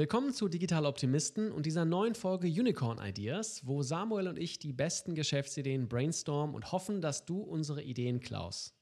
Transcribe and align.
Willkommen 0.00 0.32
zu 0.32 0.48
Digital 0.48 0.86
Optimisten 0.86 1.52
und 1.52 1.66
dieser 1.66 1.84
neuen 1.84 2.14
Folge 2.14 2.46
Unicorn 2.46 2.98
Ideas, 3.06 3.66
wo 3.66 3.82
Samuel 3.82 4.28
und 4.28 4.38
ich 4.38 4.58
die 4.58 4.72
besten 4.72 5.14
Geschäftsideen 5.14 5.88
brainstormen 5.90 6.54
und 6.56 6.72
hoffen, 6.72 7.02
dass 7.02 7.26
du 7.26 7.42
unsere 7.42 7.82
Ideen 7.82 8.20
klaust. 8.20 8.74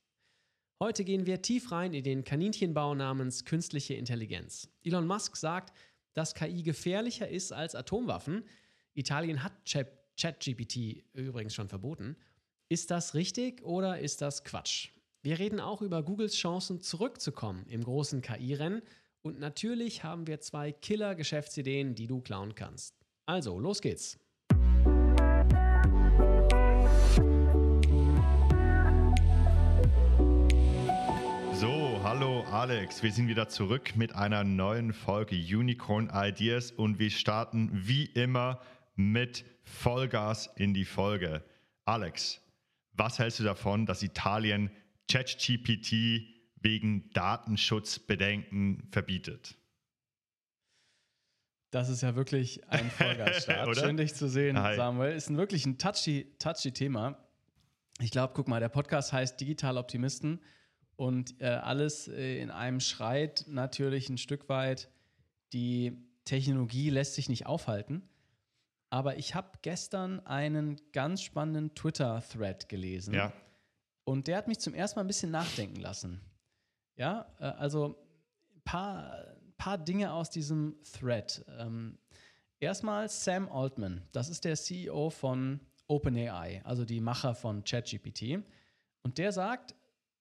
Heute 0.79 1.03
gehen 1.03 1.27
wir 1.27 1.43
tief 1.43 1.73
rein 1.73 1.93
in 1.93 2.05
den 2.05 2.23
Kaninchenbau 2.23 2.95
namens 2.95 3.45
künstliche 3.45 3.95
Intelligenz. 3.95 4.69
Elon 4.85 5.09
Musk 5.09 5.37
sagt, 5.37 5.77
dass 6.15 6.37
KI 6.37 6.63
gefährlicher 6.63 7.29
ist 7.29 7.53
als 7.53 7.75
Atomwaffen. 7.75 8.45
Italien 8.95 9.43
hat 9.43 9.55
ChatGPT 10.17 11.03
übrigens 11.15 11.53
schon 11.53 11.69
verboten. 11.69 12.17
Ist 12.69 12.93
das 12.93 13.15
richtig 13.15 13.65
oder 13.65 13.99
ist 13.99 14.23
das 14.23 14.45
Quatsch? 14.45 14.91
Wir 15.23 15.41
reden 15.41 15.59
auch 15.59 15.83
über 15.83 16.05
Googles 16.05 16.37
Chancen 16.37 16.81
zurückzukommen 16.81 17.67
im 17.67 17.83
großen 17.83 18.23
KI-Rennen 18.23 18.83
und 19.23 19.39
natürlich 19.39 20.05
haben 20.05 20.27
wir 20.27 20.41
zwei 20.41 20.73
Killer-Geschäftsideen, 20.73 21.95
die 21.95 22.07
du 22.07 22.21
klauen 22.21 22.55
kannst. 22.55 22.95
Also, 23.27 23.59
los 23.59 23.83
geht's. 23.83 24.19
So, 31.53 32.01
hallo 32.05 32.45
Alex, 32.53 33.03
wir 33.03 33.11
sind 33.11 33.27
wieder 33.29 33.49
zurück 33.49 33.97
mit 33.97 34.15
einer 34.15 34.45
neuen 34.45 34.93
Folge 34.93 35.35
Unicorn 35.35 36.09
Ideas 36.15 36.71
und 36.71 36.99
wir 37.01 37.11
starten 37.11 37.71
wie 37.73 38.05
immer 38.05 38.61
mit 38.95 39.45
Vollgas 39.65 40.49
in 40.57 40.73
die 40.73 40.85
Folge. 40.85 41.45
Alex, 41.85 42.41
was 42.93 43.19
hältst 43.19 43.41
du 43.41 43.45
davon, 43.45 43.87
dass 43.87 44.03
Italien 44.03 44.71
ChatGPT 45.11 46.38
wegen 46.61 47.11
Datenschutzbedenken 47.13 48.89
verbietet? 48.91 49.57
Das 51.71 51.89
ist 51.89 52.03
ja 52.03 52.17
wirklich 52.17 52.67
ein 52.69 52.91
Vollgasstart. 52.91 53.77
Schön, 53.77 53.97
dich 53.97 54.15
zu 54.15 54.29
sehen, 54.29 54.59
Hi. 54.59 54.77
Samuel. 54.77 55.15
Ist 55.15 55.29
ein 55.29 55.37
wirklich 55.37 55.67
ein 55.67 55.79
touchy, 55.79 56.35
touchy 56.39 56.73
Thema. 56.73 57.19
Ich 58.01 58.11
glaube, 58.11 58.33
guck 58.35 58.49
mal, 58.49 58.61
der 58.61 58.69
Podcast 58.69 59.13
heißt 59.13 59.41
Digital 59.41 59.77
Optimisten 59.77 60.41
und 60.97 61.41
äh, 61.41 61.47
alles 61.47 62.09
äh, 62.09 62.41
in 62.41 62.51
einem 62.51 62.81
schreit 62.81 63.45
natürlich 63.49 64.09
ein 64.09 64.19
Stück 64.19 64.49
weit, 64.49 64.89
die 65.53 65.97
Technologie 66.25 66.91
lässt 66.91 67.15
sich 67.15 67.29
nicht 67.29 67.47
aufhalten. 67.47 68.03
Aber 68.91 69.19
ich 69.19 69.35
habe 69.35 69.59
gestern 69.63 70.21
einen 70.27 70.81
ganz 70.93 71.23
spannenden 71.23 71.75
Twitter-Thread 71.75 72.69
gelesen. 72.69 73.15
Ja. 73.15 73.33
Und 74.05 74.27
der 74.27 74.39
hat 74.39 74.49
mich 74.49 74.59
zum 74.59 74.73
ersten 74.73 74.99
Mal 74.99 75.05
ein 75.05 75.09
bisschen 75.09 75.31
nachdenken 75.31 75.81
lassen. 75.81 76.21
Ja, 76.99 77.27
äh, 77.39 77.45
also 77.45 77.97
ein 78.55 78.63
paar, 78.65 79.25
paar 79.57 79.79
Dinge 79.79 80.13
aus 80.13 80.31
diesem 80.31 80.77
Thread. 80.83 81.45
Ähm, 81.59 81.97
erstmal 82.61 83.09
Sam 83.09 83.49
Altman, 83.49 84.03
das 84.13 84.29
ist 84.29 84.45
der 84.45 84.57
CEO 84.57 85.09
von 85.09 85.61
OpenAI, 85.87 86.61
also 86.65 86.85
die 86.85 87.01
Macher 87.01 87.35
von 87.35 87.65
ChatGPT. 87.65 88.43
Und 89.03 89.17
der 89.17 89.33
sagt, 89.33 89.75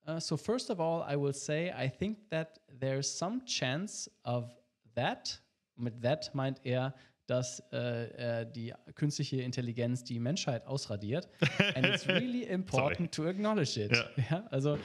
uh, 0.07 0.19
so 0.19 0.37
first 0.37 0.69
of 0.69 0.79
all, 0.79 1.03
I 1.11 1.19
will 1.19 1.33
say, 1.33 1.73
I 1.75 1.89
think 1.89 2.29
that 2.29 2.61
there's 2.79 3.07
some 3.17 3.43
chance 3.45 4.09
of 4.23 4.55
that. 4.95 5.41
Mit 5.75 6.01
that 6.01 6.33
meint 6.33 6.61
er, 6.63 6.93
dass 7.25 7.61
äh, 7.73 8.41
äh, 8.41 8.51
die 8.51 8.73
künstliche 8.95 9.41
Intelligenz 9.41 10.03
die 10.03 10.19
Menschheit 10.19 10.65
ausradiert. 10.65 11.27
And 11.75 11.85
it's 11.85 12.07
really 12.07 12.43
important 12.49 13.13
to 13.13 13.27
acknowledge 13.27 13.83
it. 13.83 13.91
Ja. 13.91 14.05
ja. 14.29 14.47
also 14.49 14.77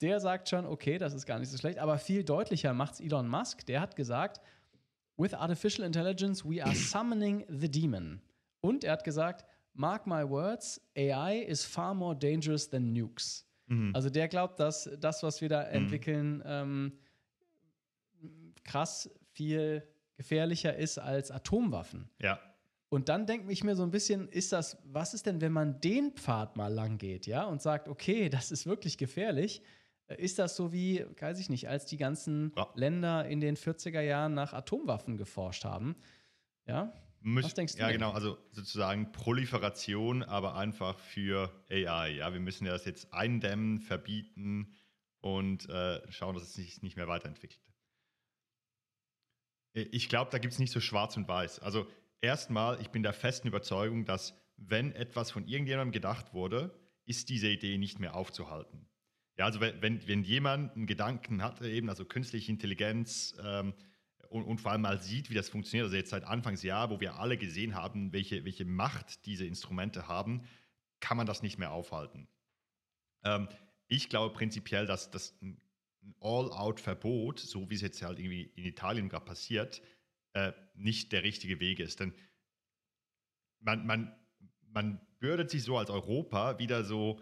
der 0.00 0.20
sagt 0.20 0.48
schon, 0.48 0.66
okay, 0.66 0.98
das 0.98 1.14
ist 1.14 1.26
gar 1.26 1.38
nicht 1.38 1.50
so 1.50 1.58
schlecht, 1.58 1.78
aber 1.78 1.98
viel 1.98 2.24
deutlicher 2.24 2.72
macht 2.72 2.94
es 2.94 3.00
Elon 3.00 3.28
Musk. 3.28 3.66
Der 3.66 3.80
hat 3.80 3.96
gesagt, 3.96 4.40
with 5.16 5.34
artificial 5.34 5.86
intelligence 5.86 6.44
we 6.44 6.64
are 6.64 6.74
summoning 6.74 7.44
the 7.48 7.70
demon. 7.70 8.20
Und 8.60 8.84
er 8.84 8.92
hat 8.92 9.04
gesagt, 9.04 9.44
mark 9.74 10.06
my 10.06 10.28
words, 10.28 10.80
AI 10.96 11.40
is 11.40 11.64
far 11.64 11.94
more 11.94 12.16
dangerous 12.16 12.68
than 12.68 12.92
nukes. 12.92 13.46
Mhm. 13.66 13.92
Also 13.94 14.10
der 14.10 14.28
glaubt, 14.28 14.58
dass 14.60 14.90
das, 14.98 15.22
was 15.22 15.40
wir 15.40 15.48
da 15.48 15.62
mhm. 15.62 15.74
entwickeln, 15.74 16.42
ähm, 16.44 16.92
krass 18.64 19.10
viel 19.32 19.82
gefährlicher 20.16 20.76
ist 20.76 20.98
als 20.98 21.30
Atomwaffen. 21.30 22.10
Ja. 22.20 22.38
Und 22.90 23.08
dann 23.08 23.24
denke 23.24 23.50
ich 23.52 23.62
mir 23.62 23.76
so 23.76 23.84
ein 23.84 23.92
bisschen, 23.92 24.28
ist 24.28 24.52
das, 24.52 24.76
was 24.84 25.14
ist 25.14 25.24
denn, 25.26 25.40
wenn 25.40 25.52
man 25.52 25.80
den 25.80 26.12
Pfad 26.12 26.56
mal 26.56 26.72
lang 26.72 26.98
geht, 26.98 27.26
ja, 27.26 27.44
und 27.44 27.62
sagt, 27.62 27.88
okay, 27.88 28.28
das 28.30 28.50
ist 28.50 28.66
wirklich 28.66 28.98
gefährlich? 28.98 29.62
Ist 30.16 30.38
das 30.38 30.56
so 30.56 30.72
wie, 30.72 31.04
weiß 31.18 31.38
ich 31.38 31.50
nicht, 31.50 31.68
als 31.68 31.86
die 31.86 31.96
ganzen 31.96 32.52
ja. 32.56 32.68
Länder 32.74 33.26
in 33.26 33.40
den 33.40 33.56
40er 33.56 34.00
Jahren 34.00 34.34
nach 34.34 34.52
Atomwaffen 34.52 35.16
geforscht 35.16 35.64
haben? 35.64 35.96
Ja? 36.66 36.92
Müs 37.20 37.44
Was 37.44 37.54
denkst 37.54 37.74
du? 37.74 37.80
Ja, 37.80 37.88
denn? 37.88 37.98
genau, 37.98 38.12
also 38.12 38.38
sozusagen 38.50 39.12
Proliferation, 39.12 40.22
aber 40.22 40.56
einfach 40.56 40.98
für 40.98 41.52
AI. 41.70 42.10
Ja, 42.16 42.32
wir 42.32 42.40
müssen 42.40 42.66
ja 42.66 42.72
das 42.72 42.86
jetzt 42.86 43.12
eindämmen, 43.12 43.80
verbieten 43.80 44.74
und 45.20 45.68
äh, 45.68 46.00
schauen, 46.10 46.34
dass 46.34 46.44
es 46.44 46.54
sich 46.54 46.82
nicht 46.82 46.96
mehr 46.96 47.08
weiterentwickelt. 47.08 47.60
Ich 49.74 50.08
glaube, 50.08 50.30
da 50.30 50.38
gibt 50.38 50.54
es 50.54 50.58
nicht 50.58 50.72
so 50.72 50.80
schwarz 50.80 51.16
und 51.16 51.28
weiß. 51.28 51.60
Also 51.60 51.86
erstmal, 52.20 52.80
ich 52.80 52.90
bin 52.90 53.02
der 53.02 53.12
festen 53.12 53.46
Überzeugung, 53.46 54.04
dass 54.04 54.34
wenn 54.56 54.92
etwas 54.92 55.30
von 55.30 55.46
irgendjemandem 55.46 55.92
gedacht 55.92 56.34
wurde, 56.34 56.74
ist 57.04 57.28
diese 57.28 57.48
Idee 57.48 57.78
nicht 57.78 57.98
mehr 57.98 58.14
aufzuhalten. 58.14 58.88
Ja, 59.36 59.46
also 59.46 59.60
wenn, 59.60 60.06
wenn 60.06 60.22
jemand 60.22 60.76
einen 60.76 60.86
Gedanken 60.86 61.42
hat, 61.42 61.62
eben, 61.62 61.88
also 61.88 62.04
künstliche 62.04 62.52
Intelligenz 62.52 63.34
ähm, 63.42 63.72
und, 64.28 64.44
und, 64.44 64.60
vor 64.60 64.72
allem 64.72 64.82
mal 64.82 65.00
sieht, 65.00 65.30
wie 65.30 65.34
das 65.34 65.48
funktioniert, 65.48 65.84
also 65.84 65.96
jetzt 65.96 66.10
seit 66.10 66.24
Anfangsjahr, 66.24 66.90
wo 66.90 67.00
wir 67.00 67.18
alle 67.18 67.36
gesehen 67.36 67.74
haben, 67.74 68.12
welche, 68.12 68.44
welche 68.44 68.64
Macht 68.64 69.24
diese 69.26 69.46
Instrumente 69.46 70.08
haben, 70.08 70.42
kann 71.00 71.16
man 71.16 71.26
das 71.26 71.42
nicht 71.42 71.58
mehr 71.58 71.72
aufhalten. 71.72 72.28
Ähm, 73.24 73.48
ich 73.88 74.08
glaube 74.08 74.34
prinzipiell, 74.34 74.86
dass 74.86 75.10
das 75.10 75.34
ein 75.42 75.60
All-out-Verbot, 76.20 77.40
so 77.40 77.68
wie 77.70 77.74
es 77.74 77.80
jetzt 77.80 78.02
halt 78.02 78.18
irgendwie 78.18 78.52
in 78.54 78.64
Italien 78.64 79.08
gerade 79.08 79.24
passiert, 79.24 79.82
äh, 80.32 80.52
nicht 80.74 81.12
der 81.12 81.22
richtige 81.22 81.60
Weg 81.60 81.80
ist. 81.80 82.00
Denn 82.00 82.14
man, 83.60 83.86
man, 83.86 84.14
man 84.68 85.00
bürdet 85.18 85.50
sich 85.50 85.62
so 85.62 85.76
als 85.76 85.90
Europa 85.90 86.58
wieder 86.58 86.84
so 86.84 87.20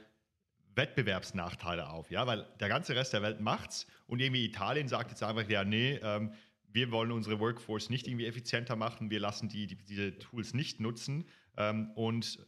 Wettbewerbsnachteile 0.78 1.91
auf, 1.91 2.11
ja, 2.11 2.27
weil 2.27 2.47
der 2.61 2.69
ganze 2.69 2.97
Rest 2.97 3.12
der 3.12 3.21
Welt 3.21 3.41
macht's 3.41 3.87
und 4.06 4.21
irgendwie 4.21 4.47
Italien 4.47 4.89
sagt 4.89 5.11
jetzt 5.11 5.22
einfach, 5.22 5.47
ja, 5.50 5.65
nee, 5.65 6.00
ähm, 6.03 6.33
wir 6.71 6.91
wollen 6.91 7.12
unsere 7.12 7.39
Workforce 7.41 7.91
nicht 7.91 8.06
irgendwie 8.06 8.27
effizienter 8.27 8.77
machen, 8.77 9.11
wir 9.11 9.21
lassen 9.21 9.50
die, 9.50 9.66
die 9.66 9.77
diese 9.77 10.19
Tools 10.19 10.55
nicht 10.55 10.81
nutzen 10.81 11.27
ähm, 11.59 11.91
und 11.94 12.39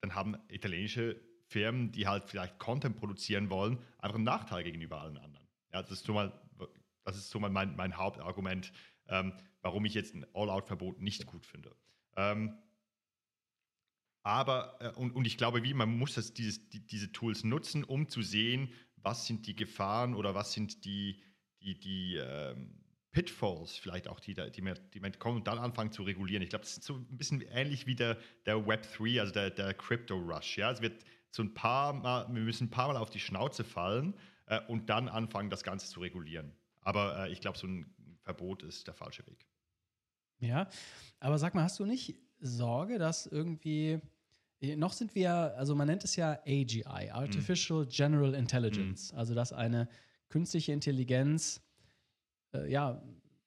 dann 0.00 0.14
haben 0.14 0.36
italienische 0.48 1.20
Firmen, 1.46 1.92
die 1.92 2.06
halt 2.06 2.24
vielleicht 2.24 2.58
Content 2.58 2.96
produzieren 2.96 3.50
wollen, 3.50 3.78
einfach 3.98 4.16
einen 4.16 4.24
Nachteil 4.24 4.62
gegenüber 4.62 5.00
allen 5.00 5.18
anderen. 5.18 5.46
Ja, 5.72 5.82
das 5.82 5.90
ist 5.90 6.04
so 6.04 6.14
mal, 6.14 6.32
das 7.04 7.16
ist 7.16 7.30
so 7.30 7.40
mal 7.40 7.50
mein, 7.50 7.76
mein 7.76 7.96
Hauptargument, 7.96 8.72
ähm, 9.08 9.32
warum 9.62 9.84
ich 9.84 9.94
jetzt 9.94 10.14
ein 10.14 10.24
All-Out-Verbot 10.32 11.00
nicht 11.00 11.26
gut 11.26 11.44
finde. 11.44 11.74
Ähm, 12.16 12.56
aber, 14.22 14.76
äh, 14.80 14.90
und, 14.90 15.12
und 15.12 15.26
ich 15.26 15.36
glaube, 15.36 15.62
wie, 15.62 15.74
man 15.74 15.96
muss 15.96 16.14
das, 16.14 16.34
dieses, 16.34 16.68
die, 16.68 16.80
diese 16.80 17.12
Tools 17.12 17.44
nutzen, 17.44 17.84
um 17.84 18.08
zu 18.08 18.22
sehen, 18.22 18.72
was 18.96 19.26
sind 19.26 19.46
die 19.46 19.56
Gefahren 19.56 20.14
oder 20.14 20.34
was 20.34 20.52
sind 20.52 20.84
die, 20.84 21.22
die, 21.62 21.78
die 21.78 22.16
ähm, 22.16 22.80
Pitfalls 23.12 23.76
vielleicht 23.76 24.08
auch, 24.08 24.20
die, 24.20 24.34
die, 24.34 24.50
die, 24.50 24.74
die 24.94 25.00
man 25.00 25.18
kommen 25.18 25.38
und 25.38 25.46
dann 25.46 25.58
anfangen 25.58 25.90
zu 25.90 26.02
regulieren. 26.02 26.42
Ich 26.42 26.50
glaube, 26.50 26.64
das 26.64 26.78
ist 26.78 26.84
so 26.84 26.96
ein 26.96 27.16
bisschen 27.16 27.40
ähnlich 27.40 27.86
wie 27.86 27.94
der, 27.94 28.18
der 28.46 28.66
Web 28.66 28.86
3, 28.96 29.20
also 29.20 29.32
der, 29.32 29.50
der 29.50 29.74
Crypto 29.74 30.16
Rush. 30.16 30.58
Ja? 30.58 30.70
Es 30.70 30.80
wird 30.80 31.04
so 31.30 31.42
ein 31.42 31.54
paar 31.54 31.92
Mal, 31.92 32.26
wir 32.32 32.42
müssen 32.42 32.64
ein 32.64 32.70
paar 32.70 32.88
Mal 32.88 32.96
auf 32.96 33.10
die 33.10 33.20
Schnauze 33.20 33.64
fallen 33.64 34.14
äh, 34.46 34.60
und 34.68 34.90
dann 34.90 35.08
anfangen, 35.08 35.50
das 35.50 35.64
Ganze 35.64 35.88
zu 35.88 36.00
regulieren. 36.00 36.52
Aber 36.82 37.26
äh, 37.26 37.32
ich 37.32 37.40
glaube, 37.40 37.58
so 37.58 37.66
ein 37.66 37.92
Verbot 38.22 38.62
ist 38.62 38.86
der 38.86 38.94
falsche 38.94 39.26
Weg. 39.26 39.46
Ja, 40.40 40.68
aber 41.18 41.38
sag 41.38 41.54
mal, 41.54 41.62
hast 41.62 41.78
du 41.78 41.84
nicht 41.84 42.16
Sorge, 42.40 42.98
dass 42.98 43.26
irgendwie 43.26 44.00
äh, 44.60 44.76
noch 44.76 44.92
sind 44.92 45.14
wir, 45.14 45.32
also 45.56 45.74
man 45.74 45.86
nennt 45.86 46.04
es 46.04 46.16
ja 46.16 46.40
AGI, 46.46 47.10
Artificial 47.10 47.84
mm. 47.84 47.88
General 47.88 48.34
Intelligence, 48.34 49.12
mm. 49.12 49.16
also 49.16 49.34
dass 49.34 49.52
eine 49.52 49.88
künstliche 50.28 50.72
Intelligenz 50.72 51.62
äh, 52.54 52.70
ja 52.70 53.02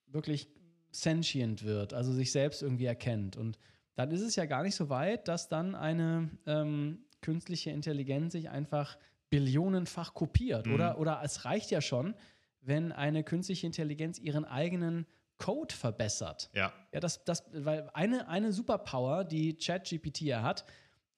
wirklich 0.08 0.50
sentient 0.92 1.64
wird, 1.64 1.94
also 1.94 2.14
sich 2.14 2.32
selbst 2.32 2.62
irgendwie 2.62 2.86
erkennt. 2.86 3.36
Und 3.36 3.58
dann 3.96 4.12
ist 4.12 4.22
es 4.22 4.36
ja 4.36 4.46
gar 4.46 4.64
nicht 4.64 4.76
so 4.76 4.90
weit, 4.90 5.28
dass 5.28 5.50
dann 5.50 5.76
eine 5.76 6.30
ähm, 6.46 7.00
künstliche 7.22 7.72
Intelligenz 7.72 8.34
sich 8.34 8.50
einfach 8.50 8.98
billionenfach 9.30 10.14
kopiert. 10.14 10.68
Mhm. 10.68 10.74
Oder, 10.76 11.00
oder 11.00 11.22
es 11.24 11.46
reicht 11.46 11.72
ja 11.72 11.82
schon, 11.82 12.14
wenn 12.62 12.92
eine 12.92 13.24
künstliche 13.24 13.66
Intelligenz 13.66 14.20
ihren 14.20 14.46
eigenen 14.46 15.08
Code 15.38 15.74
verbessert. 15.74 16.50
Ja. 16.54 16.74
Ja, 16.92 17.00
das, 17.00 17.24
das, 17.24 17.44
weil 17.52 17.90
eine, 17.94 18.28
eine 18.28 18.52
Superpower, 18.52 19.24
die 19.24 19.56
ChatGPT 19.56 20.22
ja 20.22 20.42
hat, 20.42 20.66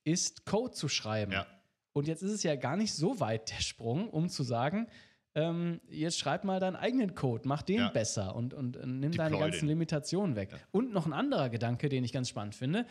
ist 0.03 0.45
Code 0.45 0.71
zu 0.71 0.87
schreiben. 0.87 1.31
Ja. 1.31 1.45
Und 1.93 2.07
jetzt 2.07 2.21
ist 2.23 2.31
es 2.31 2.43
ja 2.43 2.55
gar 2.55 2.75
nicht 2.75 2.93
so 2.93 3.19
weit 3.19 3.51
der 3.51 3.61
Sprung, 3.61 4.09
um 4.09 4.29
zu 4.29 4.43
sagen, 4.43 4.87
ähm, 5.33 5.81
jetzt 5.89 6.17
schreib 6.17 6.45
mal 6.45 6.59
deinen 6.59 6.77
eigenen 6.77 7.13
Code, 7.13 7.47
mach 7.47 7.61
den 7.61 7.79
ja. 7.79 7.89
besser 7.89 8.35
und, 8.35 8.53
und, 8.53 8.77
und 8.77 8.99
nimm 8.99 9.11
Deploy 9.11 9.29
deine 9.29 9.39
ganzen 9.39 9.61
den. 9.61 9.69
Limitationen 9.69 10.35
weg. 10.35 10.51
Ja. 10.51 10.57
Und 10.71 10.93
noch 10.93 11.05
ein 11.05 11.13
anderer 11.13 11.49
Gedanke, 11.49 11.89
den 11.89 12.03
ich 12.03 12.13
ganz 12.13 12.29
spannend 12.29 12.55
finde, 12.55 12.85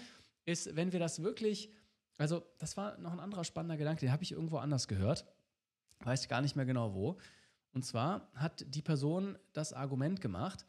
ist, 0.44 0.76
wenn 0.76 0.92
wir 0.92 1.00
das 1.00 1.22
wirklich, 1.22 1.70
also 2.18 2.42
das 2.58 2.76
war 2.76 2.98
noch 2.98 3.12
ein 3.12 3.20
anderer 3.20 3.44
spannender 3.44 3.78
Gedanke, 3.78 4.00
den 4.00 4.12
habe 4.12 4.22
ich 4.22 4.32
irgendwo 4.32 4.58
anders 4.58 4.88
gehört, 4.88 5.24
weiß 6.00 6.28
gar 6.28 6.42
nicht 6.42 6.54
mehr 6.54 6.66
genau 6.66 6.94
wo. 6.94 7.18
Und 7.72 7.84
zwar 7.84 8.28
hat 8.34 8.64
die 8.68 8.82
Person 8.82 9.38
das 9.52 9.72
Argument 9.72 10.20
gemacht, 10.20 10.66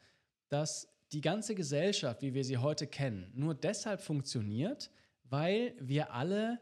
dass 0.48 0.88
die 1.12 1.20
ganze 1.20 1.54
Gesellschaft, 1.54 2.22
wie 2.22 2.34
wir 2.34 2.44
sie 2.44 2.58
heute 2.58 2.86
kennen, 2.86 3.30
nur 3.34 3.54
deshalb 3.54 4.00
funktioniert, 4.00 4.90
weil 5.24 5.74
wir 5.80 6.12
alle 6.12 6.60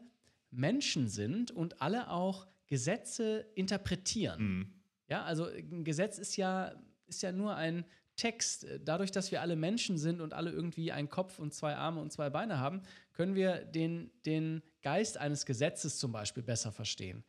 Menschen 0.51 1.07
sind 1.07 1.51
und 1.51 1.81
alle 1.81 2.09
auch 2.09 2.47
Gesetze 2.67 3.45
interpretieren. 3.55 4.41
Mhm. 4.41 4.73
Ja, 5.07 5.23
also 5.23 5.45
ein 5.45 5.83
Gesetz 5.83 6.17
ist 6.17 6.35
ja, 6.35 6.73
ist 7.07 7.21
ja 7.21 7.31
nur 7.31 7.55
ein 7.55 7.85
Text. 8.15 8.65
Dadurch, 8.83 9.11
dass 9.11 9.31
wir 9.31 9.41
alle 9.41 9.55
Menschen 9.55 9.97
sind 9.97 10.21
und 10.21 10.33
alle 10.33 10.51
irgendwie 10.51 10.91
einen 10.91 11.09
Kopf 11.09 11.37
und 11.37 11.53
zwei 11.53 11.75
Arme 11.75 12.01
und 12.01 12.11
zwei 12.11 12.29
Beine 12.29 12.59
haben, 12.59 12.81
können 13.13 13.35
wir 13.35 13.65
den, 13.65 14.09
den 14.25 14.63
Geist 14.81 15.17
eines 15.17 15.45
Gesetzes 15.45 15.99
zum 15.99 16.11
Beispiel 16.11 16.43
besser 16.43 16.71
verstehen. 16.71 17.23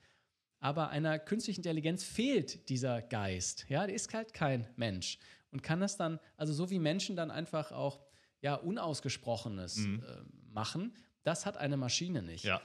Aber 0.60 0.88
einer 0.88 1.18
künstlichen 1.18 1.60
Intelligenz 1.60 2.02
fehlt 2.02 2.68
dieser 2.70 3.02
Geist. 3.02 3.66
Ja, 3.68 3.86
der 3.86 3.94
ist 3.94 4.12
halt 4.14 4.32
kein 4.32 4.66
Mensch 4.76 5.18
und 5.56 5.62
kann 5.62 5.80
das 5.80 5.96
dann, 5.96 6.20
also 6.36 6.52
so 6.52 6.68
wie 6.68 6.78
Menschen 6.78 7.16
dann 7.16 7.30
einfach 7.30 7.72
auch 7.72 8.04
ja 8.42 8.56
Unausgesprochenes 8.56 9.78
mhm. 9.78 10.04
äh, 10.06 10.52
machen, 10.52 10.94
das 11.22 11.46
hat 11.46 11.56
eine 11.56 11.78
Maschine 11.78 12.20
nicht. 12.22 12.44
Ja. 12.44 12.60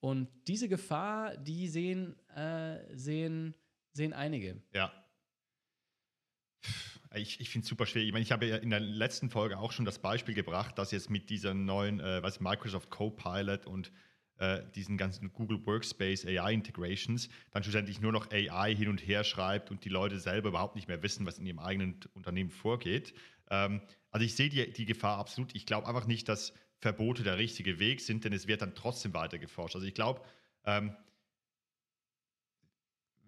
Und 0.00 0.28
diese 0.46 0.68
Gefahr, 0.68 1.38
die 1.38 1.68
sehen, 1.68 2.18
äh, 2.36 2.94
sehen, 2.94 3.54
sehen 3.92 4.12
einige. 4.12 4.60
Ja. 4.74 4.92
Ich, 7.14 7.40
ich 7.40 7.48
finde 7.48 7.64
es 7.64 7.70
super 7.70 7.86
schwierig. 7.86 8.08
Ich 8.08 8.12
meine, 8.12 8.24
ich 8.24 8.30
habe 8.32 8.44
ja 8.44 8.56
in 8.56 8.68
der 8.68 8.80
letzten 8.80 9.30
Folge 9.30 9.56
auch 9.56 9.72
schon 9.72 9.86
das 9.86 10.00
Beispiel 10.00 10.34
gebracht, 10.34 10.76
dass 10.76 10.90
jetzt 10.90 11.08
mit 11.08 11.30
dieser 11.30 11.54
neuen, 11.54 11.98
äh, 11.98 12.22
was 12.22 12.40
Microsoft 12.40 12.90
Copilot 12.90 13.64
und 13.64 13.90
äh, 14.38 14.62
diesen 14.74 14.96
ganzen 14.96 15.32
Google 15.32 15.64
Workspace 15.64 16.26
AI 16.26 16.52
Integrations 16.52 17.28
dann 17.52 17.62
schlussendlich 17.62 18.00
nur 18.00 18.12
noch 18.12 18.30
AI 18.30 18.74
hin 18.74 18.88
und 18.88 18.98
her 19.06 19.24
schreibt 19.24 19.70
und 19.70 19.84
die 19.84 19.88
Leute 19.88 20.18
selber 20.18 20.48
überhaupt 20.48 20.74
nicht 20.74 20.88
mehr 20.88 21.02
wissen, 21.02 21.26
was 21.26 21.38
in 21.38 21.46
ihrem 21.46 21.60
eigenen 21.60 22.00
Unternehmen 22.14 22.50
vorgeht. 22.50 23.14
Ähm, 23.50 23.80
also 24.10 24.24
ich 24.24 24.34
sehe 24.34 24.48
die, 24.48 24.72
die 24.72 24.86
Gefahr 24.86 25.18
absolut. 25.18 25.54
Ich 25.54 25.66
glaube 25.66 25.86
einfach 25.86 26.06
nicht, 26.06 26.28
dass 26.28 26.52
Verbote 26.78 27.22
der 27.22 27.38
richtige 27.38 27.78
Weg 27.78 28.00
sind, 28.00 28.24
denn 28.24 28.32
es 28.32 28.46
wird 28.46 28.62
dann 28.62 28.74
trotzdem 28.74 29.14
weiter 29.14 29.38
geforscht. 29.38 29.74
Also 29.76 29.86
ich 29.86 29.94
glaube, 29.94 30.20
ähm, 30.64 30.94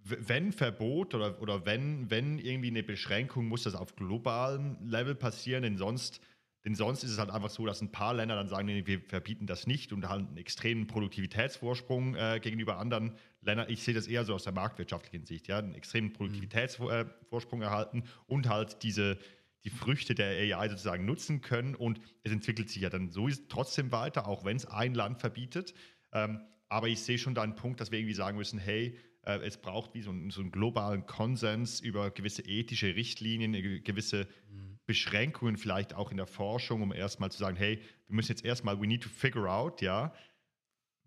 wenn 0.08 0.53
Verbot 0.53 1.14
oder, 1.14 1.41
oder 1.41 1.67
wenn, 1.67 2.11
wenn 2.11 2.38
irgendwie 2.38 2.69
eine 2.69 2.82
Beschränkung, 2.82 3.47
muss 3.47 3.64
das 3.64 3.75
auf 3.75 3.97
globalem 3.97 4.76
Level 4.85 5.14
passieren, 5.14 5.62
denn 5.62 5.76
sonst, 5.76 6.20
denn 6.67 6.75
sonst 6.75 7.05
ist 7.05 7.13
es 7.13 7.19
halt 7.19 7.31
einfach 7.31 7.49
so, 7.49 7.65
dass 7.65 7.81
ein 7.81 7.93
paar 7.93 8.13
Länder 8.13 8.35
dann 8.35 8.49
sagen, 8.49 8.67
nee, 8.67 8.85
wir 8.87 9.01
verbieten 9.01 9.47
das 9.47 9.69
nicht 9.69 9.93
und 9.93 10.09
haben 10.09 10.27
einen 10.27 10.37
extremen 10.37 10.89
Produktivitätsvorsprung 10.89 12.17
äh, 12.17 12.41
gegenüber 12.43 12.79
anderen 12.79 13.13
Ländern. 13.41 13.71
Ich 13.71 13.85
sehe 13.85 13.95
das 13.95 14.09
eher 14.09 14.25
so 14.25 14.35
aus 14.35 14.43
der 14.43 14.53
marktwirtschaftlichen 14.53 15.25
Sicht, 15.25 15.47
ja, 15.47 15.59
einen 15.59 15.77
extremen 15.77 16.13
Produktivitätsvorsprung 16.13 17.63
erhalten 17.63 18.03
und 18.27 18.49
halt 18.49 18.83
diese, 18.83 19.17
die 19.63 19.71
Früchte 19.71 20.17
der 20.17 20.59
AI 20.59 20.69
sozusagen 20.69 21.05
nutzen 21.05 21.41
können. 21.41 21.77
Und 21.77 22.01
es 22.25 22.33
entwickelt 22.33 22.69
sich 22.69 22.83
ja 22.83 22.91
dann 22.91 23.11
so 23.11 23.29
trotzdem 23.49 23.93
weiter, 23.93 24.27
auch 24.27 24.45
wenn 24.45 24.57
es 24.57 24.67
ein 24.67 24.93
Land 24.93 25.21
verbietet. 25.21 25.73
Ähm, 26.13 26.41
aber 26.69 26.89
ich 26.89 27.01
sehe 27.01 27.19
schon 27.19 27.37
da 27.37 27.43
einen 27.43 27.55
Punkt, 27.55 27.81
dass 27.81 27.93
wir 27.93 28.01
irgendwie 28.01 28.15
sagen 28.15 28.37
müssen, 28.37 28.59
hey, 28.59 28.99
äh, 29.23 29.39
es 29.39 29.57
braucht 29.57 29.95
wie 29.95 30.03
so, 30.03 30.11
ein, 30.11 30.31
so, 30.31 30.41
einen 30.41 30.51
globalen 30.51 31.07
Konsens 31.07 31.79
über 31.79 32.11
gewisse 32.11 32.43
ethische 32.43 32.97
Richtlinien, 32.97 33.55
äh, 33.55 33.79
gewisse 33.79 34.27
mhm. 34.51 34.66
Beschränkungen 34.87 35.56
vielleicht 35.56 35.94
auch 35.94 36.11
in 36.11 36.17
der 36.17 36.27
Forschung, 36.27 36.83
um 36.83 36.93
erstmal 36.93 37.31
zu 37.31 37.38
sagen, 37.38 37.56
hey, 37.56 37.81
wir 38.06 38.17
müssen 38.17 38.33
jetzt 38.33 38.44
erstmal, 38.44 38.81
we 38.81 38.87
need 38.87 39.03
to 39.03 39.09
figure 39.09 39.50
out, 39.50 39.83
ja, 39.83 40.15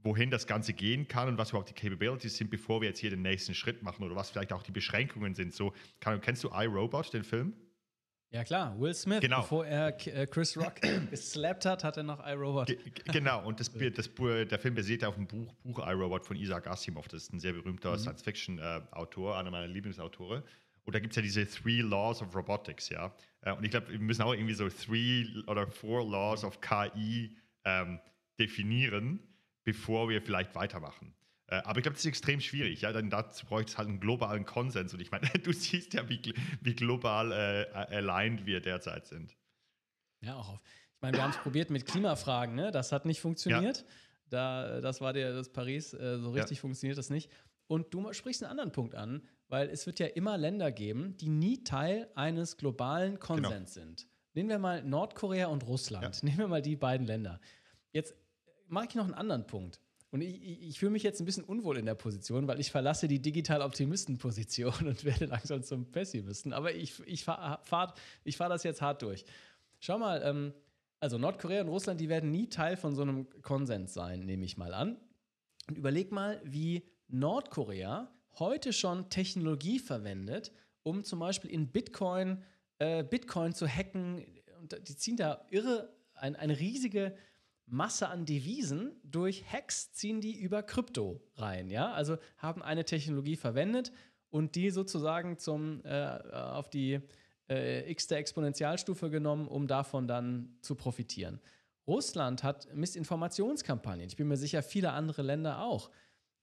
wohin 0.04 0.30
das 0.30 0.48
Ganze 0.48 0.74
gehen 0.74 1.08
kann 1.08 1.28
und 1.28 1.38
was 1.38 1.50
überhaupt 1.50 1.70
die 1.70 1.74
Capabilities 1.74 2.38
sind, 2.38 2.50
bevor 2.50 2.82
wir 2.82 2.90
jetzt 2.90 3.00
hier 3.00 3.10
den 3.10 3.22
nächsten 3.22 3.54
Schritt 3.54 3.84
machen 3.84 4.04
oder 4.04 4.16
was 4.16 4.30
vielleicht 4.30 4.54
auch 4.54 4.64
die 4.64 4.72
Beschränkungen 4.72 5.36
sind. 5.36 5.54
So, 5.54 5.74
kann, 6.00 6.22
kennst 6.22 6.44
du 6.44 6.50
iRobot, 6.50 7.14
den 7.14 7.24
Film? 7.24 7.54
Ja 8.32 8.44
klar, 8.44 8.80
Will 8.80 8.94
Smith, 8.94 9.22
genau. 9.22 9.42
bevor 9.42 9.66
er 9.66 9.88
äh, 10.08 10.28
Chris 10.28 10.56
Rock 10.56 10.76
geslappt 11.10 11.66
hat, 11.66 11.84
hat 11.84 11.98
er 11.98 12.04
noch 12.04 12.26
iRobot. 12.26 12.68
Ge 12.68 12.78
genau, 13.06 13.44
und 13.44 13.60
das, 13.60 13.72
das, 13.72 14.10
der 14.14 14.60
Film 14.60 14.76
basiert 14.76 15.04
auf 15.04 15.16
dem 15.16 15.26
Buch, 15.26 15.52
Buch 15.64 15.80
iRobot 15.80 16.26
von 16.26 16.38
Isaac 16.38 16.68
Asimov. 16.68 17.08
Das 17.08 17.24
ist 17.24 17.34
ein 17.34 17.40
sehr 17.40 17.54
berühmter 17.54 17.94
mhm. 17.94 17.98
Science-Fiction-Autor, 17.98 19.38
einer 19.38 19.50
meiner 19.50 19.68
Lieblingsautore. 19.68 20.44
Und 20.84 20.96
da 20.96 21.00
gibt 21.00 21.14
es 21.14 21.16
ja 21.16 21.22
diese 21.24 21.48
Three 21.48 21.82
Laws 21.82 22.22
of 22.22 22.36
Robotics, 22.36 22.90
ja. 22.90 23.14
Äh, 23.42 23.54
und 23.54 23.64
ich 23.64 23.72
glaube, 23.72 23.92
wir 23.92 24.00
müssen 24.00 24.22
auch 24.22 24.34
irgendwie 24.34 24.54
so 24.54 24.70
Three 24.70 25.26
oder 25.48 25.68
Four 25.68 26.10
Laws 26.10 26.44
of 26.44 26.62
KI 26.62 27.36
ähm, 27.66 28.00
definieren, 28.40 29.20
bevor 29.64 30.10
wir 30.10 30.22
vielleicht 30.22 30.56
weitermachen. 30.56 31.14
Äh, 31.48 31.62
aber 31.64 31.80
ich 31.80 31.84
glaube, 31.84 31.96
das 31.96 32.02
ist 32.02 32.06
extrem 32.06 32.42
schwierig. 32.42 32.82
Ja? 32.82 32.92
Denn 32.92 33.10
dazu 33.10 33.46
bräuchte 33.46 33.72
es 33.72 33.78
halt 33.78 33.88
einen 33.88 34.00
globalen 34.00 34.46
Konsens. 34.46 34.94
Und 34.94 35.02
ich 35.02 35.12
meine, 35.12 35.28
du 35.44 35.52
siehst 35.52 35.94
ja, 35.94 36.08
wie, 36.10 36.34
wie 36.62 36.76
global 36.76 37.32
äh, 37.32 37.96
aligned 37.96 38.46
wir 38.46 38.62
derzeit 38.62 39.08
sind. 39.08 39.36
Ja, 40.22 40.36
auch 40.36 40.50
auf. 40.50 40.62
Ich 40.96 41.02
meine, 41.02 41.18
wir 41.18 41.24
haben 41.24 41.32
es 41.32 41.38
probiert 41.38 41.70
mit 41.70 41.86
Klimafragen, 41.86 42.56
ne? 42.56 42.72
Das 42.72 42.92
hat 42.92 43.06
nicht 43.06 43.22
funktioniert. 43.22 43.78
Ja. 43.78 43.86
Da, 44.30 44.82
das 44.82 45.00
war 45.00 45.14
der, 45.14 45.34
das 45.34 45.50
Paris, 45.50 45.94
äh, 45.94 46.20
so 46.20 46.32
richtig 46.32 46.58
ja. 46.58 46.62
funktioniert 46.62 46.98
das 46.98 47.10
nicht. 47.10 47.32
Und 47.70 47.94
du 47.94 48.12
sprichst 48.14 48.42
einen 48.42 48.50
anderen 48.50 48.72
Punkt 48.72 48.96
an, 48.96 49.22
weil 49.48 49.70
es 49.70 49.86
wird 49.86 50.00
ja 50.00 50.08
immer 50.08 50.40
Länder 50.40 50.72
geben, 50.72 51.16
die 51.18 51.30
nie 51.30 51.64
Teil 51.64 52.10
eines 52.16 52.58
globalen 52.58 53.14
genau. 53.14 53.26
Konsens 53.26 53.76
genau. 53.76 53.86
sind. 53.86 54.08
Nehmen 54.34 54.50
wir 54.50 54.58
mal 54.58 54.84
Nordkorea 54.84 55.48
und 55.48 55.68
Russland. 55.68 56.16
Ja. 56.16 56.26
Nehmen 56.26 56.40
wir 56.40 56.48
mal 56.48 56.64
die 56.64 56.76
beiden 56.76 57.06
Länder. 57.06 57.40
Jetzt 57.92 58.16
mache 58.68 58.88
ich 58.90 58.96
noch 58.96 59.06
einen 59.06 59.14
anderen 59.14 59.46
Punkt. 59.46 59.80
Und 60.10 60.22
ich, 60.22 60.42
ich, 60.42 60.70
ich 60.70 60.80
fühle 60.80 60.90
mich 60.92 61.04
jetzt 61.04 61.22
ein 61.22 61.26
bisschen 61.26 61.44
unwohl 61.44 61.78
in 61.78 61.86
der 61.86 61.94
Position, 61.94 62.48
weil 62.48 62.60
ich 62.60 62.72
verlasse 62.72 63.08
die 63.08 63.22
Digital-Optimisten-Position 63.22 64.74
und 64.88 65.06
werde 65.06 65.26
langsam 65.26 65.62
zum 65.62 65.92
Pessimisten. 65.92 66.54
Aber 66.54 66.74
ich, 66.74 67.00
ich 67.06 67.24
fahre 67.24 67.60
fahr, 67.64 67.94
ich 68.24 68.36
fahr 68.36 68.50
das 68.50 68.64
jetzt 68.64 68.82
hart 68.82 69.04
durch. 69.04 69.26
Schau 69.80 70.00
mal, 70.00 70.24
ähm, 70.26 70.54
also 71.00 71.20
Nordkorea 71.20 71.62
und 71.62 71.70
Russland, 71.70 72.02
die 72.02 72.10
werden 72.10 72.32
nie 72.32 72.50
Teil 72.50 72.78
von 72.78 72.96
so 72.96 73.04
einem 73.04 73.30
Konsens 73.44 73.94
sein, 73.94 74.22
nehme 74.22 74.44
ich 74.46 74.58
mal 74.58 74.74
an. 74.74 74.98
Und 75.68 75.78
überleg 75.78 76.12
mal, 76.12 76.42
wie 76.44 76.90
Nordkorea 77.10 78.10
heute 78.38 78.74
schon 78.74 79.10
Technologie 79.10 79.80
verwendet, 79.80 80.52
um 80.84 81.04
zum 81.04 81.20
Beispiel 81.20 81.52
in 81.52 81.68
Bitcoin, 81.68 82.44
äh, 82.78 83.04
Bitcoin 83.04 83.54
zu 83.54 83.68
hacken. 83.68 84.26
Und 84.62 84.88
die 84.88 84.96
ziehen 84.96 85.18
da 85.18 85.46
irre, 85.50 85.94
ein, 86.14 86.36
eine 86.36 86.60
riesige 86.60 87.16
Masse 87.66 88.08
an 88.10 88.26
Devisen 88.26 89.00
durch 89.04 89.46
Hacks 89.52 89.92
ziehen 89.94 90.22
die 90.22 90.40
über 90.40 90.64
Krypto 90.64 91.22
rein, 91.36 91.70
ja? 91.70 91.92
Also 91.92 92.18
haben 92.38 92.64
eine 92.64 92.84
Technologie 92.84 93.36
verwendet 93.36 93.92
und 94.32 94.56
die 94.56 94.72
sozusagen 94.72 95.38
zum 95.38 95.82
äh, 95.86 96.18
auf 96.34 96.70
die 96.70 97.00
äh, 97.48 97.90
x 97.92 98.08
der 98.08 98.20
Exponentialstufe 98.20 99.10
genommen, 99.10 99.48
um 99.48 99.68
davon 99.68 100.08
dann 100.08 100.58
zu 100.62 100.76
profitieren. 100.76 101.40
Russland 101.88 102.44
hat 102.44 102.74
Missinformationskampagnen. 102.74 104.08
Ich 104.08 104.16
bin 104.16 104.28
mir 104.28 104.38
sicher, 104.38 104.62
viele 104.62 104.92
andere 104.92 105.22
Länder 105.22 105.62
auch. 105.62 105.90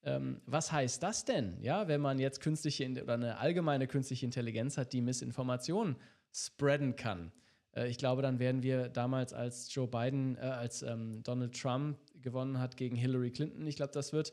Ähm, 0.02 0.40
was 0.46 0.70
heißt 0.70 1.02
das 1.02 1.24
denn, 1.24 1.60
ja, 1.60 1.88
wenn 1.88 2.00
man 2.00 2.18
jetzt 2.18 2.40
künstliche 2.40 2.88
oder 3.02 3.14
eine 3.14 3.38
allgemeine 3.38 3.86
künstliche 3.86 4.24
Intelligenz 4.24 4.78
hat, 4.78 4.92
die 4.92 5.00
Missinformationen 5.00 5.96
spreaden 6.32 6.96
kann? 6.96 7.32
Äh, 7.72 7.88
ich 7.88 7.98
glaube, 7.98 8.22
dann 8.22 8.38
werden 8.38 8.62
wir 8.62 8.88
damals, 8.88 9.32
als 9.32 9.72
Joe 9.74 9.88
Biden, 9.88 10.36
äh, 10.36 10.40
als 10.40 10.82
ähm, 10.82 11.22
Donald 11.22 11.60
Trump 11.60 11.98
gewonnen 12.22 12.58
hat 12.58 12.76
gegen 12.76 12.96
Hillary 12.96 13.30
Clinton, 13.30 13.66
ich 13.66 13.76
glaube, 13.76 13.92
das 13.92 14.12
wird, 14.12 14.32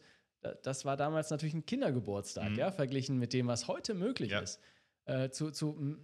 das 0.64 0.84
war 0.84 0.98
damals 0.98 1.30
natürlich 1.30 1.54
ein 1.54 1.66
Kindergeburtstag, 1.66 2.50
mhm. 2.50 2.56
ja, 2.56 2.72
verglichen 2.72 3.18
mit 3.18 3.32
dem, 3.32 3.48
was 3.48 3.68
heute 3.68 3.94
möglich 3.94 4.32
ja. 4.32 4.40
ist, 4.40 4.60
äh, 5.06 5.30
zu, 5.30 5.52
zu 5.52 5.98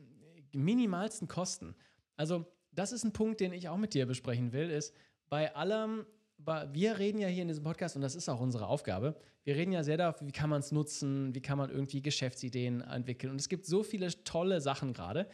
minimalsten 0.53 1.27
Kosten. 1.27 1.75
Also, 2.15 2.45
das 2.71 2.91
ist 2.91 3.03
ein 3.03 3.13
Punkt, 3.13 3.39
den 3.39 3.53
ich 3.53 3.69
auch 3.69 3.77
mit 3.77 3.93
dir 3.93 4.05
besprechen 4.05 4.53
will, 4.53 4.69
ist 4.69 4.95
bei 5.29 5.55
allem, 5.55 6.05
wir 6.45 6.97
reden 6.97 7.19
ja 7.19 7.27
hier 7.27 7.41
in 7.41 7.47
diesem 7.47 7.63
Podcast, 7.63 7.95
und 7.95 8.01
das 8.01 8.15
ist 8.15 8.29
auch 8.29 8.39
unsere 8.39 8.67
Aufgabe, 8.67 9.15
wir 9.43 9.55
reden 9.55 9.71
ja 9.71 9.83
sehr 9.83 9.97
darauf, 9.97 10.21
wie 10.21 10.31
kann 10.31 10.49
man 10.49 10.59
es 10.59 10.71
nutzen, 10.71 11.33
wie 11.33 11.41
kann 11.41 11.57
man 11.57 11.69
irgendwie 11.69 12.01
Geschäftsideen 12.01 12.81
entwickeln. 12.81 13.31
Und 13.31 13.39
es 13.39 13.49
gibt 13.49 13.65
so 13.65 13.83
viele 13.83 14.09
tolle 14.23 14.61
Sachen 14.61 14.93
gerade. 14.93 15.27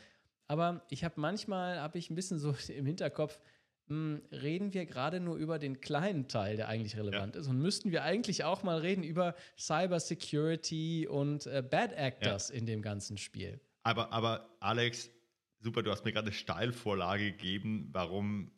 Aber 0.48 0.86
ich 0.90 1.04
habe 1.04 1.20
manchmal, 1.20 1.80
habe 1.80 1.98
ich 1.98 2.10
ein 2.10 2.16
bisschen 2.16 2.40
so 2.40 2.56
im 2.70 2.86
Hinterkopf, 2.86 3.40
mh, 3.88 3.96
hm, 3.96 4.22
reden 4.32 4.74
wir 4.74 4.86
gerade 4.86 5.20
nur 5.20 5.36
über 5.38 5.60
den 5.60 5.82
kleinen 5.82 6.28
Teil, 6.28 6.56
der 6.56 6.70
eigentlich 6.70 6.98
relevant 6.98 7.36
ja. 7.36 7.42
ist. 7.42 7.48
Und 7.48 7.60
müssten 7.60 7.92
wir 7.92 8.04
eigentlich 8.04 8.44
auch 8.44 8.64
mal 8.64 8.80
reden 8.80 9.04
über 9.04 9.36
Cyber 9.58 10.00
Security 10.00 11.08
und 11.08 11.48
äh, 11.48 11.62
Bad 11.62 11.94
Actors 11.94 12.50
ja. 12.50 12.56
in 12.56 12.66
dem 12.66 12.82
ganzen 12.82 13.18
Spiel. 13.18 13.60
Aber, 13.84 14.12
aber 14.12 14.56
Alex, 14.60 15.12
super, 15.60 15.84
du 15.84 15.92
hast 15.92 16.06
mir 16.06 16.14
gerade 16.14 16.28
eine 16.28 16.34
Steilvorlage 16.34 17.32
gegeben, 17.32 17.90
warum, 17.92 18.52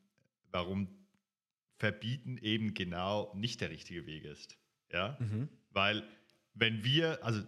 warum 0.51 0.87
Verbieten 1.77 2.37
eben 2.37 2.73
genau 2.73 3.33
nicht 3.35 3.61
der 3.61 3.69
richtige 3.69 4.05
Weg 4.05 4.25
ist. 4.25 4.57
Ja, 4.91 5.17
mhm. 5.19 5.49
weil 5.71 6.03
wenn 6.53 6.83
wir, 6.83 7.23
also 7.23 7.41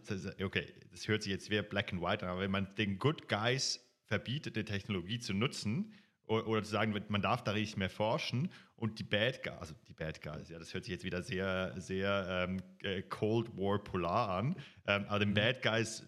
okay, 0.44 0.74
das 0.92 1.08
hört 1.08 1.24
sich 1.24 1.32
jetzt 1.32 1.46
sehr 1.46 1.64
black 1.64 1.92
and 1.92 2.02
white 2.02 2.24
an, 2.24 2.32
aber 2.32 2.42
wenn 2.42 2.52
man 2.52 2.76
den 2.76 3.00
Good 3.00 3.28
Guys 3.28 3.80
verbietet, 4.06 4.56
die 4.56 4.66
Technologie 4.66 5.20
zu 5.20 5.34
nutzen 5.34 5.94
oder, 6.26 6.48
oder 6.48 6.64
zu 6.64 6.72
sagen, 6.72 6.94
man 7.08 7.22
darf 7.22 7.44
da 7.44 7.54
nicht 7.54 7.78
mehr 7.78 7.90
forschen 7.90 8.52
und 8.76 9.00
die 9.00 9.04
Bad 9.04 9.44
Guys, 9.44 9.58
also 9.60 9.76
die 9.88 9.94
Bad 9.94 10.22
Guys, 10.22 10.50
ja, 10.50 10.60
das 10.60 10.74
hört 10.74 10.84
sich 10.84 10.92
jetzt 10.92 11.04
wieder 11.04 11.24
sehr, 11.24 11.74
sehr 11.78 12.48
ähm, 12.50 12.62
äh, 12.84 13.02
Cold 13.04 13.56
War 13.58 13.84
Polar 13.84 14.30
an, 14.30 14.56
ähm, 14.86 15.06
aber 15.08 15.20
den 15.20 15.30
mhm. 15.30 15.36
Bad 15.36 15.62
Guys 15.62 16.02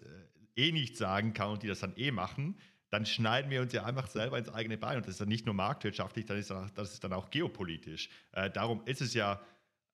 äh, 0.56 0.68
eh 0.68 0.72
nicht 0.72 0.96
sagen 0.96 1.32
kann 1.32 1.50
und 1.50 1.62
die 1.62 1.68
das 1.68 1.80
dann 1.80 1.94
eh 1.96 2.10
machen, 2.10 2.56
dann 2.92 3.06
schneiden 3.06 3.50
wir 3.50 3.62
uns 3.62 3.72
ja 3.72 3.84
einfach 3.84 4.06
selber 4.06 4.36
ins 4.36 4.50
eigene 4.50 4.76
Bein. 4.76 4.98
Und 4.98 5.06
das 5.06 5.12
ist 5.12 5.20
dann 5.22 5.28
nicht 5.28 5.46
nur 5.46 5.54
marktwirtschaftlich, 5.54 6.26
das 6.26 6.38
ist, 6.38 6.50
dann 6.50 6.66
auch, 6.66 6.70
das 6.70 6.92
ist 6.92 7.02
dann 7.02 7.14
auch 7.14 7.30
geopolitisch. 7.30 8.10
Äh, 8.32 8.50
darum 8.50 8.82
ist 8.84 9.00
es 9.00 9.14
ja, 9.14 9.40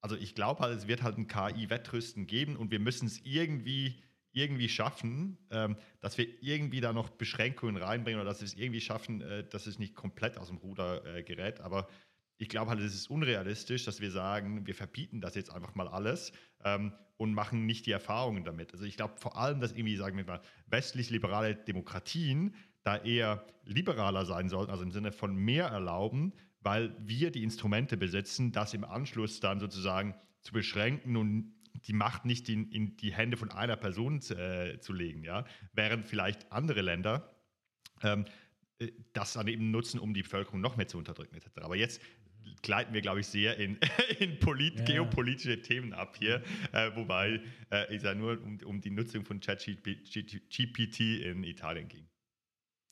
also 0.00 0.16
ich 0.16 0.34
glaube 0.34 0.62
halt, 0.62 0.76
es 0.76 0.88
wird 0.88 1.04
halt 1.04 1.16
ein 1.16 1.28
KI-Wettrüsten 1.28 2.26
geben 2.26 2.56
und 2.56 2.72
wir 2.72 2.80
müssen 2.80 3.06
es 3.06 3.20
irgendwie, 3.24 4.02
irgendwie 4.32 4.68
schaffen, 4.68 5.38
ähm, 5.52 5.76
dass 6.00 6.18
wir 6.18 6.26
irgendwie 6.42 6.80
da 6.80 6.92
noch 6.92 7.08
Beschränkungen 7.08 7.76
reinbringen 7.76 8.20
oder 8.20 8.30
dass 8.30 8.40
wir 8.40 8.46
es 8.46 8.54
irgendwie 8.54 8.80
schaffen, 8.80 9.20
äh, 9.20 9.44
dass 9.44 9.68
es 9.68 9.78
nicht 9.78 9.94
komplett 9.94 10.36
aus 10.36 10.48
dem 10.48 10.56
Ruder 10.56 11.04
äh, 11.06 11.22
gerät. 11.22 11.60
Aber 11.60 11.86
ich 12.38 12.48
glaube 12.48 12.70
halt, 12.70 12.80
es 12.80 12.94
ist 12.94 13.10
unrealistisch, 13.10 13.84
dass 13.84 14.00
wir 14.00 14.10
sagen, 14.10 14.66
wir 14.66 14.74
verbieten 14.74 15.20
das 15.20 15.36
jetzt 15.36 15.50
einfach 15.52 15.76
mal 15.76 15.86
alles 15.86 16.32
ähm, 16.64 16.92
und 17.16 17.34
machen 17.34 17.66
nicht 17.66 17.86
die 17.86 17.92
Erfahrungen 17.92 18.44
damit. 18.44 18.72
Also 18.72 18.84
ich 18.84 18.96
glaube 18.96 19.14
vor 19.18 19.36
allem, 19.36 19.60
dass 19.60 19.72
irgendwie, 19.72 19.96
sagen 19.96 20.16
wir 20.16 20.24
mal, 20.24 20.40
westlich-liberale 20.66 21.54
Demokratien 21.54 22.54
da 22.88 22.96
eher 22.96 23.44
liberaler 23.64 24.24
sein 24.24 24.48
sollten, 24.48 24.70
also 24.70 24.82
im 24.82 24.92
Sinne 24.92 25.12
von 25.12 25.36
mehr 25.36 25.66
erlauben, 25.66 26.32
weil 26.62 26.96
wir 26.98 27.30
die 27.30 27.42
Instrumente 27.42 27.98
besitzen, 27.98 28.50
das 28.50 28.72
im 28.72 28.82
Anschluss 28.84 29.40
dann 29.40 29.60
sozusagen 29.60 30.14
zu 30.40 30.52
beschränken 30.52 31.16
und 31.16 31.52
die 31.86 31.92
Macht 31.92 32.24
nicht 32.24 32.48
in, 32.48 32.70
in 32.70 32.96
die 32.96 33.12
Hände 33.12 33.36
von 33.36 33.50
einer 33.50 33.76
Person 33.76 34.20
äh, 34.30 34.80
zu 34.80 34.94
legen, 34.94 35.22
ja, 35.22 35.44
während 35.74 36.06
vielleicht 36.06 36.50
andere 36.50 36.80
Länder 36.80 37.30
ähm, 38.02 38.24
äh, 38.78 38.90
das 39.12 39.34
dann 39.34 39.48
eben 39.48 39.70
nutzen, 39.70 40.00
um 40.00 40.14
die 40.14 40.22
Bevölkerung 40.22 40.62
noch 40.62 40.76
mehr 40.76 40.88
zu 40.88 40.96
unterdrücken 40.96 41.36
etc. 41.36 41.48
Aber 41.60 41.76
jetzt 41.76 42.00
gleiten 42.62 42.94
wir, 42.94 43.02
glaube 43.02 43.20
ich, 43.20 43.26
sehr 43.26 43.58
in, 43.58 43.78
in 44.18 44.38
polit, 44.40 44.78
ja. 44.78 44.84
geopolitische 44.86 45.60
Themen 45.60 45.92
ab 45.92 46.16
hier, 46.18 46.42
äh, 46.72 46.90
wobei 46.96 47.42
äh, 47.70 47.94
es 47.94 48.02
ja 48.02 48.14
nur 48.14 48.42
um, 48.42 48.58
um 48.64 48.80
die 48.80 48.90
Nutzung 48.90 49.26
von 49.26 49.40
ChatGPT 49.40 51.00
in 51.00 51.44
Italien 51.44 51.86
ging. 51.88 52.08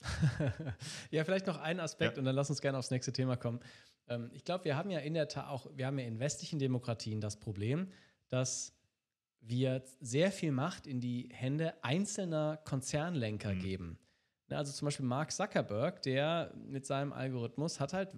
ja, 1.11 1.25
vielleicht 1.25 1.47
noch 1.47 1.59
ein 1.59 1.81
Aspekt 1.81 2.17
ja. 2.17 2.19
und 2.21 2.25
dann 2.25 2.35
lass 2.35 2.51
uns 2.51 2.61
gerne 2.61 2.79
aufs 2.79 2.91
nächste 2.91 3.13
Thema 3.13 3.37
kommen. 3.37 3.61
Ähm, 4.09 4.31
ich 4.33 4.45
glaube, 4.45 4.65
wir 4.65 4.77
haben 4.77 4.91
ja 4.91 5.01
in 5.01 5.15
der 5.15 5.29
Tat 5.29 5.49
auch, 5.49 5.67
wir 5.75 5.87
haben 5.87 5.99
ja 5.99 6.07
in 6.07 6.19
westlichen 6.19 6.59
Demokratien 6.59 7.21
das 7.21 7.37
Problem, 7.39 7.91
dass 8.29 8.73
wir 9.41 9.85
sehr 10.01 10.33
viel 10.33 10.53
Macht 10.53 10.87
in 10.87 11.01
die 11.01 11.29
Hände 11.33 11.75
einzelner 11.83 12.59
Konzernlenker 12.65 13.55
mhm. 13.55 13.61
geben. 13.61 13.99
Ne, 14.49 14.59
also 14.59 14.73
zum 14.73 14.87
Beispiel 14.87 15.07
Mark 15.07 15.33
Zuckerberg, 15.33 16.03
der 16.03 16.53
mit 16.57 16.87
seinem 16.87 17.13
Algorithmus 17.13 17.81
hat 17.81 17.93
halt, 17.93 18.15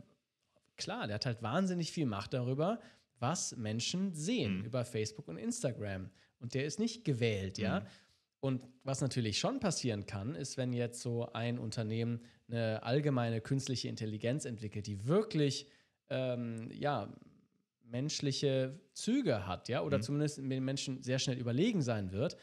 klar, 0.76 1.06
der 1.06 1.14
hat 1.14 1.26
halt 1.26 1.42
wahnsinnig 1.42 1.92
viel 1.92 2.06
Macht 2.06 2.35
darüber, 2.35 2.80
was 3.18 3.56
Menschen 3.56 4.14
sehen 4.14 4.58
mhm. 4.58 4.64
über 4.64 4.85
Facebook 4.85 5.28
und 5.28 5.37
Instagram. 5.37 6.11
Und 6.40 6.54
der 6.54 6.64
ist 6.64 6.78
nicht 6.78 7.04
gewählt, 7.04 7.58
ja. 7.58 7.80
Mhm. 7.80 7.87
Und 8.40 8.68
was 8.85 9.00
natürlich 9.00 9.38
schon 9.38 9.59
passieren 9.59 10.07
kann, 10.07 10.35
ist, 10.35 10.57
wenn 10.57 10.73
jetzt 10.73 11.00
so 11.00 11.33
ein 11.33 11.59
Unternehmen 11.59 12.21
eine 12.49 12.83
allgemeine 12.83 13.40
künstliche 13.40 13.88
Intelligenz 13.88 14.45
entwickelt, 14.45 14.87
die 14.87 15.07
wirklich 15.07 15.68
ähm, 16.09 16.71
ja, 16.73 17.12
menschliche 17.83 18.80
Züge 18.92 19.47
hat, 19.47 19.68
ja, 19.68 19.83
oder 19.83 19.99
mhm. 19.99 20.02
zumindest 20.02 20.38
den 20.38 20.64
Menschen 20.64 21.02
sehr 21.02 21.18
schnell 21.18 21.38
überlegen 21.38 21.83
sein 21.83 22.12
wird. 22.12 22.37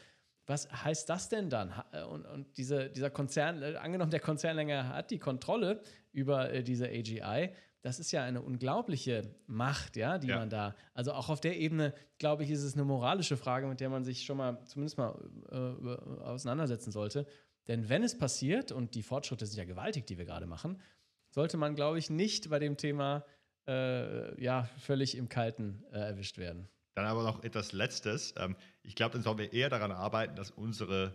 Was 0.46 0.70
heißt 0.70 1.08
das 1.08 1.28
denn 1.28 1.50
dann? 1.50 1.72
Äh, 1.92 2.04
und, 2.04 2.26
und 2.26 2.56
diese, 2.56 2.90
dieser 2.90 3.10
Konzern, 3.10 3.62
äh, 3.62 3.76
angenommen, 3.76 4.10
der 4.10 4.20
Konzernlänger 4.20 4.88
hat 4.88 5.10
die 5.10 5.18
Kontrolle 5.18 5.80
über 6.12 6.52
äh, 6.52 6.62
diese 6.62 6.88
AGI, 6.88 7.50
das 7.86 8.00
ist 8.00 8.10
ja 8.10 8.24
eine 8.24 8.42
unglaubliche 8.42 9.32
Macht, 9.46 9.96
ja, 9.96 10.18
die 10.18 10.26
ja. 10.26 10.38
man 10.38 10.50
da, 10.50 10.74
also 10.92 11.12
auch 11.12 11.28
auf 11.28 11.40
der 11.40 11.56
Ebene, 11.56 11.94
glaube 12.18 12.42
ich, 12.42 12.50
ist 12.50 12.64
es 12.64 12.74
eine 12.74 12.84
moralische 12.84 13.36
Frage, 13.36 13.68
mit 13.68 13.78
der 13.78 13.88
man 13.90 14.02
sich 14.02 14.24
schon 14.24 14.38
mal 14.38 14.60
zumindest 14.64 14.98
mal 14.98 15.16
äh, 15.52 16.24
auseinandersetzen 16.24 16.90
sollte. 16.90 17.28
Denn 17.68 17.88
wenn 17.88 18.02
es 18.02 18.18
passiert, 18.18 18.72
und 18.72 18.96
die 18.96 19.04
Fortschritte 19.04 19.46
sind 19.46 19.58
ja 19.58 19.64
gewaltig, 19.64 20.04
die 20.04 20.18
wir 20.18 20.24
gerade 20.24 20.46
machen, 20.46 20.80
sollte 21.30 21.56
man, 21.58 21.76
glaube 21.76 22.00
ich, 22.00 22.10
nicht 22.10 22.50
bei 22.50 22.58
dem 22.58 22.76
Thema 22.76 23.24
äh, 23.68 24.42
ja, 24.42 24.68
völlig 24.80 25.16
im 25.16 25.28
Kalten 25.28 25.84
äh, 25.92 25.98
erwischt 25.98 26.38
werden. 26.38 26.68
Dann 26.96 27.06
aber 27.06 27.22
noch 27.22 27.44
etwas 27.44 27.70
Letztes. 27.70 28.34
Ähm, 28.36 28.56
ich 28.82 28.96
glaube, 28.96 29.12
dann 29.12 29.22
sollen 29.22 29.38
wir 29.38 29.52
eher 29.52 29.70
daran 29.70 29.92
arbeiten, 29.92 30.34
dass 30.34 30.50
unsere, 30.50 31.14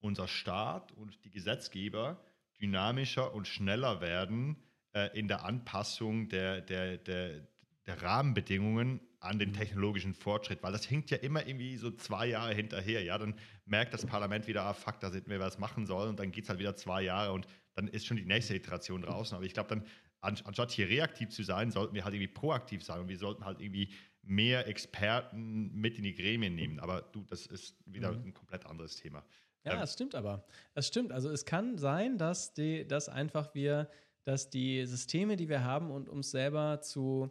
unser 0.00 0.28
Staat 0.28 0.92
und 0.92 1.22
die 1.26 1.30
Gesetzgeber 1.30 2.18
dynamischer 2.58 3.34
und 3.34 3.46
schneller 3.46 4.00
werden, 4.00 4.56
äh, 4.96 5.10
in 5.12 5.28
der 5.28 5.44
Anpassung 5.44 6.28
der, 6.30 6.62
der, 6.62 6.96
der, 6.96 7.46
der 7.86 8.02
Rahmenbedingungen 8.02 9.00
an 9.20 9.38
den 9.38 9.50
mhm. 9.50 9.54
technologischen 9.54 10.14
Fortschritt, 10.14 10.62
weil 10.62 10.72
das 10.72 10.86
hinkt 10.86 11.10
ja 11.10 11.18
immer 11.18 11.46
irgendwie 11.46 11.76
so 11.76 11.90
zwei 11.90 12.28
Jahre 12.28 12.54
hinterher. 12.54 13.02
Ja, 13.02 13.18
dann 13.18 13.34
merkt 13.66 13.92
das 13.92 14.06
Parlament 14.06 14.46
wieder, 14.46 14.62
ah, 14.62 14.72
fuck, 14.72 14.98
da 15.00 15.10
sind 15.10 15.28
wir 15.28 15.38
was 15.38 15.58
machen 15.58 15.84
sollen 15.84 16.10
und 16.10 16.18
dann 16.18 16.32
geht 16.32 16.44
es 16.44 16.50
halt 16.50 16.60
wieder 16.60 16.76
zwei 16.76 17.02
Jahre 17.02 17.32
und 17.32 17.46
dann 17.74 17.88
ist 17.88 18.06
schon 18.06 18.16
die 18.16 18.24
nächste 18.24 18.56
Iteration 18.56 19.02
draußen. 19.02 19.36
Aber 19.36 19.44
ich 19.44 19.52
glaube, 19.52 19.68
dann 19.68 19.84
anstatt 20.20 20.72
hier 20.72 20.88
reaktiv 20.88 21.28
zu 21.28 21.42
sein, 21.42 21.70
sollten 21.70 21.94
wir 21.94 22.04
halt 22.04 22.14
irgendwie 22.14 22.32
proaktiv 22.32 22.82
sein 22.82 23.00
und 23.00 23.08
wir 23.08 23.18
sollten 23.18 23.44
halt 23.44 23.60
irgendwie 23.60 23.90
mehr 24.22 24.66
Experten 24.66 25.74
mit 25.74 25.98
in 25.98 26.04
die 26.04 26.14
Gremien 26.14 26.54
nehmen. 26.54 26.80
Aber 26.80 27.02
du, 27.02 27.22
das 27.24 27.46
ist 27.46 27.76
wieder 27.84 28.12
mhm. 28.12 28.28
ein 28.28 28.34
komplett 28.34 28.64
anderes 28.64 28.96
Thema. 28.96 29.22
Ja, 29.64 29.74
ähm, 29.74 29.82
es 29.82 29.92
stimmt 29.92 30.14
aber. 30.14 30.46
Es 30.74 30.86
stimmt. 30.88 31.12
Also 31.12 31.30
es 31.30 31.44
kann 31.44 31.76
sein, 31.76 32.16
dass, 32.16 32.54
die, 32.54 32.86
dass 32.88 33.08
einfach 33.08 33.54
wir 33.54 33.90
dass 34.26 34.50
die 34.50 34.84
Systeme, 34.86 35.36
die 35.36 35.48
wir 35.48 35.64
haben 35.64 35.90
und 35.90 36.08
uns 36.08 36.32
selber 36.32 36.80
zu 36.80 37.30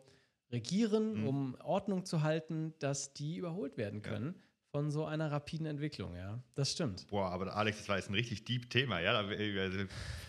regieren, 0.52 1.22
mhm. 1.22 1.28
um 1.28 1.58
Ordnung 1.62 2.06
zu 2.06 2.24
halten, 2.24 2.74
dass 2.80 3.14
die 3.14 3.36
überholt 3.36 3.78
werden 3.78 4.02
können. 4.02 4.36
Ja. 4.38 4.42
Von 4.72 4.92
so 4.92 5.06
einer 5.06 5.32
rapiden 5.32 5.68
Entwicklung, 5.68 6.16
ja. 6.16 6.44
Das 6.54 6.74
stimmt. 6.74 7.08
Boah, 7.08 7.32
aber 7.32 7.56
Alex, 7.56 7.78
das 7.78 7.88
war 7.88 7.96
jetzt 7.98 8.10
ein 8.10 8.14
richtig 8.14 8.44
deep 8.44 8.70
Thema, 8.70 9.00
ja. 9.00 9.14
Also 9.14 9.86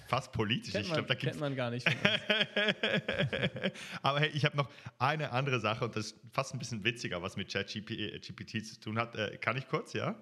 fast 0.07 0.33
politisch. 0.33 0.73
Kennt, 0.73 0.85
ich 0.85 0.91
man, 0.91 0.99
glaub, 0.99 1.09
da 1.09 1.15
kennt 1.17 1.41
man 1.41 1.57
gar 1.57 1.71
nicht. 1.71 1.87
aber 4.03 4.21
hey, 4.21 4.31
ich 4.35 4.45
habe 4.45 4.57
noch 4.57 4.71
eine 4.99 5.33
andere 5.33 5.59
Sache 5.59 5.85
und 5.85 5.97
das 5.97 6.13
ist 6.13 6.21
fast 6.33 6.55
ein 6.55 6.61
bisschen 6.61 6.85
witziger, 6.85 7.23
was 7.23 7.37
mit 7.37 7.53
ChatGPT 7.53 8.55
äh, 8.55 8.63
zu 8.63 8.79
tun 8.79 8.99
hat. 8.99 9.17
Äh, 9.17 9.37
kann 9.39 9.57
ich 9.57 9.67
kurz, 9.67 9.95
ja? 9.95 10.15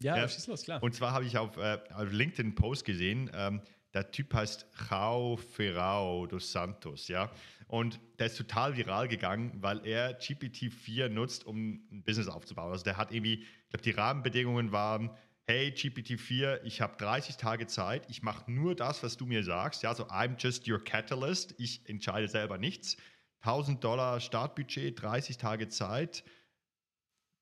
Ja, 0.00 0.18
ja. 0.18 0.28
schieß 0.28 0.46
los, 0.48 0.62
klar. 0.62 0.82
Und 0.82 0.94
zwar 0.94 1.12
habe 1.12 1.24
ich 1.24 1.38
auf, 1.38 1.56
äh, 1.56 1.78
auf 1.94 2.12
LinkedIn 2.12 2.46
einen 2.46 2.54
Post 2.54 2.84
gesehen, 2.84 3.30
ähm, 3.34 3.60
der 3.94 4.10
Typ 4.10 4.34
heißt 4.34 4.66
Jao 4.90 5.36
Ferrao 5.36 6.26
dos 6.26 6.50
Santos, 6.50 7.08
ja. 7.08 7.30
Und 7.68 8.00
der 8.18 8.26
ist 8.26 8.36
total 8.36 8.76
viral 8.76 9.08
gegangen, 9.08 9.52
weil 9.62 9.86
er 9.86 10.18
GPT-4 10.20 11.08
nutzt, 11.08 11.46
um 11.46 11.80
ein 11.90 12.02
Business 12.04 12.28
aufzubauen. 12.28 12.72
Also 12.72 12.84
der 12.84 12.96
hat 12.96 13.12
irgendwie, 13.12 13.42
ich 13.44 13.68
glaube, 13.70 13.82
die 13.82 13.90
Rahmenbedingungen 13.92 14.72
waren, 14.72 15.10
hey 15.46 15.68
GPT-4, 15.70 16.60
ich 16.64 16.80
habe 16.80 16.96
30 16.96 17.36
Tage 17.36 17.66
Zeit, 17.66 18.08
ich 18.10 18.22
mache 18.22 18.50
nur 18.50 18.74
das, 18.74 19.02
was 19.02 19.16
du 19.16 19.26
mir 19.26 19.44
sagst. 19.44 19.82
Ja, 19.82 19.94
so 19.94 20.04
I'm 20.04 20.36
just 20.38 20.68
your 20.68 20.82
catalyst, 20.82 21.54
ich 21.58 21.88
entscheide 21.88 22.28
selber 22.28 22.58
nichts. 22.58 22.96
1000 23.40 23.82
Dollar 23.84 24.20
Startbudget, 24.20 25.00
30 25.00 25.36
Tage 25.36 25.68
Zeit, 25.68 26.24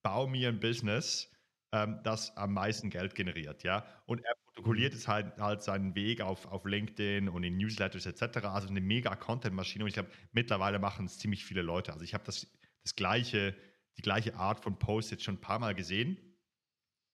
bau 0.03 0.27
mir 0.27 0.49
ein 0.49 0.61
Business, 0.61 1.31
ähm, 1.73 2.01
das 2.03 2.37
am 2.37 2.53
meisten 2.53 2.91
Geld 2.91 3.15
generiert. 3.15 3.63
Ja, 3.63 3.87
und 4.07 4.25
er 4.25 4.35
protokolliert 4.55 4.95
es 4.95 5.09
halt, 5.09 5.39
halt 5.39 5.63
seinen 5.63 5.95
Weg 5.95 6.21
auf, 6.21 6.47
auf 6.47 6.65
LinkedIn 6.65 7.29
und 7.29 7.43
in 7.43 7.57
Newsletters 7.57 8.07
etc. 8.07 8.45
Also 8.45 8.69
eine 8.69 8.81
mega 8.81 9.17
Content-Maschine. 9.17 9.85
Und 9.85 9.89
ich 9.89 9.95
glaube, 9.95 10.11
mittlerweile 10.33 10.79
machen 10.79 11.07
es 11.07 11.19
ziemlich 11.19 11.45
viele 11.45 11.63
Leute. 11.63 11.93
Also 11.93 12.05
ich 12.05 12.15
habe 12.15 12.25
das, 12.25 12.47
das 12.83 12.95
gleiche, 12.95 13.55
die 13.97 14.03
gleiche 14.03 14.37
Art 14.37 14.61
von 14.61 14.79
Post 14.79 15.11
jetzt 15.11 15.25
schon 15.25 15.37
ein 15.37 15.41
paar 15.41 15.59
Mal 15.59 15.75
gesehen. 15.75 16.19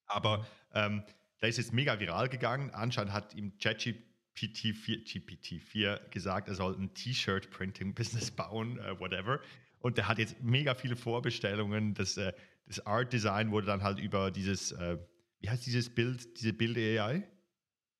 Aber 0.07 0.47
ähm, 0.73 1.05
der 1.41 1.49
ist 1.49 1.59
jetzt 1.59 1.73
mega 1.73 2.01
viral 2.01 2.29
gegangen. 2.29 2.71
Anscheinend 2.71 3.13
hat 3.13 3.35
ihm 3.35 3.53
ChatGPT4 3.59 5.05
GPT-4 5.07 6.09
gesagt, 6.11 6.49
er 6.49 6.55
soll 6.55 6.77
ein 6.77 6.93
T-Shirt-Printing-Business 6.95 8.33
bauen, 8.33 8.79
äh, 8.79 8.99
whatever. 8.99 9.41
Und 9.81 9.97
der 9.97 10.09
hat 10.09 10.19
jetzt 10.19 10.43
mega 10.43 10.75
viele 10.75 10.97
Vorbestellungen. 10.97 11.95
Das, 11.95 12.17
äh, 12.17 12.33
das 12.67 12.85
Art-Design 12.85 13.53
wurde 13.53 13.67
dann 13.67 13.85
halt 13.85 14.01
über 14.01 14.33
dieses 14.33 14.73
äh, 14.73 14.99
wie 15.41 15.51
heißt 15.51 15.67
dieses 15.67 15.89
Bild, 15.91 16.39
diese 16.39 16.53
Bild-AI? 16.53 17.29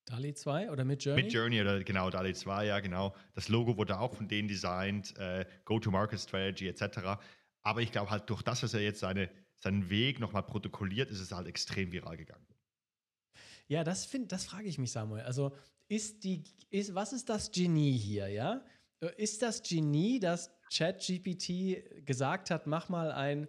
DALI 0.05 0.33
2 0.33 0.71
oder 0.71 0.85
mit 0.85 1.03
Journey? 1.03 1.23
Mit 1.23 1.33
Journey 1.33 1.61
oder 1.61 1.83
genau, 1.83 2.09
DALI 2.09 2.33
2, 2.33 2.65
ja, 2.65 2.79
genau. 2.79 3.15
Das 3.35 3.47
Logo 3.47 3.77
wurde 3.77 3.99
auch 3.99 4.15
von 4.15 4.27
denen 4.27 4.47
designt, 4.47 5.15
äh, 5.17 5.45
Go-to-Market-Strategy 5.65 6.67
etc. 6.67 7.21
Aber 7.61 7.81
ich 7.81 7.91
glaube 7.91 8.09
halt, 8.09 8.29
durch 8.29 8.41
das, 8.41 8.63
was 8.63 8.73
er 8.73 8.81
jetzt 8.81 8.99
seine, 8.99 9.29
seinen 9.57 9.89
Weg 9.89 10.19
nochmal 10.19 10.43
protokolliert, 10.43 11.11
ist 11.11 11.19
es 11.19 11.31
halt 11.31 11.47
extrem 11.47 11.91
viral 11.91 12.17
gegangen. 12.17 12.45
Ja, 13.67 13.83
das, 13.83 14.05
find, 14.05 14.31
das 14.31 14.45
frage 14.45 14.67
ich 14.67 14.79
mich, 14.79 14.91
Samuel. 14.91 15.21
Also, 15.21 15.55
ist 15.87 16.23
die, 16.23 16.43
ist, 16.71 16.95
was 16.95 17.13
ist 17.13 17.29
das 17.29 17.51
Genie 17.51 17.97
hier, 17.97 18.27
ja? 18.27 18.65
Ist 19.17 19.43
das 19.43 19.61
Genie, 19.61 20.19
dass 20.19 20.51
ChatGPT 20.73 22.05
gesagt 22.05 22.49
hat, 22.49 22.67
mach 22.67 22.89
mal 22.89 23.11
ein 23.11 23.47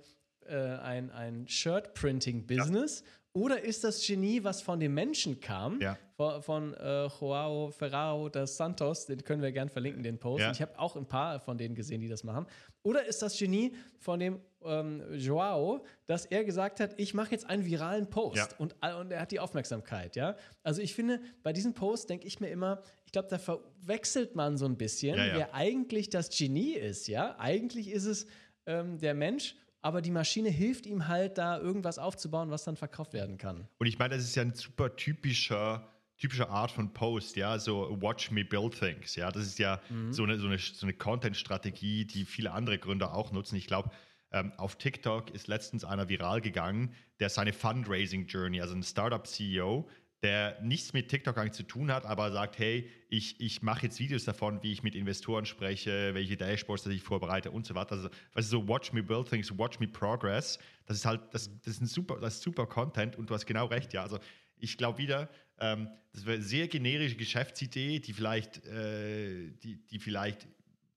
äh, 0.51 0.79
ein, 0.79 1.11
ein 1.11 1.47
Shirt-Printing-Business? 1.47 3.01
Ja. 3.01 3.07
Oder 3.33 3.63
ist 3.63 3.85
das 3.85 4.05
Genie, 4.05 4.43
was 4.43 4.61
von 4.61 4.81
den 4.81 4.93
Menschen 4.93 5.39
kam, 5.39 5.81
ja. 5.81 5.97
von, 6.17 6.43
von 6.43 6.75
äh, 6.75 7.07
Joao 7.07 7.71
Ferraro 7.71 8.29
dos 8.29 8.57
Santos, 8.57 9.07
den 9.07 9.23
können 9.23 9.41
wir 9.41 9.53
gern 9.53 9.69
verlinken, 9.69 10.03
den 10.03 10.19
Post. 10.19 10.41
Ja. 10.41 10.51
Ich 10.51 10.61
habe 10.61 10.77
auch 10.77 10.97
ein 10.97 11.07
paar 11.07 11.39
von 11.39 11.57
denen 11.57 11.77
gesehen, 11.77 12.01
die 12.01 12.09
das 12.09 12.25
machen. 12.25 12.47
Oder 12.83 13.05
ist 13.07 13.23
das 13.23 13.39
Genie 13.39 13.73
von 13.99 14.19
dem 14.19 14.41
ähm, 14.65 15.03
Joao, 15.13 15.85
dass 16.07 16.27
er 16.27 16.45
gesagt 16.45 16.81
hat, 16.81 16.99
ich 16.99 17.15
mache 17.15 17.31
jetzt 17.31 17.49
einen 17.49 17.65
viralen 17.65 18.11
Post 18.11 18.37
ja. 18.37 18.49
und, 18.59 18.75
und 18.83 19.13
er 19.13 19.21
hat 19.21 19.31
die 19.31 19.39
Aufmerksamkeit, 19.39 20.17
ja. 20.17 20.37
Also 20.65 20.83
ich 20.83 20.95
finde, 20.95 21.21
bei 21.45 21.53
diesem 21.53 21.73
Post 21.73 22.11
denke 22.11 22.27
ich 22.27 22.41
mir 22.41 22.49
immer, 22.49 22.83
ich 23.07 23.13
glaube, 23.13 23.29
da 23.29 23.39
verwechselt 23.39 24.35
man 24.35 24.57
so 24.57 24.67
ein 24.67 24.77
bisschen, 24.77 25.17
wer 25.17 25.55
eigentlich 25.55 26.11
das 26.11 26.37
Genie 26.37 26.73
ist, 26.73 27.07
ja. 27.07 27.37
Eigentlich 27.39 27.91
ist 27.93 28.07
es 28.07 28.27
ähm, 28.67 28.99
der 28.99 29.15
Mensch 29.15 29.55
aber 29.83 30.03
die 30.03 30.11
Maschine 30.11 30.51
hilft 30.51 30.87
ihm 30.87 31.09
halt, 31.09 31.39
da 31.39 31.59
irgendwas 31.59 31.99
aufzubauen, 31.99 32.51
was 32.51 32.65
dann 32.65 32.77
verkauft 32.77 33.13
werden 33.13 33.39
kann. 33.39 33.69
Und 33.79 33.87
ich 33.87 33.99
meine, 33.99 34.17
das 34.17 34.25
ist 34.25 34.35
ja 34.35 34.43
ein 34.43 34.55
super 34.55 34.97
typischer 34.97 35.87
typische 36.21 36.51
Art 36.51 36.71
von 36.71 36.93
Post, 36.93 37.37
ja, 37.37 37.59
so 37.59 37.97
Watch 38.01 38.31
Me 38.31 38.45
Build 38.45 38.79
Things, 38.79 39.17
ja, 39.17 39.33
das 39.33 39.45
ist 39.47 39.59
ja 39.59 39.81
mhm. 39.89 40.13
so 40.13 40.23
eine, 40.23 40.39
so 40.39 40.47
eine, 40.47 40.59
so 40.59 40.85
eine 40.85 40.93
Content-Strategie, 40.93 42.05
die 42.05 42.27
viele 42.27 42.53
andere 42.53 42.79
Gründer 42.79 43.15
auch 43.15 43.33
nutzen. 43.33 43.57
Ich 43.57 43.67
glaube, 43.67 43.91
ähm, 44.31 44.53
auf 44.59 44.77
TikTok 44.77 45.31
ist 45.31 45.49
letztens 45.49 45.85
einer 45.85 46.09
viral 46.09 46.43
gegangen, 46.43 46.95
der 47.21 47.31
seine 47.31 47.53
Fundraising-Journey, 47.53 48.61
also 48.61 48.75
ein 48.75 48.83
Startup-CEO, 48.83 49.89
der 50.23 50.61
nichts 50.61 50.93
mit 50.93 51.09
TikTok 51.09 51.39
eigentlich 51.39 51.53
zu 51.53 51.63
tun 51.63 51.91
hat, 51.91 52.05
aber 52.05 52.31
sagt, 52.31 52.59
hey, 52.59 52.91
ich, 53.09 53.41
ich 53.41 53.63
mache 53.63 53.85
jetzt 53.85 53.99
Videos 53.99 54.25
davon, 54.25 54.63
wie 54.63 54.73
ich 54.73 54.83
mit 54.83 54.95
Investoren 54.95 55.47
spreche, 55.47 56.15
welche 56.15 56.37
Dashboards 56.37 56.87
ich 56.87 57.03
vorbereite 57.03 57.51
und 57.51 57.67
so 57.67 57.75
weiter. 57.75 57.93
Also, 57.93 58.11
also 58.35 58.61
so 58.61 58.69
Watch 58.69 58.93
Me 58.93 59.03
Build 59.03 59.31
Things, 59.31 59.57
Watch 59.57 59.81
Me 59.81 59.89
Progress, 59.89 60.59
das 60.87 60.99
ist 60.99 61.07
halt, 61.07 61.23
das, 61.33 61.51
das 61.63 61.75
ist 61.75 61.81
ein 61.81 61.87
super, 61.87 62.19
das 62.21 62.35
ist 62.35 62.43
super 62.43 62.67
Content 62.67 63.17
und 63.17 63.31
du 63.31 63.35
hast 63.35 63.47
genau 63.47 63.67
recht, 63.67 63.95
ja. 63.95 64.03
Also 64.03 64.19
ich 64.59 64.77
glaube 64.77 64.99
wieder, 64.99 65.31
ähm, 65.59 65.89
das 66.13 66.27
wäre 66.27 66.37
eine 66.37 66.45
sehr 66.45 66.69
generische 66.69 67.17
Geschäftsidee, 67.17 68.01
die 68.01 68.13
vielleicht, 68.13 68.65
äh, 68.67 69.53
die, 69.63 69.77
die 69.87 69.99
vielleicht 69.99 70.49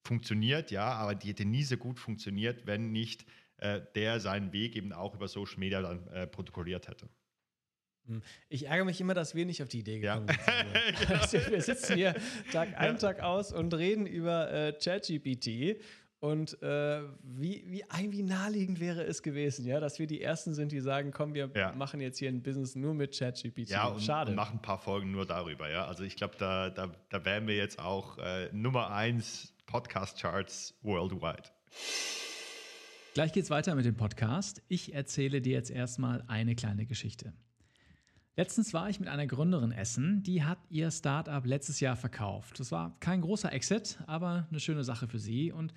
funktioniert, 0.04 0.70
ja, 0.72 0.92
aber 0.94 1.16
die 1.16 1.30
hätte 1.30 1.46
nie 1.46 1.64
so 1.64 1.78
gut 1.78 1.98
funktioniert, 1.98 2.68
wenn 2.68 2.92
nicht 2.92 3.26
äh, 3.58 3.80
der 3.96 4.20
seinen 4.20 4.52
Weg 4.52 4.76
eben 4.76 4.92
auch 4.92 5.16
über 5.16 5.30
Social 5.30 5.60
Media 5.60 5.82
dann 5.82 6.08
äh, 6.08 6.28
protokolliert 6.28 6.90
hätte. 6.90 7.08
Hm. 8.08 8.22
Ich 8.50 8.68
ärgere 8.68 8.86
mich 8.86 9.00
immer, 9.00 9.14
dass 9.14 9.36
wir 9.36 9.46
nicht 9.46 9.64
auf 9.64 9.70
die 9.70 9.80
Idee 9.80 10.00
gekommen 10.00 10.28
ja. 11.10 11.28
sind. 11.28 11.50
wir 11.52 11.62
sitzen 11.62 11.96
hier 11.96 12.16
Tag 12.52 12.78
ein, 12.78 12.98
Tag 12.98 13.22
aus 13.22 13.52
und 13.54 13.74
reden 13.74 14.06
über 14.06 14.52
äh, 14.52 14.74
ChatGPT. 14.74 15.80
Und 16.20 16.62
äh, 16.64 17.02
wie, 17.22 17.66
wie, 17.68 17.84
wie 18.12 18.24
naheliegend 18.24 18.80
wäre 18.80 19.04
es 19.04 19.24
gewesen, 19.24 19.66
ja, 19.66 19.82
dass 19.82 20.00
wir 20.00 20.08
die 20.08 20.22
Ersten 20.22 20.54
sind, 20.54 20.72
die 20.72 20.80
sagen, 20.80 21.12
komm, 21.12 21.34
wir 21.34 21.52
ja. 21.54 21.74
machen 21.74 22.00
jetzt 22.00 22.18
hier 22.18 22.30
ein 22.30 22.42
Business 22.42 22.76
nur 22.76 22.94
mit 22.94 23.18
ChatGPT. 23.18 23.72
Ja, 23.72 23.88
und, 23.88 24.02
Schade. 24.02 24.32
und 24.32 24.38
machen 24.38 24.60
ein 24.60 24.62
paar 24.62 24.80
Folgen 24.80 25.12
nur 25.12 25.26
darüber, 25.26 25.70
ja. 25.70 25.86
Also 25.86 26.06
ich 26.06 26.16
glaube, 26.16 26.36
da, 26.38 26.70
da, 26.70 26.94
da 27.10 27.26
wären 27.26 27.46
wir 27.46 27.58
jetzt 27.58 27.78
auch 27.78 28.18
äh, 28.20 28.50
Nummer 28.54 28.92
eins 28.92 29.54
Podcast-Charts 29.66 30.80
worldwide. 30.82 31.50
Gleich 33.14 33.34
geht's 33.34 33.50
weiter 33.50 33.76
mit 33.76 33.86
dem 33.86 33.98
Podcast. 33.98 34.62
Ich 34.70 34.94
erzähle 34.94 35.42
dir 35.42 35.54
jetzt 35.54 35.72
erstmal 35.72 36.24
eine 36.28 36.56
kleine 36.56 36.86
Geschichte. 36.86 37.34
Letztens 38.36 38.74
war 38.74 38.90
ich 38.90 39.00
mit 39.00 39.10
einer 39.10 39.28
Gründerin 39.28 39.72
essen, 39.72 40.24
die 40.24 40.44
hat 40.44 40.58
ihr 40.70 40.90
Startup 40.90 41.46
letztes 41.46 41.80
Jahr 41.80 41.96
verkauft. 41.96 42.60
Das 42.60 42.72
war 42.72 43.00
kein 43.00 43.22
großer 43.22 43.54
Exit, 43.54 44.00
aber 44.08 44.48
eine 44.50 44.60
schöne 44.60 44.84
Sache 44.84 45.08
für 45.08 45.20
sie 45.20 45.52
und 45.52 45.72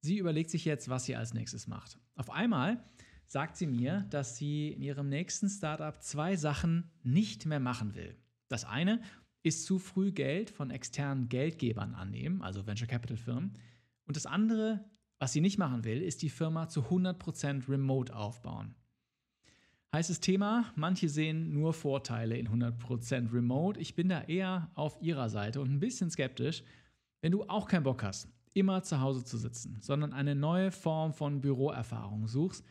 sie 0.00 0.18
überlegt 0.18 0.50
sich 0.50 0.64
jetzt, 0.64 0.88
was 0.88 1.04
sie 1.04 1.14
als 1.14 1.34
nächstes 1.34 1.68
macht. 1.68 2.00
Auf 2.16 2.30
einmal 2.30 2.82
sagt 3.26 3.56
sie 3.56 3.68
mir, 3.68 4.06
dass 4.10 4.36
sie 4.36 4.72
in 4.72 4.82
ihrem 4.82 5.08
nächsten 5.08 5.48
Startup 5.48 6.02
zwei 6.02 6.34
Sachen 6.34 6.90
nicht 7.04 7.46
mehr 7.46 7.60
machen 7.60 7.94
will. 7.94 8.16
Das 8.48 8.64
eine 8.64 9.00
ist 9.44 9.64
zu 9.64 9.78
früh 9.78 10.10
Geld 10.10 10.50
von 10.50 10.72
externen 10.72 11.28
Geldgebern 11.28 11.94
annehmen, 11.94 12.42
also 12.42 12.66
Venture 12.66 12.88
Capital 12.88 13.16
Firmen. 13.18 13.56
Und 14.04 14.16
das 14.16 14.26
andere, 14.26 14.84
was 15.20 15.32
sie 15.32 15.40
nicht 15.40 15.58
machen 15.58 15.84
will, 15.84 16.02
ist 16.02 16.22
die 16.22 16.28
Firma 16.28 16.68
zu 16.68 16.82
100% 16.82 17.68
remote 17.68 18.16
aufbauen. 18.16 18.74
Heißes 19.92 20.20
Thema, 20.20 20.66
manche 20.76 21.08
sehen 21.08 21.52
nur 21.52 21.72
Vorteile 21.72 22.36
in 22.36 22.48
100% 22.48 23.32
Remote. 23.32 23.80
Ich 23.80 23.96
bin 23.96 24.08
da 24.08 24.22
eher 24.22 24.70
auf 24.74 24.96
ihrer 25.02 25.28
Seite 25.28 25.60
und 25.60 25.68
ein 25.68 25.80
bisschen 25.80 26.12
skeptisch. 26.12 26.62
Wenn 27.22 27.32
du 27.32 27.42
auch 27.48 27.66
keinen 27.66 27.82
Bock 27.82 28.04
hast, 28.04 28.28
immer 28.54 28.84
zu 28.84 29.00
Hause 29.00 29.24
zu 29.24 29.36
sitzen, 29.36 29.78
sondern 29.80 30.12
eine 30.12 30.36
neue 30.36 30.70
Form 30.70 31.12
von 31.12 31.40
Büroerfahrung 31.40 32.28
suchst, 32.28 32.64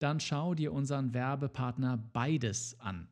dann 0.00 0.20
schau 0.20 0.54
dir 0.54 0.70
unseren 0.74 1.14
Werbepartner 1.14 1.96
Beides 1.96 2.78
an. 2.78 3.08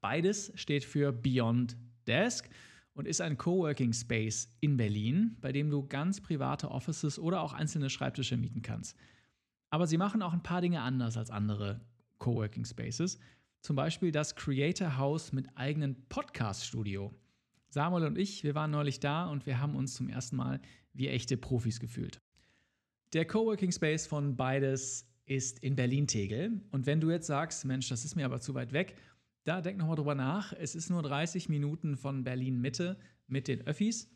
Beides 0.00 0.50
steht 0.56 0.84
für 0.84 1.12
Beyond 1.12 1.76
Desk 2.08 2.50
und 2.92 3.06
ist 3.06 3.20
ein 3.20 3.38
Coworking 3.38 3.92
Space 3.92 4.48
in 4.58 4.76
Berlin, 4.76 5.36
bei 5.40 5.52
dem 5.52 5.70
du 5.70 5.86
ganz 5.86 6.20
private 6.20 6.72
Offices 6.72 7.20
oder 7.20 7.40
auch 7.40 7.52
einzelne 7.52 7.88
Schreibtische 7.88 8.36
mieten 8.36 8.62
kannst. 8.62 8.96
Aber 9.70 9.86
sie 9.86 9.96
machen 9.96 10.22
auch 10.22 10.32
ein 10.32 10.42
paar 10.42 10.60
Dinge 10.60 10.82
anders 10.82 11.16
als 11.16 11.30
andere 11.30 11.80
Coworking 12.18 12.64
Spaces. 12.64 13.18
Zum 13.60 13.76
Beispiel 13.76 14.12
das 14.12 14.34
Creator 14.36 14.96
House 14.98 15.32
mit 15.32 15.48
eigenem 15.56 15.96
Podcast-Studio. 16.08 17.14
Samuel 17.70 18.04
und 18.04 18.18
ich, 18.18 18.44
wir 18.44 18.54
waren 18.54 18.70
neulich 18.70 19.00
da 19.00 19.26
und 19.26 19.46
wir 19.46 19.60
haben 19.60 19.74
uns 19.74 19.94
zum 19.94 20.08
ersten 20.08 20.36
Mal 20.36 20.60
wie 20.92 21.08
echte 21.08 21.36
Profis 21.36 21.80
gefühlt. 21.80 22.20
Der 23.12 23.24
Coworking 23.24 23.72
Space 23.72 24.06
von 24.06 24.36
beides 24.36 25.08
ist 25.26 25.58
in 25.60 25.76
Berlin-Tegel. 25.76 26.60
Und 26.70 26.86
wenn 26.86 27.00
du 27.00 27.10
jetzt 27.10 27.26
sagst, 27.26 27.64
Mensch, 27.64 27.88
das 27.88 28.04
ist 28.04 28.14
mir 28.16 28.24
aber 28.24 28.40
zu 28.40 28.54
weit 28.54 28.72
weg, 28.72 28.96
da 29.44 29.60
denk 29.60 29.78
nochmal 29.78 29.96
drüber 29.96 30.14
nach. 30.14 30.52
Es 30.52 30.74
ist 30.74 30.90
nur 30.90 31.02
30 31.02 31.48
Minuten 31.48 31.96
von 31.96 32.24
Berlin-Mitte 32.24 32.98
mit 33.26 33.48
den 33.48 33.66
Öffis. 33.66 34.10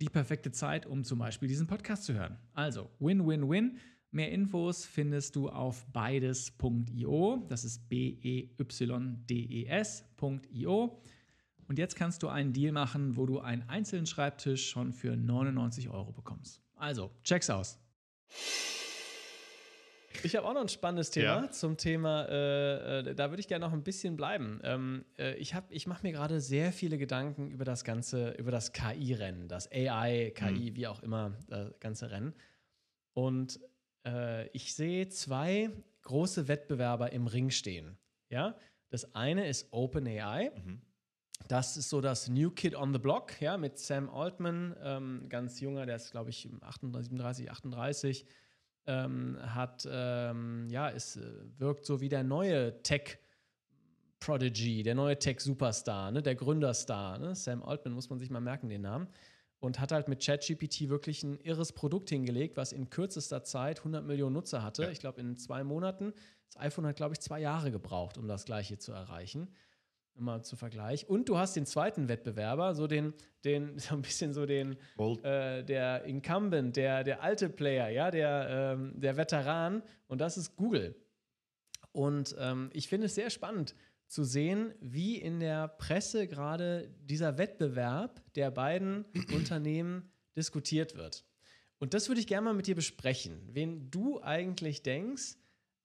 Die 0.00 0.08
perfekte 0.08 0.52
Zeit, 0.52 0.86
um 0.86 1.02
zum 1.02 1.18
Beispiel 1.18 1.48
diesen 1.48 1.66
Podcast 1.66 2.04
zu 2.04 2.14
hören. 2.14 2.38
Also, 2.52 2.90
Win-Win-Win. 3.00 3.78
Mehr 4.10 4.32
Infos 4.32 4.86
findest 4.86 5.36
du 5.36 5.48
auf 5.50 5.86
beides.io. 5.92 7.44
Das 7.48 7.64
ist 7.64 7.88
B-E-Y-D-E-S.io. 7.88 8.58
Und 11.68 11.78
jetzt 11.78 11.96
kannst 11.96 12.22
du 12.22 12.28
einen 12.28 12.54
Deal 12.54 12.72
machen, 12.72 13.16
wo 13.16 13.26
du 13.26 13.40
einen 13.40 13.68
einzelnen 13.68 14.06
Schreibtisch 14.06 14.70
schon 14.70 14.94
für 14.94 15.14
99 15.16 15.90
Euro 15.90 16.12
bekommst. 16.12 16.62
Also, 16.74 17.10
check's 17.22 17.50
aus. 17.50 17.78
Ich 20.22 20.34
habe 20.34 20.48
auch 20.48 20.54
noch 20.54 20.62
ein 20.62 20.68
spannendes 20.68 21.10
Thema 21.10 21.42
ja. 21.42 21.50
zum 21.50 21.76
Thema, 21.76 22.24
äh, 22.28 22.98
äh, 23.00 23.14
da 23.14 23.30
würde 23.30 23.40
ich 23.40 23.48
gerne 23.48 23.66
noch 23.66 23.72
ein 23.72 23.84
bisschen 23.84 24.16
bleiben. 24.16 24.60
Ähm, 24.64 25.04
äh, 25.18 25.34
ich 25.34 25.54
ich 25.68 25.86
mache 25.86 26.02
mir 26.04 26.12
gerade 26.12 26.40
sehr 26.40 26.72
viele 26.72 26.98
Gedanken 26.98 27.50
über 27.50 27.64
das 27.64 27.84
ganze, 27.84 28.30
über 28.32 28.50
das 28.50 28.72
KI-Rennen, 28.72 29.48
das 29.48 29.70
AI, 29.70 30.32
KI, 30.34 30.70
mhm. 30.70 30.76
wie 30.76 30.86
auch 30.86 31.02
immer, 31.02 31.36
das 31.48 31.78
ganze 31.78 32.10
Rennen. 32.10 32.34
Und 33.12 33.60
äh, 34.06 34.48
ich 34.48 34.74
sehe 34.74 35.08
zwei 35.08 35.70
große 36.02 36.48
Wettbewerber 36.48 37.12
im 37.12 37.26
Ring 37.26 37.50
stehen. 37.50 37.98
Ja? 38.30 38.56
Das 38.90 39.14
eine 39.14 39.48
ist 39.48 39.72
OpenAI. 39.72 40.50
Mhm. 40.54 40.80
Das 41.46 41.76
ist 41.76 41.88
so 41.88 42.00
das 42.00 42.28
New 42.28 42.50
Kid 42.50 42.74
on 42.74 42.92
the 42.92 42.98
Block, 42.98 43.40
ja, 43.40 43.56
mit 43.56 43.78
Sam 43.78 44.10
Altman, 44.10 44.74
ähm, 44.82 45.26
ganz 45.28 45.60
junger, 45.60 45.86
der 45.86 45.96
ist, 45.96 46.10
glaube 46.10 46.30
ich, 46.30 46.48
38, 46.60 47.10
37, 47.10 47.50
38, 47.50 48.26
ähm, 48.86 49.38
hat, 49.40 49.88
ähm, 49.90 50.66
ja, 50.68 50.90
es 50.90 51.16
äh, 51.16 51.22
wirkt 51.58 51.86
so 51.86 52.00
wie 52.00 52.08
der 52.08 52.24
neue 52.24 52.82
Tech- 52.82 53.18
Prodigy, 54.20 54.82
der 54.82 54.94
neue 54.94 55.18
Tech-Superstar, 55.18 56.10
ne, 56.10 56.22
der 56.22 56.34
Gründerstar. 56.34 57.18
Ne? 57.18 57.34
Sam 57.34 57.62
Altman 57.62 57.94
muss 57.94 58.10
man 58.10 58.18
sich 58.18 58.30
mal 58.30 58.40
merken, 58.40 58.68
den 58.68 58.82
Namen 58.82 59.08
und 59.60 59.80
hat 59.80 59.92
halt 59.92 60.08
mit 60.08 60.24
ChatGPT 60.24 60.88
wirklich 60.88 61.22
ein 61.22 61.38
irres 61.40 61.72
Produkt 61.72 62.10
hingelegt, 62.10 62.56
was 62.56 62.72
in 62.72 62.90
kürzester 62.90 63.42
Zeit 63.42 63.78
100 63.78 64.04
Millionen 64.04 64.34
Nutzer 64.34 64.62
hatte. 64.62 64.84
Ja. 64.84 64.90
Ich 64.90 65.00
glaube, 65.00 65.20
in 65.20 65.36
zwei 65.36 65.64
Monaten. 65.64 66.12
Das 66.46 66.62
iPhone 66.62 66.86
hat, 66.86 66.96
glaube 66.96 67.14
ich, 67.14 67.20
zwei 67.20 67.40
Jahre 67.40 67.70
gebraucht, 67.70 68.18
um 68.18 68.28
das 68.28 68.44
Gleiche 68.44 68.78
zu 68.78 68.92
erreichen. 68.92 69.48
Immer 70.16 70.42
zu 70.42 70.56
Vergleich. 70.56 71.08
Und 71.08 71.28
du 71.28 71.38
hast 71.38 71.54
den 71.54 71.66
zweiten 71.66 72.08
Wettbewerber, 72.08 72.74
so 72.74 72.86
den, 72.86 73.14
den, 73.44 73.78
so 73.78 73.94
ein 73.94 74.02
bisschen 74.02 74.32
so 74.32 74.46
den, 74.46 74.76
äh, 75.22 75.64
der 75.64 76.04
Incumbent, 76.04 76.76
der, 76.76 77.04
der 77.04 77.22
alte 77.22 77.48
Player, 77.48 77.88
ja, 77.88 78.10
der, 78.10 78.74
ähm, 78.74 78.92
der 79.00 79.16
Veteran. 79.16 79.82
Und 80.06 80.20
das 80.20 80.36
ist 80.36 80.56
Google. 80.56 80.94
Und 81.92 82.36
ähm, 82.38 82.70
ich 82.72 82.88
finde 82.88 83.06
es 83.06 83.14
sehr 83.14 83.30
spannend, 83.30 83.74
zu 84.08 84.24
sehen, 84.24 84.74
wie 84.80 85.16
in 85.16 85.38
der 85.38 85.68
Presse 85.68 86.26
gerade 86.26 86.90
dieser 87.02 87.38
Wettbewerb 87.38 88.22
der 88.34 88.50
beiden 88.50 89.04
Unternehmen 89.34 90.10
diskutiert 90.36 90.96
wird. 90.96 91.24
Und 91.78 91.94
das 91.94 92.08
würde 92.08 92.20
ich 92.20 92.26
gerne 92.26 92.46
mal 92.46 92.54
mit 92.54 92.66
dir 92.66 92.74
besprechen. 92.74 93.40
Wen 93.52 93.90
du 93.90 94.20
eigentlich 94.20 94.82
denkst, 94.82 95.36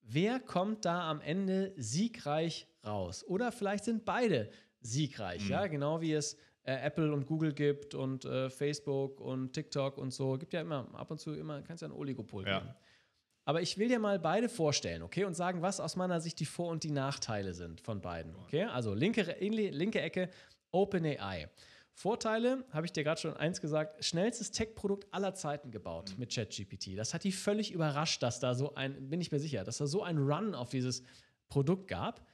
wer 0.02 0.40
kommt 0.40 0.86
da 0.86 1.10
am 1.10 1.22
Ende 1.22 1.74
siegreich 1.78 2.68
raus? 2.86 3.24
Oder 3.28 3.52
vielleicht 3.52 3.84
sind 3.84 4.06
beide 4.06 4.50
siegreich, 4.82 5.44
mhm. 5.46 5.52
ja, 5.52 5.68
genau 5.68 6.02
wie 6.02 6.14
es 6.14 6.36
äh, 6.64 6.74
Apple 6.76 7.14
und 7.14 7.26
Google 7.26 7.54
gibt 7.54 7.94
und 7.94 8.26
äh, 8.26 8.50
Facebook 8.50 9.20
und 9.20 9.54
TikTok 9.54 9.98
und 9.98 10.12
so. 10.12 10.38
Gibt 10.38 10.54
ja 10.54 10.62
immer 10.62 10.88
ab 10.94 11.12
und 11.12 11.20
zu 11.20 11.34
immer, 11.34 11.62
kannst 11.62 11.82
ja 11.82 11.90
ein 11.90 11.94
Oligopol 11.94 12.46
ja. 12.46 12.60
geben. 12.60 12.74
Aber 13.45 13.62
ich 13.62 13.77
will 13.77 13.89
dir 13.89 13.99
mal 13.99 14.19
beide 14.19 14.47
vorstellen, 14.47 15.01
okay? 15.01 15.25
Und 15.25 15.34
sagen, 15.34 15.62
was 15.62 15.79
aus 15.79 15.95
meiner 15.95 16.21
Sicht 16.21 16.39
die 16.39 16.45
Vor- 16.45 16.71
und 16.71 16.84
die 16.84 16.91
Nachteile 16.91 17.53
sind 17.53 17.82
von 17.82 18.01
beiden, 18.01 18.36
okay? 18.38 18.63
Also 18.63 18.93
linke, 18.93 19.36
linke 19.39 20.01
Ecke, 20.01 20.29
OpenAI. 20.71 21.49
Vorteile, 21.95 22.65
habe 22.71 22.88
ich 22.88 22.91
dir 22.91 23.03
gerade 23.03 23.21
schon 23.21 23.38
eins 23.38 23.62
gesagt, 23.62 24.03
schnellstes 24.03 24.51
Tech-Produkt 24.51 25.13
aller 25.13 25.36
Zeiten 25.36 25.69
gebaut 25.71 26.12
mhm. 26.13 26.19
mit 26.19 26.34
ChatGPT. 26.34 26.97
Das 26.97 27.13
hat 27.13 27.23
die 27.23 27.32
völlig 27.32 27.71
überrascht, 27.71 28.23
dass 28.23 28.39
da 28.39 28.56
so 28.56 28.73
ein, 28.75 29.10
bin 29.10 29.21
ich 29.21 29.32
mir 29.32 29.39
sicher, 29.39 29.63
dass 29.63 29.77
da 29.77 29.86
so 29.86 30.01
ein 30.01 30.17
Run 30.17 30.56
auf 30.56 30.69
dieses 30.69 31.03
Produkt 31.49 31.88
gab. 31.88 32.25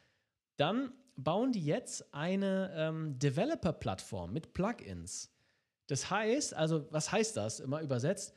Dann 0.55 0.93
bauen 1.17 1.51
die 1.51 1.65
jetzt 1.65 2.13
eine 2.13 2.71
ähm, 2.73 3.19
Developer-Plattform 3.19 4.31
mit 4.31 4.53
Plugins. 4.53 5.29
Das 5.87 6.09
heißt, 6.09 6.53
also 6.53 6.85
was 6.91 7.11
heißt 7.11 7.35
das 7.35 7.59
immer 7.59 7.81
übersetzt? 7.81 8.33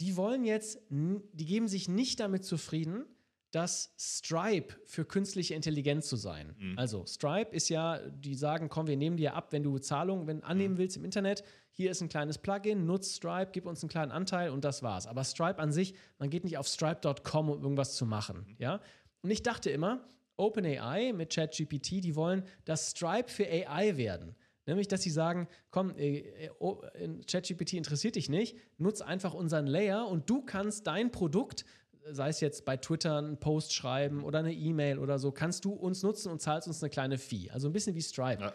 Die 0.00 0.16
wollen 0.16 0.44
jetzt, 0.44 0.80
die 0.90 1.44
geben 1.44 1.66
sich 1.66 1.88
nicht 1.88 2.20
damit 2.20 2.44
zufrieden, 2.44 3.04
das 3.50 3.94
Stripe 3.98 4.74
für 4.84 5.04
künstliche 5.04 5.54
Intelligenz 5.54 6.08
zu 6.08 6.16
sein. 6.16 6.54
Mhm. 6.58 6.78
Also 6.78 7.04
Stripe 7.06 7.54
ist 7.54 7.68
ja, 7.68 7.98
die 8.10 8.34
sagen, 8.34 8.68
komm, 8.68 8.86
wir 8.86 8.96
nehmen 8.96 9.16
dir 9.16 9.34
ab, 9.34 9.52
wenn 9.52 9.62
du 9.62 9.78
Zahlungen 9.78 10.26
wenn, 10.26 10.44
annehmen 10.44 10.74
mhm. 10.74 10.78
willst 10.78 10.96
im 10.96 11.04
Internet. 11.04 11.42
Hier 11.72 11.90
ist 11.90 12.02
ein 12.02 12.08
kleines 12.08 12.38
Plugin, 12.38 12.84
nutzt 12.86 13.16
Stripe, 13.16 13.50
gib 13.52 13.66
uns 13.66 13.82
einen 13.82 13.88
kleinen 13.88 14.12
Anteil 14.12 14.50
und 14.50 14.64
das 14.64 14.82
war's. 14.82 15.06
Aber 15.06 15.24
Stripe 15.24 15.58
an 15.58 15.72
sich, 15.72 15.94
man 16.18 16.28
geht 16.28 16.44
nicht 16.44 16.58
auf 16.58 16.68
stripe.com, 16.68 17.50
um 17.50 17.62
irgendwas 17.62 17.94
zu 17.94 18.04
machen. 18.04 18.44
Mhm. 18.46 18.56
Ja? 18.58 18.80
Und 19.22 19.30
ich 19.30 19.42
dachte 19.42 19.70
immer, 19.70 20.06
OpenAI 20.36 21.12
mit 21.12 21.34
ChatGPT, 21.34 22.04
die 22.04 22.14
wollen 22.14 22.44
das 22.64 22.90
Stripe 22.90 23.28
für 23.28 23.46
AI 23.46 23.96
werden. 23.96 24.36
Nämlich, 24.68 24.86
dass 24.86 25.02
sie 25.02 25.10
sagen, 25.10 25.48
komm, 25.70 25.96
äh, 25.96 26.18
äh, 26.18 26.50
oh, 26.60 26.82
ChatGPT 27.26 27.72
interessiert 27.72 28.16
dich 28.16 28.28
nicht, 28.28 28.56
nutz 28.76 29.00
einfach 29.00 29.32
unseren 29.32 29.66
Layer 29.66 30.06
und 30.06 30.28
du 30.30 30.42
kannst 30.42 30.86
dein 30.86 31.10
Produkt 31.10 31.64
sei 32.10 32.28
es 32.30 32.40
jetzt 32.40 32.64
bei 32.64 32.76
Twitter 32.78 33.18
einen 33.18 33.38
Post 33.38 33.74
schreiben 33.74 34.24
oder 34.24 34.38
eine 34.38 34.54
E-Mail 34.54 34.98
oder 34.98 35.18
so, 35.18 35.30
kannst 35.30 35.66
du 35.66 35.72
uns 35.72 36.02
nutzen 36.02 36.30
und 36.30 36.40
zahlst 36.40 36.66
uns 36.66 36.82
eine 36.82 36.88
kleine 36.88 37.18
Fee. 37.18 37.50
Also 37.50 37.68
ein 37.68 37.72
bisschen 37.72 37.94
wie 37.94 38.00
Stripe. 38.00 38.40
Ja. 38.40 38.52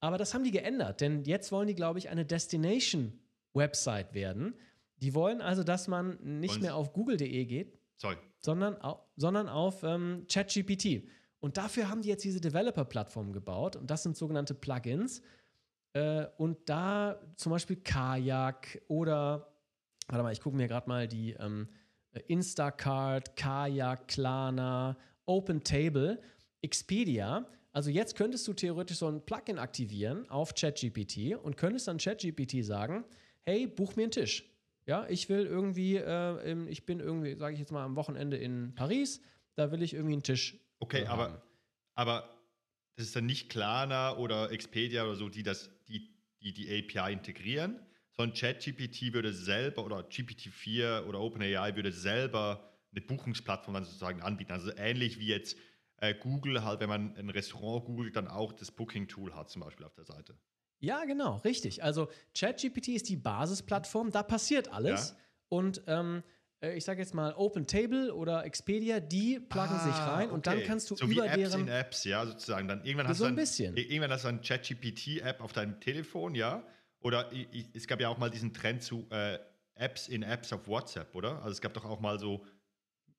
Aber 0.00 0.18
das 0.18 0.34
haben 0.34 0.42
die 0.42 0.50
geändert, 0.50 1.00
denn 1.00 1.22
jetzt 1.22 1.52
wollen 1.52 1.68
die, 1.68 1.76
glaube 1.76 2.00
ich, 2.00 2.08
eine 2.08 2.24
Destination-Website 2.24 4.14
werden. 4.14 4.56
Die 4.96 5.14
wollen 5.14 5.40
also, 5.40 5.62
dass 5.62 5.86
man 5.86 6.18
nicht 6.22 6.56
und? 6.56 6.62
mehr 6.62 6.74
auf 6.74 6.92
google.de 6.92 7.44
geht, 7.44 7.78
Sorry. 7.98 8.16
Sondern, 8.40 8.76
sondern 9.16 9.48
auf 9.48 9.84
ähm, 9.84 10.26
ChatGPT. 10.28 11.08
Und 11.42 11.56
dafür 11.56 11.88
haben 11.90 12.02
die 12.02 12.08
jetzt 12.08 12.22
diese 12.22 12.40
Developer-Plattform 12.40 13.32
gebaut 13.32 13.74
und 13.74 13.90
das 13.90 14.04
sind 14.04 14.16
sogenannte 14.16 14.54
Plugins. 14.54 15.22
Äh, 15.92 16.26
und 16.38 16.68
da 16.68 17.20
zum 17.36 17.50
Beispiel 17.50 17.76
Kajak 17.76 18.80
oder, 18.86 19.52
warte 20.06 20.22
mal, 20.22 20.32
ich 20.32 20.40
gucke 20.40 20.56
mir 20.56 20.68
gerade 20.68 20.88
mal 20.88 21.08
die 21.08 21.32
ähm, 21.32 21.68
Instacart, 22.28 23.34
Kajak, 23.34 24.06
Klarna, 24.06 24.96
OpenTable, 25.26 26.22
Expedia. 26.60 27.44
Also 27.72 27.90
jetzt 27.90 28.14
könntest 28.14 28.46
du 28.46 28.52
theoretisch 28.52 28.98
so 28.98 29.08
ein 29.08 29.24
Plugin 29.24 29.58
aktivieren 29.58 30.30
auf 30.30 30.54
ChatGPT 30.54 31.34
und 31.42 31.56
könntest 31.56 31.88
dann 31.88 31.98
ChatGPT 31.98 32.64
sagen, 32.64 33.04
hey, 33.42 33.66
buch 33.66 33.96
mir 33.96 34.04
einen 34.04 34.12
Tisch. 34.12 34.48
Ja, 34.86 35.06
ich 35.08 35.28
will 35.28 35.44
irgendwie, 35.46 35.96
äh, 35.96 36.68
ich 36.68 36.86
bin 36.86 37.00
irgendwie, 37.00 37.34
sage 37.34 37.54
ich 37.54 37.58
jetzt 37.58 37.72
mal, 37.72 37.84
am 37.84 37.96
Wochenende 37.96 38.36
in 38.36 38.76
Paris, 38.76 39.20
da 39.56 39.72
will 39.72 39.82
ich 39.82 39.94
irgendwie 39.94 40.14
einen 40.14 40.22
Tisch. 40.22 40.61
Okay, 40.82 41.06
aber, 41.06 41.40
aber 41.94 42.28
das 42.96 43.06
ist 43.06 43.14
dann 43.14 43.26
nicht 43.26 43.48
Klarna 43.48 44.16
oder 44.16 44.50
Expedia 44.50 45.04
oder 45.04 45.14
so, 45.14 45.28
die 45.28 45.44
das, 45.44 45.70
die, 45.86 46.12
die, 46.42 46.52
die 46.52 46.66
API 46.68 47.12
integrieren, 47.12 47.78
sondern 48.10 48.36
ChatGPT 48.36 49.12
würde 49.12 49.32
selber 49.32 49.84
oder 49.84 50.00
GPT-4 50.00 51.04
oder 51.04 51.20
OpenAI 51.20 51.76
würde 51.76 51.92
selber 51.92 52.68
eine 52.90 53.00
Buchungsplattform 53.00 53.74
dann 53.74 53.84
sozusagen 53.84 54.22
anbieten. 54.22 54.50
Also 54.50 54.72
ähnlich 54.76 55.20
wie 55.20 55.28
jetzt 55.28 55.56
äh, 55.98 56.14
Google 56.14 56.64
halt, 56.64 56.80
wenn 56.80 56.88
man 56.88 57.16
ein 57.16 57.30
Restaurant 57.30 57.84
googelt, 57.84 58.16
dann 58.16 58.26
auch 58.26 58.52
das 58.52 58.72
Booking-Tool 58.72 59.36
hat 59.36 59.50
zum 59.50 59.62
Beispiel 59.62 59.86
auf 59.86 59.94
der 59.94 60.04
Seite. 60.04 60.36
Ja, 60.80 61.04
genau, 61.04 61.36
richtig. 61.36 61.84
Also 61.84 62.08
ChatGPT 62.36 62.88
ist 62.88 63.08
die 63.08 63.16
Basisplattform, 63.16 64.10
da 64.10 64.24
passiert 64.24 64.72
alles. 64.72 65.10
Ja. 65.10 65.16
Und 65.48 65.82
ähm, 65.86 66.24
äh, 66.24 66.32
ich 66.70 66.84
sage 66.84 67.00
jetzt 67.00 67.14
mal 67.14 67.34
Open 67.34 67.66
Table 67.66 68.14
oder 68.14 68.44
Expedia, 68.44 69.00
die 69.00 69.40
pluggen 69.40 69.76
ah, 69.76 69.84
sich 69.84 69.94
rein 69.94 70.26
okay. 70.26 70.34
und 70.34 70.46
dann 70.46 70.62
kannst 70.62 70.90
du 70.90 70.96
so 70.96 71.04
über 71.04 71.24
wie 71.24 71.26
Apps 71.26 71.36
deren 71.36 71.60
in 71.62 71.68
Apps, 71.68 72.04
ja, 72.04 72.24
sozusagen. 72.24 72.68
Dann 72.68 72.84
irgendwann 72.84 73.08
hast 73.08 73.18
so 73.18 73.24
du 73.24 73.30
ein, 73.30 73.36
bisschen. 73.36 73.76
irgendwann 73.76 74.10
hast 74.10 74.24
du 74.24 74.28
eine 74.28 74.40
ChatGPT-App 74.40 75.40
auf 75.40 75.52
deinem 75.52 75.80
Telefon, 75.80 76.34
ja. 76.34 76.64
Oder 77.00 77.30
ich, 77.32 77.68
es 77.74 77.86
gab 77.86 78.00
ja 78.00 78.08
auch 78.08 78.18
mal 78.18 78.30
diesen 78.30 78.54
Trend 78.54 78.82
zu 78.82 79.06
äh, 79.10 79.38
Apps 79.74 80.08
in 80.08 80.22
Apps 80.22 80.52
auf 80.52 80.68
WhatsApp, 80.68 81.14
oder? 81.14 81.38
Also 81.38 81.50
es 81.50 81.60
gab 81.60 81.74
doch 81.74 81.84
auch 81.84 82.00
mal 82.00 82.18
so 82.18 82.44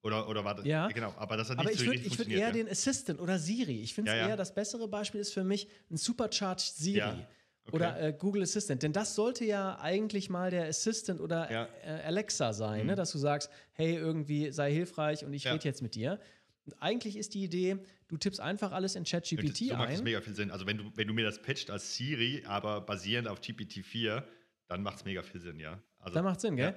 oder, 0.02 0.28
oder 0.28 0.44
war 0.44 0.54
das? 0.54 0.66
Ja, 0.66 0.88
genau. 0.88 1.14
Aber 1.16 1.38
das 1.38 1.48
hat 1.48 1.56
nicht 1.58 1.66
aber 1.66 1.76
so 1.76 1.90
ich 1.90 2.18
würde 2.18 2.30
eher 2.30 2.48
ja? 2.48 2.52
den 2.52 2.68
Assistant 2.68 3.20
oder 3.20 3.38
Siri. 3.38 3.80
Ich 3.80 3.94
finde 3.94 4.10
es 4.10 4.16
ja, 4.16 4.22
ja. 4.22 4.28
eher 4.30 4.36
das 4.36 4.54
bessere 4.54 4.86
Beispiel 4.86 5.20
ist 5.20 5.32
für 5.32 5.44
mich 5.44 5.66
ein 5.90 5.96
Supercharged 5.96 6.74
Siri. 6.74 7.26
Ja. 7.66 7.68
Okay. 7.68 7.76
Oder 7.76 8.00
äh, 8.00 8.12
Google 8.12 8.42
Assistant. 8.42 8.82
Denn 8.82 8.92
das 8.92 9.14
sollte 9.14 9.44
ja 9.44 9.78
eigentlich 9.80 10.28
mal 10.30 10.50
der 10.50 10.66
Assistant 10.68 11.20
oder 11.20 11.50
ja. 11.50 11.68
äh, 11.82 12.02
Alexa 12.04 12.52
sein, 12.52 12.78
ne? 12.78 12.82
mhm. 12.82 12.88
ne? 12.90 12.94
dass 12.96 13.12
du 13.12 13.18
sagst, 13.18 13.50
hey, 13.72 13.96
irgendwie 13.96 14.52
sei 14.52 14.72
hilfreich 14.72 15.24
und 15.24 15.32
ich 15.32 15.44
ja. 15.44 15.52
rede 15.52 15.64
jetzt 15.64 15.82
mit 15.82 15.94
dir. 15.94 16.20
Und 16.66 16.74
eigentlich 16.80 17.16
ist 17.16 17.34
die 17.34 17.44
Idee, 17.44 17.76
du 18.08 18.16
tippst 18.16 18.40
einfach 18.40 18.72
alles 18.72 18.96
in 18.96 19.04
ChatGPT 19.04 19.62
ein. 19.62 19.68
So 19.68 19.76
macht 19.76 19.92
es 19.92 20.02
mega 20.02 20.20
viel 20.20 20.34
Sinn. 20.34 20.50
Also 20.50 20.66
wenn 20.66 20.78
du, 20.78 20.84
wenn 20.94 21.06
du 21.06 21.14
mir 21.14 21.24
das 21.24 21.40
pitcht 21.42 21.70
als 21.70 21.96
Siri, 21.96 22.42
aber 22.46 22.80
basierend 22.80 23.28
auf 23.28 23.40
GPT-4, 23.40 24.22
dann 24.68 24.82
macht 24.82 24.98
es 24.98 25.04
mega 25.04 25.22
viel 25.22 25.40
Sinn, 25.40 25.60
ja. 25.60 25.82
Also, 25.98 26.14
dann 26.14 26.24
macht 26.24 26.40
Sinn, 26.40 26.56
gell? 26.56 26.70
Ja. 26.70 26.76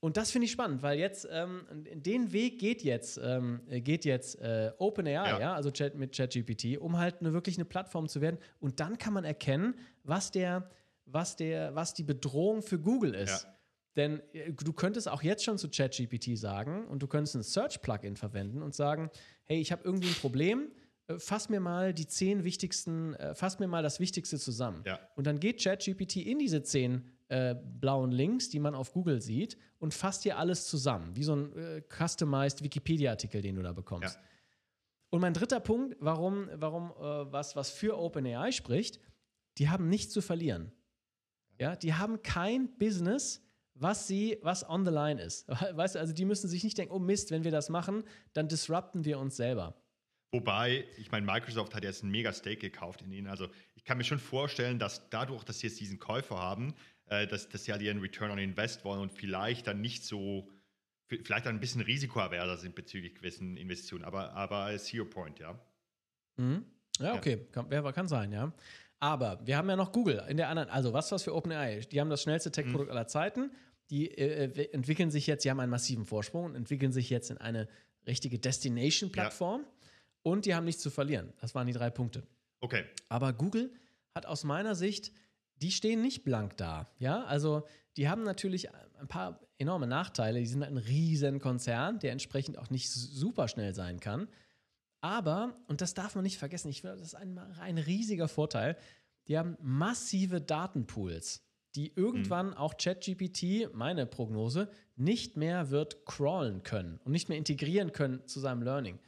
Und 0.00 0.16
das 0.16 0.30
finde 0.30 0.44
ich 0.44 0.52
spannend, 0.52 0.82
weil 0.82 0.98
jetzt 0.98 1.26
ähm, 1.30 1.66
den 1.72 2.32
Weg 2.32 2.60
geht 2.60 2.82
jetzt, 2.82 3.20
ähm, 3.22 3.62
geht 3.68 4.04
jetzt 4.04 4.40
äh, 4.40 4.70
OpenAI, 4.78 5.12
ja. 5.12 5.40
ja. 5.40 5.54
also 5.54 5.72
Chat, 5.72 5.96
mit 5.96 6.14
ChatGPT, 6.14 6.78
um 6.78 6.98
halt 6.98 7.20
eine, 7.20 7.32
wirklich 7.32 7.56
eine 7.56 7.64
Plattform 7.64 8.08
zu 8.08 8.20
werden. 8.20 8.38
Und 8.60 8.78
dann 8.78 8.98
kann 8.98 9.12
man 9.12 9.24
erkennen, 9.24 9.74
was 10.04 10.30
der, 10.30 10.70
was 11.04 11.34
der, 11.34 11.74
was 11.74 11.94
die 11.94 12.04
Bedrohung 12.04 12.62
für 12.62 12.78
Google 12.78 13.14
ist. 13.14 13.42
Ja. 13.42 13.58
Denn 13.96 14.22
äh, 14.32 14.52
du 14.52 14.72
könntest 14.72 15.08
auch 15.08 15.22
jetzt 15.22 15.44
schon 15.44 15.58
zu 15.58 15.68
ChatGPT 15.68 16.38
sagen 16.38 16.86
und 16.86 17.02
du 17.02 17.08
könntest 17.08 17.34
ein 17.34 17.42
Search-Plugin 17.42 18.16
verwenden 18.16 18.62
und 18.62 18.76
sagen, 18.76 19.10
hey, 19.44 19.60
ich 19.60 19.72
habe 19.72 19.82
irgendwie 19.84 20.08
ein 20.08 20.14
Problem, 20.14 20.70
äh, 21.08 21.18
fass 21.18 21.48
mir 21.48 21.58
mal 21.58 21.92
die 21.92 22.06
zehn 22.06 22.44
wichtigsten, 22.44 23.14
äh, 23.14 23.34
fass 23.34 23.58
mir 23.58 23.66
mal 23.66 23.82
das 23.82 23.98
Wichtigste 23.98 24.38
zusammen. 24.38 24.84
Ja. 24.86 25.00
Und 25.16 25.26
dann 25.26 25.40
geht 25.40 25.60
ChatGPT 25.60 26.18
in 26.18 26.38
diese 26.38 26.62
zehn 26.62 27.10
äh, 27.28 27.54
blauen 27.54 28.10
Links, 28.10 28.48
die 28.48 28.58
man 28.58 28.74
auf 28.74 28.92
Google 28.92 29.20
sieht, 29.20 29.56
und 29.78 29.94
fasst 29.94 30.22
hier 30.22 30.38
alles 30.38 30.66
zusammen, 30.66 31.14
wie 31.14 31.24
so 31.24 31.36
ein 31.36 31.56
äh, 31.56 31.82
customized 31.82 32.62
Wikipedia-Artikel, 32.62 33.42
den 33.42 33.56
du 33.56 33.62
da 33.62 33.72
bekommst. 33.72 34.16
Ja. 34.16 34.22
Und 35.10 35.20
mein 35.20 35.34
dritter 35.34 35.60
Punkt, 35.60 35.96
warum, 36.00 36.48
warum 36.54 36.90
äh, 36.90 37.32
was, 37.32 37.56
was 37.56 37.70
für 37.70 37.98
OpenAI 37.98 38.52
spricht, 38.52 39.00
die 39.58 39.68
haben 39.68 39.88
nichts 39.88 40.12
zu 40.12 40.20
verlieren. 40.20 40.72
Ja, 41.58 41.76
die 41.76 41.94
haben 41.94 42.22
kein 42.22 42.76
Business, 42.78 43.42
was 43.74 44.06
sie, 44.06 44.38
was 44.42 44.68
on 44.68 44.84
the 44.84 44.90
line 44.90 45.20
ist. 45.20 45.48
Weißt 45.72 45.94
du, 45.94 45.98
also 45.98 46.12
die 46.12 46.24
müssen 46.24 46.48
sich 46.48 46.64
nicht 46.64 46.78
denken, 46.78 46.92
oh 46.92 46.98
Mist, 46.98 47.30
wenn 47.30 47.44
wir 47.44 47.50
das 47.50 47.68
machen, 47.68 48.04
dann 48.32 48.48
disrupten 48.48 49.04
wir 49.04 49.18
uns 49.18 49.36
selber. 49.36 49.74
Wobei, 50.30 50.84
ich 50.98 51.10
meine, 51.10 51.24
Microsoft 51.24 51.74
hat 51.74 51.84
jetzt 51.84 52.02
einen 52.02 52.12
mega 52.12 52.32
Stake 52.32 52.58
gekauft 52.58 53.00
in 53.02 53.12
ihnen. 53.12 53.28
Also 53.28 53.48
ich 53.74 53.84
kann 53.84 53.96
mir 53.96 54.04
schon 54.04 54.18
vorstellen, 54.18 54.78
dass 54.78 55.08
dadurch, 55.08 55.42
dass 55.42 55.60
sie 55.60 55.68
jetzt 55.68 55.80
diesen 55.80 55.98
Käufer 55.98 56.36
haben, 56.36 56.74
äh, 57.08 57.26
dass, 57.26 57.48
dass 57.48 57.64
sie 57.64 57.72
halt 57.72 57.82
ihren 57.82 58.00
Return 58.00 58.30
on 58.30 58.38
Invest 58.38 58.84
wollen 58.84 59.00
und 59.00 59.12
vielleicht 59.12 59.66
dann 59.66 59.80
nicht 59.80 60.04
so, 60.04 60.48
vielleicht 61.06 61.46
dann 61.46 61.56
ein 61.56 61.60
bisschen 61.60 61.80
risikoaverser 61.80 62.56
sind 62.56 62.74
bezüglich 62.74 63.14
gewissen 63.14 63.56
Investitionen. 63.56 64.04
Aber, 64.04 64.32
aber 64.32 64.76
Zero 64.78 65.04
Point, 65.04 65.38
ja. 65.38 65.58
Mhm. 66.36 66.64
Ja, 66.98 67.14
okay, 67.14 67.46
kann, 67.52 67.68
kann 67.68 68.08
sein, 68.08 68.32
ja. 68.32 68.52
Aber 69.00 69.40
wir 69.46 69.56
haben 69.56 69.68
ja 69.68 69.76
noch 69.76 69.92
Google 69.92 70.24
in 70.28 70.36
der 70.36 70.48
anderen, 70.48 70.68
also 70.70 70.92
was 70.92 71.12
was 71.12 71.22
für 71.22 71.34
OpenAI? 71.34 71.80
Die 71.92 72.00
haben 72.00 72.10
das 72.10 72.22
schnellste 72.22 72.50
Tech-Produkt 72.50 72.90
mhm. 72.90 72.96
aller 72.96 73.06
Zeiten. 73.06 73.52
Die 73.90 74.10
äh, 74.10 74.44
äh, 74.44 74.72
entwickeln 74.72 75.10
sich 75.10 75.26
jetzt, 75.26 75.44
sie 75.44 75.50
haben 75.50 75.60
einen 75.60 75.70
massiven 75.70 76.04
Vorsprung 76.04 76.46
und 76.46 76.56
entwickeln 76.56 76.92
sich 76.92 77.08
jetzt 77.08 77.30
in 77.30 77.38
eine 77.38 77.68
richtige 78.06 78.38
Destination-Plattform. 78.38 79.62
Ja. 79.62 79.68
Und 80.22 80.46
die 80.46 80.54
haben 80.54 80.64
nichts 80.64 80.82
zu 80.82 80.90
verlieren. 80.90 81.32
Das 81.40 81.54
waren 81.54 81.66
die 81.66 81.72
drei 81.72 81.90
Punkte. 81.90 82.26
Okay. 82.60 82.84
Aber 83.08 83.32
Google 83.32 83.72
hat 84.14 84.26
aus 84.26 84.44
meiner 84.44 84.74
Sicht 84.74 85.12
die 85.60 85.70
stehen 85.70 86.02
nicht 86.02 86.24
blank 86.24 86.56
da. 86.56 86.86
Ja, 86.98 87.24
also 87.24 87.64
die 87.96 88.08
haben 88.08 88.22
natürlich 88.22 88.68
ein 88.72 89.08
paar 89.08 89.40
enorme 89.58 89.86
Nachteile. 89.86 90.38
Die 90.38 90.46
sind 90.46 90.62
ein 90.62 90.76
riesen 90.76 91.40
Konzern, 91.40 91.98
der 91.98 92.12
entsprechend 92.12 92.58
auch 92.58 92.70
nicht 92.70 92.90
super 92.90 93.48
schnell 93.48 93.74
sein 93.74 94.00
kann. 94.00 94.28
Aber, 95.00 95.56
und 95.68 95.80
das 95.80 95.94
darf 95.94 96.14
man 96.14 96.24
nicht 96.24 96.38
vergessen, 96.38 96.68
ich 96.68 96.80
finde, 96.80 96.96
das 96.96 97.06
ist 97.06 97.14
ein, 97.14 97.38
ein 97.38 97.78
riesiger 97.78 98.28
Vorteil, 98.28 98.76
die 99.28 99.38
haben 99.38 99.56
massive 99.60 100.40
Datenpools, 100.40 101.42
die 101.76 101.92
irgendwann 101.94 102.48
mhm. 102.48 102.54
auch 102.54 102.76
ChatGPT, 102.76 103.72
meine 103.74 104.06
Prognose, 104.06 104.70
nicht 104.96 105.36
mehr 105.36 105.70
wird 105.70 106.04
crawlen 106.04 106.62
können 106.62 106.98
und 107.04 107.12
nicht 107.12 107.28
mehr 107.28 107.38
integrieren 107.38 107.92
können 107.92 108.26
zu 108.26 108.40
seinem 108.40 108.62
Learning. 108.62 108.98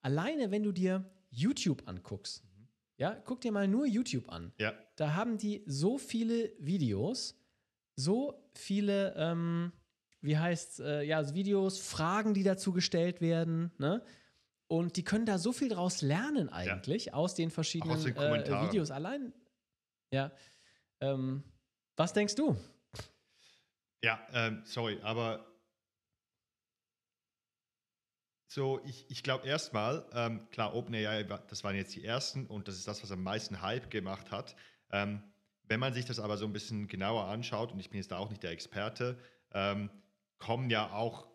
Alleine, 0.00 0.50
wenn 0.50 0.62
du 0.62 0.72
dir 0.72 1.04
YouTube 1.30 1.82
anguckst, 1.86 2.42
ja, 2.96 3.14
guck 3.24 3.40
dir 3.40 3.52
mal 3.52 3.68
nur 3.68 3.86
YouTube 3.86 4.28
an. 4.28 4.52
Ja. 4.58 4.72
Da 4.98 5.14
haben 5.14 5.38
die 5.38 5.62
so 5.64 5.96
viele 5.96 6.52
Videos, 6.58 7.36
so 7.94 8.50
viele, 8.52 9.14
ähm, 9.16 9.72
wie 10.20 10.36
heißt 10.36 10.80
äh, 10.80 11.02
ja, 11.04 11.34
Videos, 11.34 11.78
Fragen, 11.78 12.34
die 12.34 12.42
dazu 12.42 12.72
gestellt 12.72 13.20
werden, 13.20 13.70
ne? 13.78 14.02
Und 14.66 14.96
die 14.96 15.04
können 15.04 15.24
da 15.24 15.38
so 15.38 15.52
viel 15.52 15.68
draus 15.68 16.02
lernen 16.02 16.48
eigentlich 16.48 17.06
ja. 17.06 17.12
aus 17.14 17.36
den 17.36 17.50
verschiedenen 17.50 17.96
aus 17.96 18.02
den 18.02 18.16
äh, 18.16 18.66
Videos 18.66 18.90
allein. 18.90 19.32
Ja. 20.12 20.32
Ähm, 21.00 21.44
was 21.96 22.12
denkst 22.12 22.34
du? 22.34 22.56
Ja, 24.02 24.20
ähm, 24.32 24.62
sorry, 24.64 24.98
aber 25.02 25.46
so, 28.48 28.80
ich, 28.84 29.08
ich 29.08 29.22
glaube 29.22 29.46
erstmal, 29.46 30.04
ähm, 30.12 30.50
klar, 30.50 30.74
OpenAI, 30.74 31.22
das 31.22 31.62
waren 31.62 31.76
jetzt 31.76 31.94
die 31.94 32.04
ersten 32.04 32.46
und 32.46 32.66
das 32.66 32.74
ist 32.74 32.88
das, 32.88 33.00
was 33.00 33.12
am 33.12 33.22
meisten 33.22 33.62
Hype 33.62 33.90
gemacht 33.90 34.32
hat. 34.32 34.56
Ähm, 34.90 35.22
wenn 35.68 35.80
man 35.80 35.92
sich 35.92 36.06
das 36.06 36.18
aber 36.18 36.36
so 36.36 36.46
ein 36.46 36.52
bisschen 36.52 36.88
genauer 36.88 37.24
anschaut, 37.24 37.72
und 37.72 37.80
ich 37.80 37.90
bin 37.90 37.98
jetzt 37.98 38.10
da 38.10 38.18
auch 38.18 38.30
nicht 38.30 38.42
der 38.42 38.52
Experte, 38.52 39.18
ähm, 39.52 39.90
kommen 40.38 40.70
ja 40.70 40.92
auch 40.92 41.28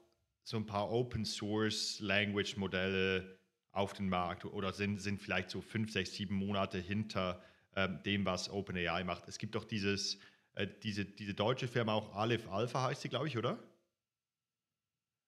so 0.43 0.57
ein 0.57 0.65
paar 0.65 0.91
Open 0.91 1.25
Source 1.25 1.99
Language 1.99 2.57
Modelle 2.57 3.37
auf 3.71 3.93
den 3.93 4.09
Markt 4.09 4.45
oder 4.45 4.73
sind, 4.73 4.99
sind 4.99 5.21
vielleicht 5.21 5.49
so 5.49 5.61
fünf, 5.61 5.91
sechs, 5.91 6.13
sieben 6.13 6.35
Monate 6.35 6.77
hinter 6.77 7.41
ähm, 7.75 8.01
dem, 8.03 8.25
was 8.25 8.49
OpenAI 8.49 9.03
macht. 9.03 9.27
Es 9.27 9.37
gibt 9.37 9.55
doch 9.55 9.63
dieses, 9.63 10.19
äh, 10.55 10.67
diese, 10.83 11.05
diese 11.05 11.33
deutsche 11.33 11.67
Firma 11.67 11.93
auch 11.93 12.15
Aleph 12.15 12.47
Alpha 12.49 12.83
heißt 12.83 13.01
sie, 13.01 13.09
glaube 13.09 13.27
ich, 13.27 13.37
oder? 13.37 13.57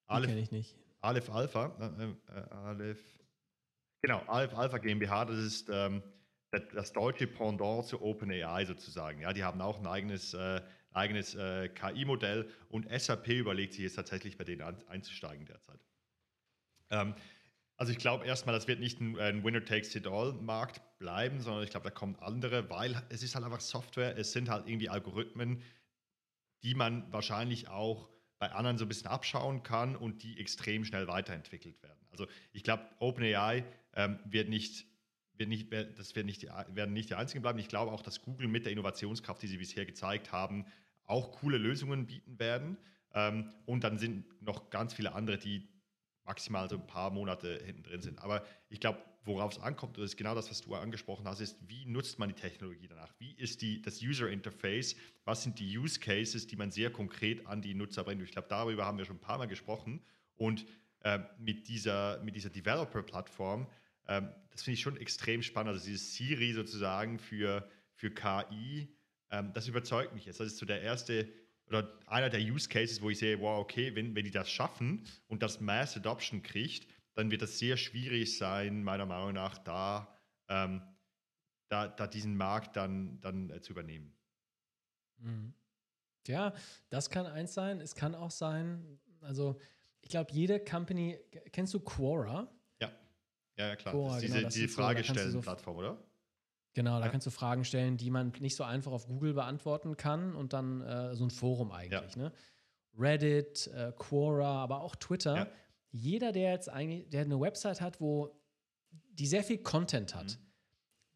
Aleph, 0.07 0.29
kenne 0.29 0.41
ich 0.41 0.51
nicht. 0.51 0.75
Aleph 1.01 1.29
Alpha, 1.29 1.75
äh, 1.79 2.39
äh, 2.39 2.49
Aleph, 2.51 3.03
genau, 4.01 4.19
Aleph 4.27 4.53
Alpha 4.53 4.77
GmbH, 4.77 5.25
das 5.25 5.37
ist 5.37 5.69
ähm, 5.71 6.03
das, 6.59 6.93
deutsche 6.93 7.27
Pendant 7.27 7.85
zu 7.85 8.01
OpenAI 8.01 8.65
sozusagen. 8.65 9.21
Ja, 9.21 9.33
die 9.33 9.43
haben 9.43 9.61
auch 9.61 9.79
ein 9.79 9.87
eigenes 9.87 10.33
äh, 10.33 10.61
eigenes 10.95 11.35
äh, 11.35 11.69
KI-Modell 11.69 12.49
und 12.69 12.87
SAP 12.89 13.27
überlegt 13.27 13.73
sich 13.73 13.83
jetzt 13.83 13.95
tatsächlich 13.95 14.37
bei 14.37 14.43
denen 14.43 14.61
an, 14.61 14.77
einzusteigen 14.87 15.45
derzeit. 15.45 15.79
Ähm, 16.89 17.15
also 17.77 17.91
ich 17.91 17.97
glaube 17.97 18.25
erstmal, 18.25 18.55
das 18.55 18.67
wird 18.67 18.79
nicht 18.79 19.01
ein, 19.01 19.19
ein 19.19 19.43
Winner-Takes-it-all-Markt 19.43 20.81
bleiben, 20.97 21.41
sondern 21.41 21.63
ich 21.63 21.69
glaube, 21.69 21.83
da 21.83 21.89
kommen 21.89 22.15
andere, 22.19 22.69
weil 22.69 23.01
es 23.09 23.21
ist 23.21 23.35
halt 23.35 23.43
einfach 23.43 23.59
Software, 23.59 24.17
es 24.17 24.31
sind 24.31 24.49
halt 24.49 24.67
irgendwie 24.67 24.87
Algorithmen, 24.87 25.61
die 26.63 26.73
man 26.73 27.11
wahrscheinlich 27.11 27.67
auch 27.67 28.09
bei 28.39 28.51
anderen 28.51 28.77
so 28.77 28.85
ein 28.85 28.87
bisschen 28.87 29.07
abschauen 29.07 29.63
kann 29.63 29.95
und 29.95 30.23
die 30.23 30.39
extrem 30.39 30.85
schnell 30.85 31.07
weiterentwickelt 31.07 31.81
werden. 31.83 31.99
Also 32.11 32.27
ich 32.53 32.63
glaube, 32.63 32.85
OpenAI 32.99 33.65
ähm, 33.93 34.19
wird 34.25 34.49
nicht 34.49 34.85
wird 35.37 35.49
nicht, 35.49 35.71
das 35.71 36.15
wird 36.15 36.25
nicht 36.25 36.41
die, 36.41 36.47
werden 36.47 36.93
nicht 36.93 37.09
die 37.09 37.15
einzigen 37.15 37.41
bleiben. 37.41 37.59
Ich 37.59 37.67
glaube 37.67 37.91
auch, 37.91 38.01
dass 38.01 38.21
Google 38.21 38.47
mit 38.47 38.65
der 38.65 38.71
Innovationskraft, 38.71 39.41
die 39.41 39.47
sie 39.47 39.57
bisher 39.57 39.85
gezeigt 39.85 40.31
haben, 40.31 40.65
auch 41.05 41.31
coole 41.31 41.57
Lösungen 41.57 42.07
bieten 42.07 42.39
werden. 42.39 42.77
Ähm, 43.13 43.51
und 43.65 43.83
dann 43.83 43.97
sind 43.97 44.41
noch 44.41 44.69
ganz 44.69 44.93
viele 44.93 45.13
andere, 45.13 45.37
die 45.37 45.67
maximal 46.25 46.69
so 46.69 46.75
ein 46.75 46.87
paar 46.87 47.11
Monate 47.11 47.61
hinten 47.63 47.83
drin 47.83 48.01
sind. 48.01 48.19
Aber 48.19 48.43
ich 48.69 48.79
glaube, 48.79 48.99
worauf 49.23 49.53
es 49.53 49.59
ankommt, 49.59 49.97
das 49.97 50.05
ist 50.05 50.17
genau 50.17 50.35
das, 50.35 50.49
was 50.49 50.61
du 50.61 50.75
angesprochen 50.75 51.27
hast, 51.27 51.39
ist, 51.39 51.57
wie 51.67 51.85
nutzt 51.85 52.19
man 52.19 52.29
die 52.29 52.35
Technologie 52.35 52.87
danach? 52.87 53.13
Wie 53.19 53.33
ist 53.33 53.61
die, 53.61 53.81
das 53.81 54.01
User 54.01 54.29
Interface? 54.29 54.95
Was 55.23 55.43
sind 55.43 55.59
die 55.59 55.77
Use 55.77 55.99
Cases, 55.99 56.45
die 56.47 56.55
man 56.55 56.71
sehr 56.71 56.91
konkret 56.91 57.45
an 57.47 57.61
die 57.61 57.73
Nutzer 57.73 58.03
bringt? 58.03 58.21
Ich 58.21 58.31
glaube, 58.31 58.47
darüber 58.49 58.85
haben 58.85 58.97
wir 58.97 59.05
schon 59.05 59.17
ein 59.17 59.21
paar 59.21 59.37
Mal 59.37 59.47
gesprochen. 59.47 60.01
Und 60.35 60.65
äh, 61.01 61.19
mit 61.39 61.67
dieser, 61.67 62.21
mit 62.23 62.35
dieser 62.35 62.49
Developer-Plattform, 62.49 63.67
äh, 64.07 64.21
das 64.51 64.63
finde 64.63 64.75
ich 64.75 64.81
schon 64.81 64.97
extrem 64.97 65.41
spannend. 65.41 65.73
Also 65.73 65.85
dieses 65.85 66.15
Siri 66.15 66.53
sozusagen 66.53 67.19
für, 67.19 67.69
für 67.93 68.11
KI, 68.11 68.95
ähm, 69.31 69.51
das 69.53 69.67
überzeugt 69.67 70.13
mich 70.13 70.25
jetzt. 70.25 70.39
Das 70.39 70.47
ist 70.47 70.57
so 70.57 70.65
der 70.65 70.81
erste 70.81 71.27
oder 71.67 71.97
einer 72.05 72.29
der 72.29 72.39
Use 72.39 72.69
Cases, 72.69 73.01
wo 73.01 73.09
ich 73.09 73.19
sehe, 73.19 73.39
wow, 73.39 73.59
okay, 73.59 73.95
wenn, 73.95 74.15
wenn 74.15 74.23
die 74.23 74.31
das 74.31 74.49
schaffen 74.49 75.03
und 75.27 75.41
das 75.41 75.59
Mass 75.59 75.97
Adoption 75.97 76.43
kriegt, 76.43 76.87
dann 77.15 77.31
wird 77.31 77.41
das 77.41 77.57
sehr 77.57 77.77
schwierig 77.77 78.37
sein, 78.37 78.83
meiner 78.83 79.05
Meinung 79.05 79.33
nach, 79.33 79.57
da, 79.57 80.15
ähm, 80.47 80.81
da, 81.69 81.87
da 81.87 82.07
diesen 82.07 82.37
Markt 82.37 82.75
dann, 82.75 83.19
dann 83.21 83.49
äh, 83.49 83.61
zu 83.61 83.71
übernehmen. 83.71 84.13
Mhm. 85.17 85.53
Ja, 86.27 86.53
das 86.89 87.09
kann 87.09 87.25
eins 87.25 87.53
sein. 87.53 87.81
Es 87.81 87.95
kann 87.95 88.15
auch 88.15 88.31
sein, 88.31 88.99
also 89.21 89.59
ich 90.01 90.09
glaube, 90.09 90.31
jede 90.33 90.59
Company, 90.63 91.19
kennst 91.51 91.73
du 91.73 91.79
Quora? 91.79 92.54
Ja, 93.57 93.67
ja, 93.67 93.75
klar. 93.75 93.93
Quora, 93.93 94.19
diese, 94.19 94.37
genau, 94.37 94.49
diese 94.49 94.67
Fragestellen-Plattform, 94.67 95.75
so, 95.75 95.79
oder? 95.79 95.97
Genau, 96.73 96.99
da 96.99 97.05
ja. 97.05 97.11
kannst 97.11 97.25
du 97.25 97.31
Fragen 97.31 97.63
stellen, 97.63 97.95
die 97.95 98.09
man 98.09 98.33
nicht 98.39 98.55
so 98.55 98.63
einfach 98.65 98.91
auf 98.91 99.07
Google 99.07 99.33
beantworten 99.33 99.95
kann 99.95 100.35
und 100.35 100.51
dann 100.51 100.81
äh, 100.81 101.15
so 101.15 101.23
ein 101.23 101.29
Forum 101.29 101.71
eigentlich. 101.71 102.15
Ja. 102.15 102.23
Ne? 102.23 102.33
Reddit, 102.97 103.67
äh, 103.67 103.93
Quora, 103.97 104.61
aber 104.61 104.81
auch 104.81 104.95
Twitter. 104.95 105.35
Ja. 105.35 105.47
Jeder, 105.91 106.33
der 106.33 106.51
jetzt 106.51 106.69
eigentlich, 106.69 107.09
der 107.09 107.21
eine 107.21 107.39
Website 107.39 107.79
hat, 107.79 108.01
wo 108.01 108.37
die 108.91 109.25
sehr 109.25 109.43
viel 109.43 109.59
Content 109.59 110.13
hat, 110.13 110.37
mhm. 110.37 110.45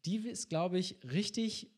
die 0.06 0.16
ist, 0.28 0.48
glaube 0.48 0.78
ich, 0.78 0.98
richtig 1.04 1.70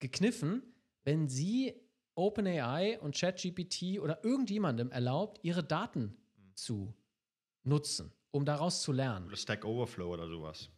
gekniffen, 0.00 0.62
wenn 1.04 1.28
sie 1.28 1.80
OpenAI 2.16 2.98
und 3.00 3.14
ChatGPT 3.14 4.00
oder 4.00 4.24
irgendjemandem 4.24 4.90
erlaubt, 4.90 5.38
ihre 5.42 5.62
Daten 5.62 6.16
mhm. 6.36 6.56
zu 6.56 6.94
nutzen, 7.62 8.12
um 8.36 8.44
daraus 8.44 8.82
zu 8.82 8.92
lernen. 8.92 9.26
Oder 9.26 9.36
Stack 9.36 9.64
Overflow 9.64 10.12
oder 10.12 10.28
sowas. 10.28 10.70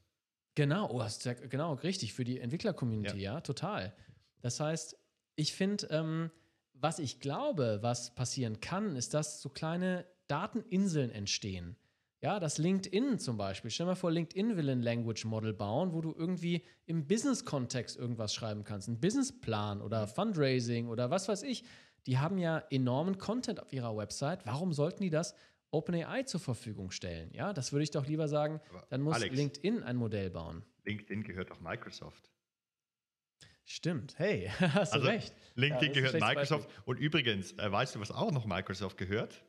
Genau, 0.55 0.91
oh, 0.91 1.03
ja, 1.03 1.33
genau, 1.35 1.75
richtig, 1.75 2.15
für 2.15 2.25
die 2.25 2.41
Entwickler-Community, 2.41 3.19
ja. 3.19 3.35
ja. 3.35 3.41
total. 3.41 3.95
Das 4.41 4.61
heißt, 4.61 4.99
ich 5.37 5.53
finde, 5.53 5.87
ähm, 5.91 6.31
was 6.73 6.99
ich 6.99 7.21
glaube, 7.21 7.79
was 7.83 8.15
passieren 8.15 8.61
kann, 8.61 8.97
ist, 8.97 9.15
dass 9.15 9.41
so 9.41 9.51
kleine 9.51 10.05
Dateninseln 10.27 11.11
entstehen. 11.11 11.77
Ja, 12.21 12.41
das 12.41 12.59
LinkedIn 12.59 13.21
zum 13.21 13.37
Beispiel. 13.37 13.71
Stell 13.71 13.87
dir 13.87 13.93
mal 13.93 13.95
vor, 13.95 14.11
LinkedIn 14.11 14.57
will 14.57 14.69
ein 14.69 14.83
Language 14.83 15.25
Model 15.25 15.53
bauen, 15.53 15.93
wo 15.93 16.01
du 16.01 16.13
irgendwie 16.13 16.65
im 16.87 17.07
Business-Kontext 17.07 17.97
irgendwas 17.97 18.35
schreiben 18.35 18.65
kannst. 18.65 18.89
Ein 18.89 18.99
Businessplan 18.99 19.81
oder 19.81 20.07
mhm. 20.07 20.11
Fundraising 20.11 20.89
oder 20.89 21.11
was 21.11 21.29
weiß 21.29 21.45
ich. 21.45 21.63
Die 22.07 22.19
haben 22.19 22.39
ja 22.39 22.59
enormen 22.71 23.19
Content 23.19 23.63
auf 23.63 23.73
ihrer 23.73 23.97
Website. 23.97 24.45
Warum 24.47 24.73
sollten 24.73 25.05
die 25.05 25.11
das 25.11 25.37
OpenAI 25.71 26.23
zur 26.25 26.41
Verfügung 26.41 26.91
stellen. 26.91 27.31
Ja, 27.33 27.53
das 27.53 27.73
würde 27.73 27.85
ich 27.85 27.91
doch 27.91 28.07
lieber 28.07 28.29
sagen, 28.29 28.61
dann 28.89 29.03
muss 29.03 29.17
Alex, 29.17 29.37
LinkedIn 29.37 29.83
ein 29.83 29.97
Modell 29.97 30.31
bauen. 30.31 30.65
LinkedIn 30.85 31.23
gehört 31.23 31.51
doch 31.51 31.61
Microsoft. 31.61 32.31
Stimmt, 33.65 34.19
hey, 34.19 34.51
hast 34.61 34.95
also, 34.95 35.07
du 35.07 35.13
recht. 35.13 35.35
LinkedIn 35.55 35.93
ja, 35.93 36.01
gehört 36.01 36.21
Microsoft. 36.21 36.69
Beispiel. 36.69 36.83
Und 36.87 36.97
übrigens, 36.99 37.53
äh, 37.59 37.71
weißt 37.71 37.95
du, 37.95 38.01
was 38.01 38.11
auch 38.11 38.33
noch 38.33 38.47
Microsoft 38.47 38.97
gehört? 38.97 39.45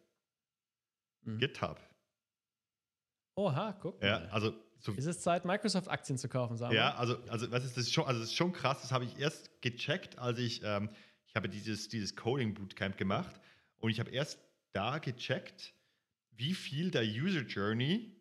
Mhm. 1.21 1.39
GitHub. 1.39 1.79
Oha, 3.35 3.77
guck 3.81 4.01
mal. 4.01 4.07
Ja, 4.07 4.17
also 4.31 4.53
so, 4.79 4.93
ist 4.93 5.05
es 5.05 5.21
Zeit, 5.21 5.45
Microsoft-Aktien 5.45 6.17
zu 6.17 6.27
kaufen, 6.29 6.57
sagen 6.57 6.75
Ja, 6.75 6.95
also, 6.95 7.17
also 7.27 7.51
was 7.51 7.65
ist 7.65 7.77
das 7.77 7.91
schon, 7.91 8.05
also 8.05 8.19
das 8.19 8.29
ist 8.29 8.35
schon 8.35 8.53
krass, 8.53 8.81
das 8.81 8.91
habe 8.91 9.05
ich 9.05 9.17
erst 9.19 9.61
gecheckt, 9.61 10.17
als 10.17 10.39
ich, 10.39 10.61
ähm, 10.63 10.89
ich 11.25 11.35
habe 11.35 11.49
dieses, 11.49 11.89
dieses 11.89 12.15
Coding-Bootcamp 12.15 12.97
gemacht 12.97 13.39
und 13.77 13.91
ich 13.91 13.99
habe 13.99 14.11
erst 14.11 14.39
da 14.71 14.97
gecheckt, 14.97 15.73
wie 16.39 16.53
viel 16.53 16.89
der 16.89 17.03
User 17.03 17.41
Journey 17.41 18.15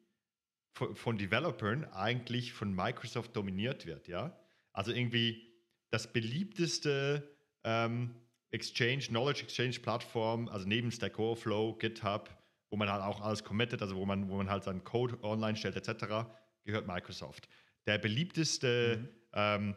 von, 0.73 0.95
von 0.97 1.17
Developern 1.17 1.85
eigentlich 1.93 2.53
von 2.53 2.75
Microsoft 2.75 3.35
dominiert 3.37 3.87
wird, 3.87 4.09
ja. 4.09 4.37
Also 4.73 4.93
irgendwie 4.93 5.53
das 5.91 6.13
beliebteste 6.13 7.37
ähm, 7.65 8.15
Exchange, 8.51 9.05
Knowledge 9.07 9.45
Exchange 9.45 9.79
Plattform, 9.81 10.49
also 10.49 10.67
neben 10.67 10.91
Stack 10.91 11.19
Overflow, 11.19 11.75
GitHub, 11.75 12.29
wo 12.71 12.77
man 12.77 12.91
halt 12.91 13.03
auch 13.03 13.21
alles 13.21 13.45
committet, 13.45 13.83
also 13.83 13.97
wo 13.97 14.05
man, 14.05 14.29
wo 14.29 14.37
man 14.37 14.51
halt 14.51 14.65
seinen 14.65 14.83
Code 14.85 15.23
online 15.23 15.57
stellt, 15.57 15.77
etc., 15.77 16.29
gehört 16.65 16.87
Microsoft. 16.87 17.49
Der 17.87 17.99
beliebteste 17.99 18.99
mhm. 18.99 19.09
ähm, 19.33 19.77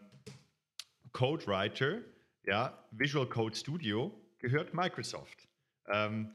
Code 1.12 1.46
Writer, 1.46 2.00
ja, 2.46 2.86
Visual 2.92 3.28
Code 3.28 3.56
Studio, 3.56 4.20
gehört 4.40 4.74
Microsoft. 4.74 5.48
Ähm, 5.88 6.34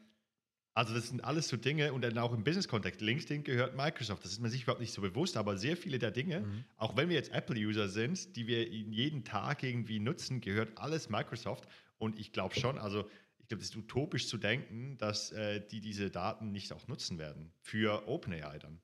also 0.76 0.92
das 0.92 1.08
sind 1.08 1.24
alles 1.24 1.48
so 1.48 1.56
Dinge 1.56 1.94
und 1.94 2.02
dann 2.02 2.18
auch 2.18 2.34
im 2.34 2.44
Business-Kontext. 2.44 3.00
LinkedIn 3.00 3.44
gehört 3.44 3.74
Microsoft. 3.74 4.22
Das 4.22 4.32
ist 4.32 4.40
man 4.40 4.50
sich 4.50 4.64
überhaupt 4.64 4.82
nicht 4.82 4.92
so 4.92 5.00
bewusst, 5.00 5.38
aber 5.38 5.56
sehr 5.56 5.74
viele 5.74 5.98
der 5.98 6.10
Dinge, 6.10 6.40
mhm. 6.40 6.64
auch 6.76 6.98
wenn 6.98 7.08
wir 7.08 7.16
jetzt 7.16 7.32
Apple-User 7.32 7.88
sind, 7.88 8.36
die 8.36 8.46
wir 8.46 8.68
jeden 8.68 9.24
Tag 9.24 9.62
irgendwie 9.62 9.98
nutzen, 9.98 10.42
gehört 10.42 10.76
alles 10.76 11.08
Microsoft. 11.08 11.66
Und 11.96 12.18
ich 12.18 12.30
glaube 12.30 12.54
schon, 12.54 12.76
also 12.76 13.08
ich 13.38 13.48
glaube, 13.48 13.62
es 13.62 13.70
ist 13.70 13.76
utopisch 13.76 14.28
zu 14.28 14.36
denken, 14.36 14.98
dass 14.98 15.32
äh, 15.32 15.66
die 15.66 15.80
diese 15.80 16.10
Daten 16.10 16.52
nicht 16.52 16.70
auch 16.74 16.86
nutzen 16.88 17.18
werden 17.18 17.52
für 17.62 18.06
OpenAI 18.06 18.58
dann. 18.58 18.78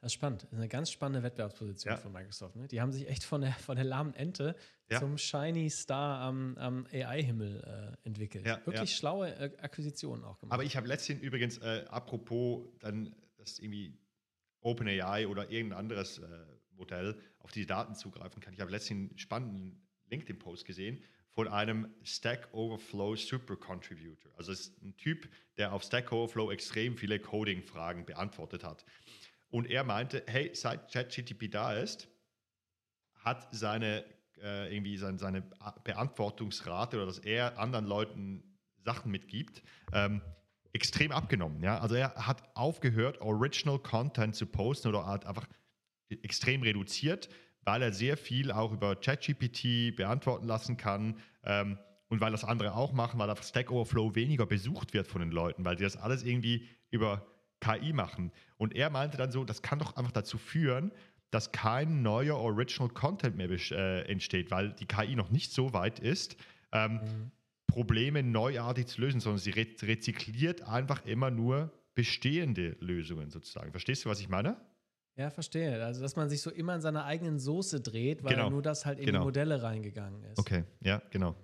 Das 0.00 0.12
ist 0.12 0.14
spannend. 0.14 0.42
Das 0.44 0.52
ist 0.52 0.58
eine 0.58 0.68
ganz 0.68 0.90
spannende 0.90 1.22
Wettbewerbsposition 1.22 1.94
ja. 1.94 1.98
von 1.98 2.12
Microsoft. 2.12 2.56
Ne? 2.56 2.68
Die 2.68 2.80
haben 2.80 2.92
sich 2.92 3.08
echt 3.08 3.24
von 3.24 3.40
der, 3.40 3.52
von 3.52 3.76
der 3.76 3.84
lahmen 3.84 4.14
Ente 4.14 4.54
ja. 4.90 5.00
zum 5.00 5.18
Shiny 5.18 5.70
Star 5.70 6.20
am, 6.20 6.56
am 6.58 6.86
AI-Himmel 6.92 7.96
äh, 8.04 8.06
entwickelt. 8.06 8.46
Ja, 8.46 8.64
Wirklich 8.66 8.94
schlaue 8.94 9.34
äh, 9.34 9.50
Akquisitionen 9.58 10.24
auch 10.24 10.38
gemacht. 10.38 10.52
Aber 10.52 10.64
ich 10.64 10.76
habe 10.76 10.86
letztens 10.86 11.22
übrigens, 11.22 11.58
äh, 11.58 11.84
apropos 11.88 12.68
dann, 12.80 13.14
dass 13.36 13.58
irgendwie 13.58 13.98
OpenAI 14.60 15.26
oder 15.28 15.50
irgendein 15.50 15.78
anderes 15.78 16.18
äh, 16.18 16.26
Modell 16.76 17.18
auf 17.38 17.52
die 17.52 17.66
Daten 17.66 17.94
zugreifen 17.94 18.40
kann. 18.42 18.52
Ich 18.52 18.60
habe 18.60 18.70
letztens 18.70 19.10
einen 19.10 19.18
spannenden 19.18 19.86
LinkedIn-Post 20.10 20.64
gesehen 20.64 21.02
von 21.36 21.48
einem 21.48 21.94
Stack 22.02 22.48
Overflow 22.52 23.14
Supercontributor. 23.14 24.32
Also 24.36 24.52
es 24.52 24.60
ist 24.60 24.82
ein 24.82 24.96
Typ, 24.96 25.28
der 25.58 25.72
auf 25.72 25.82
Stack 25.82 26.10
Overflow 26.10 26.50
extrem 26.50 26.96
viele 26.96 27.20
Coding-Fragen 27.20 28.06
beantwortet 28.06 28.64
hat. 28.64 28.84
Und 29.50 29.70
er 29.70 29.84
meinte, 29.84 30.22
hey, 30.26 30.50
seit 30.54 30.90
ChatGTP 30.92 31.50
da 31.50 31.72
ist, 31.72 32.08
hat 33.14 33.48
seine 33.52 34.04
äh, 34.42 34.74
irgendwie 34.74 34.96
seine, 34.98 35.18
seine 35.18 35.42
Beantwortungsrate 35.84 36.96
oder 36.96 37.06
dass 37.06 37.18
er 37.18 37.58
anderen 37.58 37.86
Leuten 37.86 38.58
Sachen 38.84 39.10
mitgibt, 39.10 39.62
ähm, 39.92 40.20
extrem 40.72 41.10
abgenommen. 41.10 41.62
Ja? 41.62 41.78
Also 41.78 41.94
er 41.94 42.14
hat 42.14 42.42
aufgehört, 42.54 43.20
Original 43.20 43.78
Content 43.78 44.36
zu 44.36 44.46
posten 44.46 44.88
oder 44.88 45.06
hat 45.06 45.24
einfach 45.26 45.46
extrem 46.08 46.62
reduziert 46.62 47.28
weil 47.66 47.82
er 47.82 47.92
sehr 47.92 48.16
viel 48.16 48.50
auch 48.52 48.72
über 48.72 48.96
ChatGPT 48.96 49.94
beantworten 49.94 50.46
lassen 50.46 50.78
kann. 50.78 51.18
Ähm, 51.44 51.78
und 52.08 52.20
weil 52.20 52.30
das 52.30 52.44
andere 52.44 52.74
auch 52.74 52.92
machen, 52.92 53.18
weil 53.18 53.28
auf 53.28 53.42
Stack 53.42 53.70
Overflow 53.70 54.14
weniger 54.14 54.46
besucht 54.46 54.94
wird 54.94 55.08
von 55.08 55.20
den 55.20 55.32
Leuten, 55.32 55.64
weil 55.64 55.76
sie 55.76 55.82
das 55.82 55.96
alles 55.96 56.22
irgendwie 56.22 56.68
über 56.90 57.26
KI 57.60 57.92
machen. 57.92 58.32
Und 58.58 58.74
er 58.74 58.90
meinte 58.90 59.16
dann 59.16 59.30
so, 59.30 59.44
das 59.44 59.62
kann 59.62 59.78
doch 59.78 59.96
einfach 59.96 60.12
dazu 60.12 60.38
führen, 60.38 60.92
dass 61.30 61.52
kein 61.52 62.02
neuer 62.02 62.36
Original 62.36 62.88
Content 62.88 63.36
mehr 63.36 63.50
äh, 63.50 64.02
entsteht, 64.10 64.50
weil 64.50 64.72
die 64.72 64.86
KI 64.86 65.16
noch 65.16 65.30
nicht 65.30 65.52
so 65.52 65.72
weit 65.72 65.98
ist, 65.98 66.36
ähm, 66.72 66.92
mhm. 66.94 67.30
Probleme 67.66 68.22
neuartig 68.22 68.86
zu 68.86 69.00
lösen, 69.00 69.20
sondern 69.20 69.38
sie 69.38 69.50
re 69.50 69.66
rezykliert 69.82 70.62
einfach 70.62 71.04
immer 71.04 71.30
nur 71.30 71.72
bestehende 71.94 72.76
Lösungen 72.80 73.30
sozusagen. 73.30 73.70
Verstehst 73.70 74.04
du, 74.04 74.08
was 74.08 74.20
ich 74.20 74.28
meine? 74.28 74.56
Ja, 75.16 75.30
verstehe. 75.30 75.82
Also, 75.82 76.02
dass 76.02 76.14
man 76.14 76.28
sich 76.28 76.42
so 76.42 76.50
immer 76.50 76.74
in 76.74 76.82
seiner 76.82 77.04
eigenen 77.04 77.38
Soße 77.38 77.80
dreht, 77.80 78.22
weil 78.22 78.34
genau. 78.34 78.50
nur 78.50 78.62
das 78.62 78.84
halt 78.84 78.98
in 78.98 79.06
genau. 79.06 79.20
die 79.20 79.24
Modelle 79.24 79.62
reingegangen 79.62 80.22
ist. 80.24 80.38
Okay, 80.38 80.64
ja, 80.82 81.00
genau. 81.10 81.34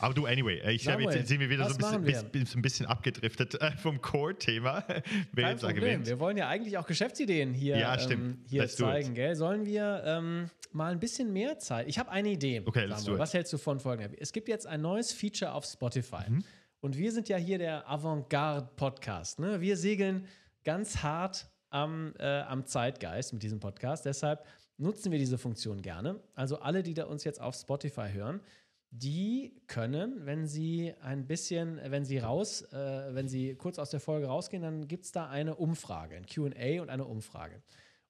Aber 0.00 0.14
du, 0.14 0.26
anyway, 0.26 0.60
ich 0.72 0.88
habe 0.88 1.02
jetzt 1.02 1.28
sind 1.28 1.40
wir 1.40 1.50
wieder 1.50 1.68
so 1.68 1.86
ein 1.86 2.02
bisschen, 2.02 2.32
wir? 2.32 2.46
ein 2.56 2.62
bisschen 2.62 2.86
abgedriftet 2.86 3.60
äh, 3.60 3.72
vom 3.76 4.00
Core-Thema. 4.00 4.80
Kein 5.36 5.58
Problem. 5.58 6.06
Wir 6.06 6.18
wollen 6.18 6.36
ja 6.36 6.48
eigentlich 6.48 6.78
auch 6.78 6.86
Geschäftsideen 6.86 7.52
hier, 7.52 7.78
ja, 7.78 7.96
ähm, 8.10 8.38
hier 8.48 8.66
zeigen, 8.68 9.14
gell? 9.14 9.36
Sollen 9.36 9.66
wir 9.66 10.02
ähm, 10.06 10.50
mal 10.72 10.92
ein 10.92 11.00
bisschen 11.00 11.32
mehr 11.32 11.58
Zeit? 11.58 11.86
Ich 11.88 11.98
habe 11.98 12.10
eine 12.10 12.30
Idee. 12.30 12.62
Okay, 12.64 12.86
let's 12.86 13.04
do 13.04 13.18
Was 13.18 13.34
hältst 13.34 13.52
du 13.52 13.58
von 13.58 13.78
folgendem? 13.78 14.16
Es 14.18 14.32
gibt 14.32 14.48
jetzt 14.48 14.66
ein 14.66 14.80
neues 14.80 15.12
Feature 15.12 15.52
auf 15.52 15.64
Spotify. 15.64 16.28
Mhm. 16.28 16.44
Und 16.80 16.96
wir 16.96 17.12
sind 17.12 17.28
ja 17.28 17.36
hier 17.36 17.58
der 17.58 17.88
Avantgarde-Podcast. 17.90 19.38
Ne? 19.38 19.60
Wir 19.60 19.76
segeln 19.76 20.26
ganz 20.64 21.02
hart 21.02 21.46
am, 21.68 22.14
äh, 22.18 22.40
am 22.40 22.64
Zeitgeist 22.64 23.32
mit 23.34 23.42
diesem 23.42 23.60
Podcast. 23.60 24.06
Deshalb 24.06 24.46
nutzen 24.78 25.12
wir 25.12 25.18
diese 25.18 25.36
Funktion 25.36 25.82
gerne. 25.82 26.20
Also 26.34 26.58
alle, 26.60 26.82
die 26.82 26.94
da 26.94 27.04
uns 27.04 27.24
jetzt 27.24 27.40
auf 27.40 27.54
Spotify 27.54 28.08
hören, 28.12 28.40
die 28.90 29.62
können, 29.68 30.26
wenn 30.26 30.46
sie 30.46 30.94
ein 31.00 31.26
bisschen, 31.26 31.80
wenn 31.84 32.04
sie 32.04 32.18
raus, 32.18 32.62
äh, 32.72 33.14
wenn 33.14 33.28
sie 33.28 33.54
kurz 33.54 33.78
aus 33.78 33.90
der 33.90 34.00
Folge 34.00 34.26
rausgehen, 34.26 34.62
dann 34.62 34.88
gibt 34.88 35.04
es 35.04 35.12
da 35.12 35.28
eine 35.28 35.54
Umfrage, 35.54 36.16
ein 36.16 36.26
QA 36.26 36.82
und 36.82 36.90
eine 36.90 37.04
Umfrage. 37.04 37.62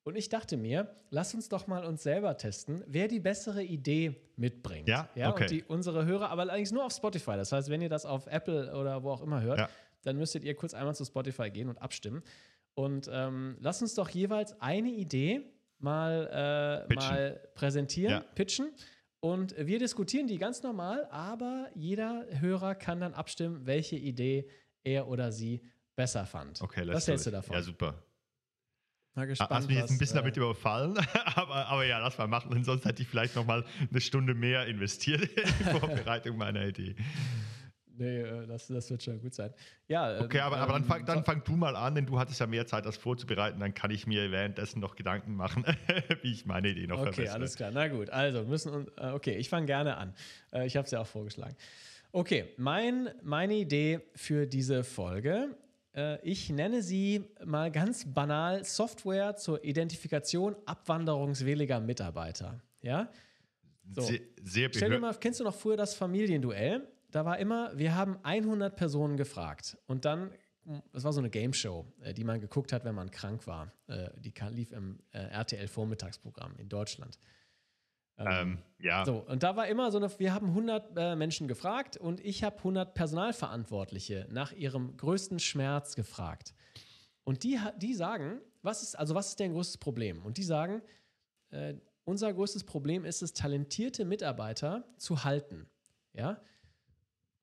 Und 0.02 0.16
ich 0.16 0.30
dachte 0.30 0.56
mir, 0.56 0.90
lass 1.10 1.34
uns 1.34 1.50
doch 1.50 1.66
mal 1.66 1.84
uns 1.84 2.02
selber 2.02 2.36
testen, 2.38 2.82
wer 2.86 3.06
die 3.06 3.20
bessere 3.20 3.62
Idee 3.62 4.16
mitbringt. 4.36 4.88
Ja, 4.88 5.10
ja 5.14 5.30
okay. 5.30 5.42
Und 5.42 5.50
die, 5.50 5.64
unsere 5.64 6.06
Hörer, 6.06 6.30
aber 6.30 6.42
allerdings 6.42 6.72
nur 6.72 6.86
auf 6.86 6.92
Spotify. 6.92 7.32
Das 7.32 7.52
heißt, 7.52 7.68
wenn 7.68 7.82
ihr 7.82 7.90
das 7.90 8.06
auf 8.06 8.26
Apple 8.26 8.74
oder 8.74 9.02
wo 9.02 9.10
auch 9.10 9.20
immer 9.20 9.42
hört, 9.42 9.58
ja. 9.58 9.68
dann 10.02 10.16
müsstet 10.16 10.44
ihr 10.44 10.54
kurz 10.54 10.72
einmal 10.72 10.94
zu 10.94 11.04
Spotify 11.04 11.50
gehen 11.50 11.68
und 11.68 11.76
abstimmen. 11.82 12.22
Und 12.74 13.10
ähm, 13.12 13.58
lass 13.60 13.82
uns 13.82 13.94
doch 13.94 14.08
jeweils 14.08 14.58
eine 14.62 14.88
Idee 14.88 15.42
mal, 15.78 16.86
äh, 16.88 16.94
mal 16.94 17.40
präsentieren, 17.54 18.12
ja. 18.12 18.24
pitchen. 18.34 18.70
Und 19.20 19.54
wir 19.59 19.78
diskutieren 19.78 20.26
die 20.26 20.38
ganz 20.38 20.62
normal, 20.62 21.06
aber 21.11 21.68
jeder 21.74 22.24
Hörer 22.40 22.74
kann 22.74 23.00
dann 23.00 23.12
abstimmen, 23.12 23.66
welche 23.66 23.96
Idee 23.96 24.48
er 24.83 25.09
oder 25.09 25.30
sie 25.30 25.62
besser 25.94 26.24
fand. 26.24 26.62
Okay, 26.62 26.87
Was 26.88 27.06
hältst 27.06 27.26
du 27.26 27.30
davon? 27.30 27.54
Ja, 27.54 27.62
super. 27.62 28.02
Mal 29.14 29.26
gespannt, 29.26 29.50
Hast 29.50 29.68
mich 29.68 29.76
jetzt 29.76 29.90
ein 29.90 29.98
bisschen 29.98 30.16
was, 30.16 30.22
damit 30.22 30.37
äh, 30.37 30.40
überfallen, 30.40 30.96
aber, 31.35 31.66
aber 31.66 31.85
ja, 31.85 31.98
lass 31.98 32.16
mal 32.16 32.28
machen, 32.28 32.52
denn 32.52 32.64
sonst 32.64 32.85
hätte 32.85 33.02
ich 33.02 33.09
vielleicht 33.09 33.35
noch 33.35 33.44
mal 33.44 33.64
eine 33.90 34.00
Stunde 34.00 34.35
mehr 34.35 34.66
investiert 34.66 35.22
in 35.37 35.44
die 35.59 35.64
Vorbereitung 35.78 36.38
meiner 36.38 36.64
Idee. 36.66 36.94
Nee, 38.00 38.22
äh, 38.22 38.46
das, 38.46 38.66
das 38.66 38.90
wird 38.90 39.02
schon 39.02 39.20
gut 39.20 39.34
sein. 39.34 39.52
Ja, 39.86 40.16
ähm, 40.16 40.24
okay, 40.24 40.40
aber, 40.40 40.56
aber 40.56 40.72
dann, 40.72 40.84
fang, 40.84 41.04
dann 41.04 41.22
fang 41.22 41.44
du 41.44 41.52
mal 41.52 41.76
an, 41.76 41.94
denn 41.94 42.06
du 42.06 42.18
hattest 42.18 42.40
ja 42.40 42.46
mehr 42.46 42.66
Zeit, 42.66 42.86
das 42.86 42.96
vorzubereiten. 42.96 43.60
Dann 43.60 43.74
kann 43.74 43.90
ich 43.90 44.06
mir 44.06 44.30
währenddessen 44.30 44.80
noch 44.80 44.96
Gedanken 44.96 45.34
machen, 45.36 45.66
wie 46.22 46.32
ich 46.32 46.46
meine 46.46 46.68
Idee 46.68 46.86
noch 46.86 46.96
okay, 46.96 47.12
verbessere. 47.12 47.26
Okay, 47.26 47.34
alles 47.34 47.56
klar. 47.56 47.70
Na 47.72 47.88
gut, 47.88 48.08
also 48.08 48.42
müssen 48.44 48.86
äh, 48.96 49.10
okay, 49.10 49.36
ich 49.36 49.50
fange 49.50 49.66
gerne 49.66 49.98
an. 49.98 50.14
Äh, 50.50 50.66
ich 50.66 50.76
habe 50.76 50.86
es 50.86 50.90
ja 50.92 51.00
auch 51.00 51.06
vorgeschlagen. 51.06 51.54
Okay, 52.10 52.54
mein, 52.56 53.10
meine 53.22 53.54
Idee 53.54 54.00
für 54.16 54.46
diese 54.46 54.82
Folge 54.82 55.54
ich 56.22 56.48
nenne 56.50 56.84
sie 56.84 57.24
mal 57.44 57.72
ganz 57.72 58.04
banal 58.04 58.64
Software 58.64 59.34
zur 59.34 59.64
Identifikation 59.64 60.54
abwanderungswilliger 60.64 61.80
Mitarbeiter. 61.80 62.62
Ja? 62.80 63.10
So. 63.92 64.02
Sehr, 64.02 64.20
sehr 64.40 64.70
Stell 64.72 64.90
dir 64.90 65.00
mal, 65.00 65.12
kennst 65.14 65.40
du 65.40 65.44
noch 65.44 65.54
früher 65.54 65.76
das 65.76 65.94
Familienduell? 65.94 66.86
Da 67.11 67.25
war 67.25 67.38
immer, 67.38 67.77
wir 67.77 67.94
haben 67.94 68.18
100 68.23 68.77
Personen 68.77 69.16
gefragt 69.16 69.79
und 69.87 70.05
dann, 70.05 70.33
das 70.92 71.05
war 71.05 71.12
so 71.12 71.20
eine 71.20 71.31
Game 71.31 71.53
Show, 71.53 71.87
äh, 72.03 72.14
die 72.14 72.25
man 72.25 72.40
geguckt 72.40 72.73
hat, 72.73 72.85
wenn 72.85 72.94
man 72.94 73.11
krank 73.11 73.46
war. 73.46 73.73
Äh, 73.87 74.11
die 74.18 74.33
lief 74.51 74.73
im 74.73 75.01
äh, 75.12 75.18
RTL-Vormittagsprogramm 75.18 76.57
in 76.59 76.68
Deutschland. 76.68 77.18
Ähm, 78.18 78.27
ähm, 78.29 78.59
ja. 78.79 79.05
So, 79.05 79.18
und 79.27 79.42
da 79.42 79.57
war 79.57 79.66
immer 79.66 79.90
so 79.90 79.99
eine, 79.99 80.11
wir 80.18 80.35
haben 80.35 80.49
100 80.49 80.96
äh, 80.96 81.16
Menschen 81.16 81.49
gefragt 81.49 81.96
und 81.96 82.20
ich 82.20 82.44
habe 82.44 82.59
100 82.59 82.94
Personalverantwortliche 82.94 84.27
nach 84.31 84.53
ihrem 84.53 84.96
größten 84.96 85.38
Schmerz 85.38 85.96
gefragt. 85.96 86.55
Und 87.25 87.44
die, 87.44 87.59
die 87.79 87.94
sagen, 87.94 88.40
was 88.62 88.83
ist, 88.83 88.99
also 88.99 89.14
was 89.14 89.29
ist 89.29 89.40
dein 89.40 89.53
größtes 89.53 89.79
Problem? 89.79 90.23
Und 90.25 90.37
die 90.37 90.42
sagen, 90.42 90.83
äh, 91.51 91.75
unser 92.05 92.33
größtes 92.33 92.64
Problem 92.64 93.05
ist 93.05 93.23
es, 93.23 93.33
talentierte 93.33 94.05
Mitarbeiter 94.05 94.85
zu 94.96 95.25
halten. 95.25 95.68
Ja, 96.12 96.42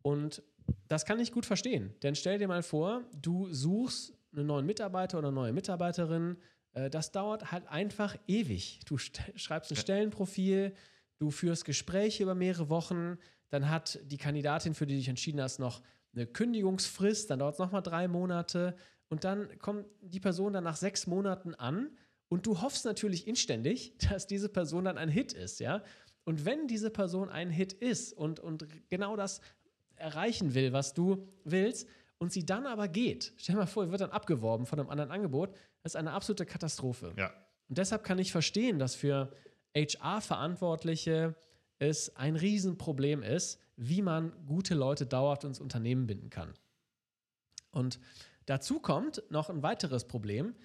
und 0.08 0.42
das 0.88 1.04
kann 1.04 1.20
ich 1.20 1.34
gut 1.34 1.46
verstehen. 1.46 1.94
Denn 2.02 2.16
stell 2.16 2.38
dir 2.38 2.48
mal 2.48 2.64
vor, 2.64 3.04
du 3.14 3.52
suchst 3.52 4.14
einen 4.34 4.48
neuen 4.48 4.66
Mitarbeiter 4.66 5.18
oder 5.18 5.28
eine 5.28 5.36
neue 5.36 5.52
Mitarbeiterin. 5.52 6.38
Äh, 6.72 6.90
das 6.90 7.12
dauert 7.12 7.52
halt 7.52 7.68
einfach 7.68 8.16
ewig. 8.26 8.80
Du 8.86 8.98
schreibst 8.98 9.70
ein 9.70 9.76
Stellenprofil, 9.76 10.74
du 11.18 11.30
führst 11.30 11.66
Gespräche 11.66 12.24
über 12.24 12.36
mehrere 12.36 12.70
Wochen, 12.70 13.18
dann 13.50 13.70
hat 13.70 14.00
die 14.06 14.18
Kandidatin, 14.18 14.76
für 14.76 14.88
die 14.88 14.94
du 14.94 15.00
dich 15.00 15.10
entschieden 15.10 15.42
hast, 15.42 15.60
noch 15.60 15.82
eine 16.16 16.26
Kündigungsfrist, 16.26 17.30
dann 17.30 17.40
dauert 17.40 17.56
es 17.56 17.60
nochmal 17.60 17.84
drei 17.84 18.08
Monate 18.08 18.78
und 19.10 19.26
dann 19.26 19.60
kommt 19.60 19.88
die 20.00 20.22
Person 20.22 20.54
dann 20.54 20.64
nach 20.64 20.78
sechs 20.78 21.06
Monaten 21.06 21.54
an 21.54 21.98
und 22.30 22.46
du 22.46 22.62
hoffst 22.62 22.86
natürlich 22.86 23.28
inständig, 23.28 23.98
dass 24.10 24.26
diese 24.26 24.48
Person 24.48 24.86
dann 24.86 24.98
ein 24.98 25.10
Hit 25.10 25.34
ist, 25.34 25.60
ja. 25.60 25.84
Und 26.28 26.44
wenn 26.44 26.68
diese 26.68 26.90
Person 26.90 27.30
ein 27.30 27.50
Hit 27.50 27.72
ist 27.72 28.12
und, 28.12 28.42
und 28.42 28.68
genau 28.90 29.16
das 29.16 29.40
erreichen 29.98 30.54
will, 30.54 30.74
was 30.74 30.94
du 30.94 31.28
willst, 31.44 31.88
und 32.20 32.32
sie 32.32 32.46
dann 32.46 32.66
aber 32.66 32.88
geht, 32.88 33.34
stell 33.38 33.54
dir 33.54 33.60
mal 33.60 33.68
vor, 33.68 33.92
wird 33.92 34.02
dann 34.02 34.12
abgeworben 34.12 34.66
von 34.66 34.80
einem 34.80 34.90
anderen 34.90 35.12
Angebot, 35.12 35.52
das 35.84 35.92
ist 35.92 35.96
eine 35.96 36.14
absolute 36.14 36.46
Katastrophe. 36.46 37.14
Ja. 37.16 37.32
Und 37.70 37.78
deshalb 37.78 38.04
kann 38.04 38.18
ich 38.20 38.32
verstehen, 38.32 38.80
dass 38.80 38.96
für 38.96 39.32
HR-Verantwortliche 39.76 41.36
es 41.80 42.16
ein 42.16 42.36
Riesenproblem 42.36 43.22
ist, 43.22 43.60
wie 43.76 44.02
man 44.02 44.34
gute 44.48 44.74
Leute 44.74 45.06
dauerhaft 45.06 45.44
ins 45.44 45.60
Unternehmen 45.60 46.08
binden 46.08 46.30
kann. 46.30 46.54
Und 47.72 48.00
dazu 48.48 48.80
kommt 48.80 49.22
noch 49.30 49.50
ein 49.50 49.62
weiteres 49.62 50.08
Problem. 50.08 50.56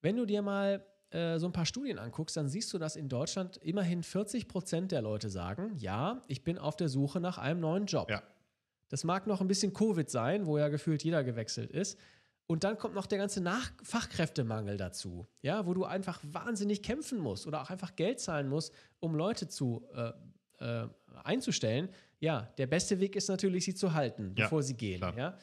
Wenn 0.00 0.16
du 0.16 0.24
dir 0.24 0.40
mal 0.40 0.82
äh, 1.10 1.38
so 1.38 1.46
ein 1.46 1.52
paar 1.52 1.66
Studien 1.66 1.98
anguckst, 1.98 2.36
dann 2.36 2.48
siehst 2.48 2.72
du, 2.72 2.78
dass 2.78 2.96
in 2.96 3.10
Deutschland 3.10 3.58
immerhin 3.58 4.02
40 4.02 4.48
Prozent 4.48 4.92
der 4.92 5.02
Leute 5.02 5.28
sagen, 5.28 5.76
ja, 5.76 6.22
ich 6.26 6.42
bin 6.42 6.58
auf 6.58 6.76
der 6.76 6.88
Suche 6.88 7.20
nach 7.20 7.36
einem 7.36 7.60
neuen 7.60 7.84
Job. 7.84 8.10
Ja. 8.10 8.22
Das 8.92 9.04
mag 9.04 9.26
noch 9.26 9.40
ein 9.40 9.48
bisschen 9.48 9.72
Covid 9.72 10.10
sein, 10.10 10.44
wo 10.44 10.58
ja 10.58 10.68
gefühlt 10.68 11.02
jeder 11.02 11.24
gewechselt 11.24 11.70
ist. 11.70 11.98
Und 12.46 12.62
dann 12.62 12.76
kommt 12.76 12.94
noch 12.94 13.06
der 13.06 13.16
ganze 13.16 13.40
Nach 13.40 13.72
Fachkräftemangel 13.82 14.76
dazu, 14.76 15.26
ja, 15.40 15.64
wo 15.64 15.72
du 15.72 15.86
einfach 15.86 16.20
wahnsinnig 16.22 16.82
kämpfen 16.82 17.18
musst 17.18 17.46
oder 17.46 17.62
auch 17.62 17.70
einfach 17.70 17.96
Geld 17.96 18.20
zahlen 18.20 18.50
musst, 18.50 18.74
um 19.00 19.14
Leute 19.14 19.48
zu 19.48 19.88
äh, 19.94 20.12
äh, 20.58 20.88
einzustellen. 21.24 21.88
Ja, 22.20 22.52
der 22.58 22.66
beste 22.66 23.00
Weg 23.00 23.16
ist 23.16 23.28
natürlich, 23.28 23.64
sie 23.64 23.74
zu 23.74 23.94
halten, 23.94 24.34
bevor 24.34 24.58
ja, 24.58 24.62
sie 24.62 24.74
gehen. 24.74 24.98
Klar. 24.98 25.16
Ja, 25.16 25.38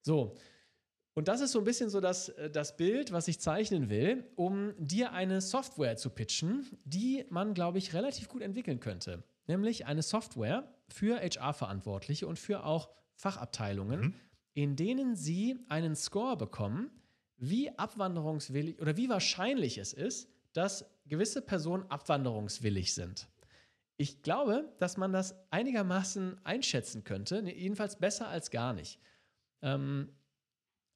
so. 0.00 0.34
Und 1.12 1.28
das 1.28 1.42
ist 1.42 1.52
so 1.52 1.58
ein 1.58 1.66
bisschen 1.66 1.90
so 1.90 2.00
das, 2.00 2.30
äh, 2.30 2.48
das 2.48 2.74
Bild, 2.78 3.12
was 3.12 3.28
ich 3.28 3.38
zeichnen 3.38 3.90
will, 3.90 4.24
um 4.34 4.72
dir 4.78 5.12
eine 5.12 5.42
Software 5.42 5.98
zu 5.98 6.08
pitchen, 6.08 6.70
die 6.86 7.26
man, 7.28 7.52
glaube 7.52 7.76
ich, 7.76 7.92
relativ 7.92 8.30
gut 8.30 8.40
entwickeln 8.40 8.80
könnte. 8.80 9.22
Nämlich 9.46 9.86
eine 9.86 10.02
Software, 10.02 10.72
für 10.92 11.20
HR-Verantwortliche 11.20 12.26
und 12.26 12.38
für 12.38 12.64
auch 12.64 12.90
Fachabteilungen, 13.14 14.00
mhm. 14.00 14.14
in 14.54 14.76
denen 14.76 15.16
sie 15.16 15.58
einen 15.68 15.96
Score 15.96 16.36
bekommen, 16.36 16.90
wie 17.36 17.76
abwanderungswillig 17.76 18.80
oder 18.80 18.96
wie 18.96 19.08
wahrscheinlich 19.08 19.78
es 19.78 19.92
ist, 19.92 20.28
dass 20.52 20.84
gewisse 21.06 21.42
Personen 21.42 21.84
abwanderungswillig 21.90 22.94
sind. 22.94 23.28
ich 23.96 24.22
glaube, 24.22 24.74
dass 24.78 24.96
man 24.96 25.12
das 25.12 25.34
einigermaßen 25.50 26.44
einschätzen 26.44 27.04
könnte, 27.04 27.40
jedenfalls 27.40 27.98
besser 27.98 28.28
als 28.28 28.50
gar 28.50 28.72
nicht. 28.72 28.98
Ähm, 29.60 30.12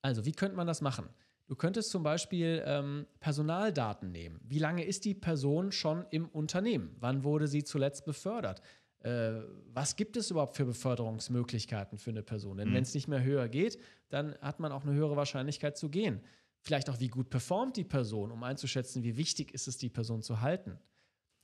also, 0.03 0.25
wie 0.25 0.33
könnte 0.33 0.57
man 0.57 0.67
das 0.67 0.81
machen? 0.81 1.09
Du 1.47 1.55
könntest 1.55 1.91
zum 1.91 2.03
Beispiel 2.03 2.63
ähm, 2.67 3.07
Personaldaten 3.21 4.11
nehmen. 4.11 4.41
Wie 4.43 4.59
lange 4.59 4.85
ist 4.85 5.05
die 5.05 5.15
Person 5.15 5.71
schon 5.71 6.05
im 6.11 6.29
Unternehmen? 6.29 6.97
Wann 6.99 7.23
wurde 7.23 7.47
sie 7.47 7.63
zuletzt 7.63 8.05
befördert? 8.05 8.63
Äh, 9.01 9.43
was 9.73 9.95
gibt 9.95 10.17
es 10.17 10.31
überhaupt 10.31 10.57
für 10.57 10.65
Beförderungsmöglichkeiten 10.65 11.99
für 11.99 12.11
eine 12.11 12.25
Person? 12.25 12.57
Denn 12.57 12.71
mhm. 12.71 12.75
wenn 12.75 12.83
es 12.83 12.95
nicht 12.95 13.07
mehr 13.07 13.23
höher 13.23 13.49
geht, 13.49 13.79
dann 14.09 14.37
hat 14.41 14.59
man 14.59 14.73
auch 14.73 14.83
eine 14.83 14.95
höhere 14.95 15.17
Wahrscheinlichkeit 15.17 15.77
zu 15.77 15.89
gehen. 15.89 16.21
Vielleicht 16.59 16.91
auch, 16.91 16.99
wie 16.99 17.09
gut 17.09 17.31
performt 17.31 17.77
die 17.77 17.85
Person, 17.85 18.33
um 18.33 18.43
einzuschätzen, 18.43 19.05
wie 19.05 19.17
wichtig 19.17 19.55
ist 19.55 19.69
es, 19.69 19.79
die 19.79 19.89
Person 19.89 20.23
zu 20.23 20.41
halten. 20.41 20.81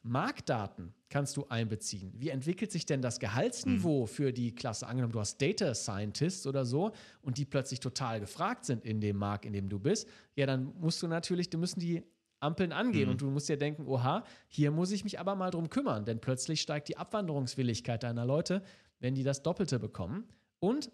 Marktdaten 0.02 0.94
kannst 1.08 1.36
du 1.36 1.46
einbeziehen. 1.48 2.12
Wie 2.16 2.30
entwickelt 2.30 2.72
sich 2.72 2.86
denn 2.86 3.02
das 3.02 3.20
Gehaltsniveau 3.20 4.02
mhm. 4.02 4.06
für 4.06 4.32
die 4.32 4.54
Klasse? 4.54 4.86
Angenommen, 4.86 5.12
du 5.12 5.20
hast 5.20 5.40
Data 5.40 5.74
Scientists 5.74 6.46
oder 6.46 6.64
so 6.64 6.92
und 7.20 7.38
die 7.38 7.44
plötzlich 7.44 7.80
total 7.80 8.20
gefragt 8.20 8.64
sind 8.64 8.84
in 8.84 9.00
dem 9.00 9.16
Markt, 9.16 9.44
in 9.44 9.52
dem 9.52 9.68
du 9.68 9.78
bist, 9.78 10.08
ja, 10.34 10.46
dann 10.46 10.72
musst 10.80 11.02
du 11.02 11.06
natürlich, 11.06 11.50
du 11.50 11.58
müssen 11.58 11.78
die 11.80 12.02
Ampeln 12.40 12.72
angehen 12.72 13.04
mhm. 13.04 13.12
und 13.12 13.20
du 13.20 13.30
musst 13.30 13.48
dir 13.48 13.56
denken, 13.56 13.86
oha, 13.86 14.24
hier 14.48 14.72
muss 14.72 14.90
ich 14.90 15.04
mich 15.04 15.20
aber 15.20 15.36
mal 15.36 15.50
drum 15.50 15.70
kümmern, 15.70 16.04
denn 16.04 16.20
plötzlich 16.20 16.60
steigt 16.60 16.88
die 16.88 16.96
Abwanderungswilligkeit 16.96 18.02
deiner 18.02 18.26
Leute, 18.26 18.62
wenn 18.98 19.14
die 19.14 19.22
das 19.22 19.42
Doppelte 19.42 19.78
bekommen. 19.78 20.24
Und 20.58 20.90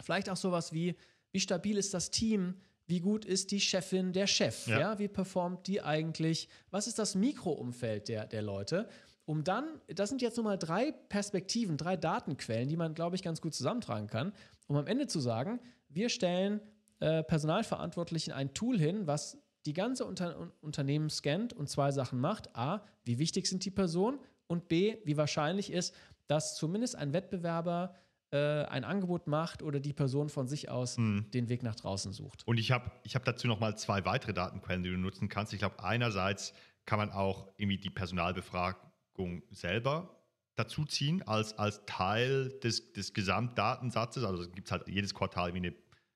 vielleicht 0.00 0.28
auch 0.28 0.36
sowas 0.36 0.72
wie, 0.72 0.96
wie 1.30 1.40
stabil 1.40 1.78
ist 1.78 1.94
das 1.94 2.10
Team? 2.10 2.54
Wie 2.86 3.00
gut 3.00 3.24
ist 3.24 3.50
die 3.50 3.60
Chefin, 3.60 4.12
der 4.12 4.26
Chef? 4.26 4.66
Ja. 4.66 4.80
ja. 4.80 4.98
wie 4.98 5.08
performt 5.08 5.66
die 5.66 5.80
eigentlich? 5.80 6.48
Was 6.70 6.86
ist 6.86 6.98
das 6.98 7.14
Mikroumfeld 7.14 8.08
der, 8.08 8.26
der 8.26 8.42
Leute? 8.42 8.88
Um 9.26 9.42
dann, 9.42 9.64
das 9.88 10.10
sind 10.10 10.20
jetzt 10.20 10.36
nochmal 10.36 10.58
drei 10.58 10.92
Perspektiven, 10.92 11.78
drei 11.78 11.96
Datenquellen, 11.96 12.68
die 12.68 12.76
man, 12.76 12.94
glaube 12.94 13.16
ich, 13.16 13.22
ganz 13.22 13.40
gut 13.40 13.54
zusammentragen 13.54 14.06
kann, 14.06 14.32
um 14.66 14.76
am 14.76 14.86
Ende 14.86 15.06
zu 15.06 15.18
sagen, 15.18 15.60
wir 15.88 16.10
stellen 16.10 16.60
äh, 17.00 17.22
Personalverantwortlichen 17.22 18.32
ein 18.32 18.52
Tool 18.52 18.78
hin, 18.78 19.06
was 19.06 19.38
die 19.64 19.72
ganze 19.72 20.04
Unter 20.04 20.52
Unternehmen 20.60 21.08
scannt 21.08 21.54
und 21.54 21.70
zwei 21.70 21.90
Sachen 21.90 22.20
macht. 22.20 22.54
A, 22.54 22.84
wie 23.04 23.18
wichtig 23.18 23.46
sind 23.46 23.64
die 23.64 23.70
Personen? 23.70 24.18
Und 24.46 24.68
B, 24.68 24.98
wie 25.04 25.16
wahrscheinlich 25.16 25.72
ist, 25.72 25.94
dass 26.26 26.54
zumindest 26.56 26.96
ein 26.96 27.12
Wettbewerber 27.14 27.94
äh, 28.34 28.64
ein 28.64 28.82
Angebot 28.82 29.28
macht 29.28 29.62
oder 29.62 29.78
die 29.78 29.92
Person 29.92 30.28
von 30.28 30.48
sich 30.48 30.68
aus 30.68 30.98
mhm. 30.98 31.30
den 31.30 31.48
Weg 31.48 31.62
nach 31.62 31.76
draußen 31.76 32.12
sucht. 32.12 32.42
Und 32.46 32.58
ich 32.58 32.72
habe 32.72 32.90
ich 33.04 33.14
hab 33.14 33.24
dazu 33.24 33.46
nochmal 33.46 33.78
zwei 33.78 34.04
weitere 34.04 34.34
Datenquellen, 34.34 34.82
die 34.82 34.90
du 34.90 34.98
nutzen 34.98 35.28
kannst. 35.28 35.52
Ich 35.52 35.60
glaube, 35.60 35.82
einerseits 35.84 36.52
kann 36.84 36.98
man 36.98 37.12
auch 37.12 37.48
irgendwie 37.56 37.78
die 37.78 37.90
Personalbefragung 37.90 39.44
selber 39.50 40.20
dazu 40.56 40.84
ziehen 40.84 41.22
als, 41.22 41.56
als 41.58 41.86
Teil 41.86 42.48
des, 42.58 42.92
des 42.92 43.14
Gesamtdatensatzes. 43.14 44.24
Also 44.24 44.50
gibt 44.50 44.66
es 44.66 44.72
halt 44.72 44.88
jedes 44.88 45.14
Quartal 45.14 45.54
wie 45.54 45.58
eine 45.58 45.74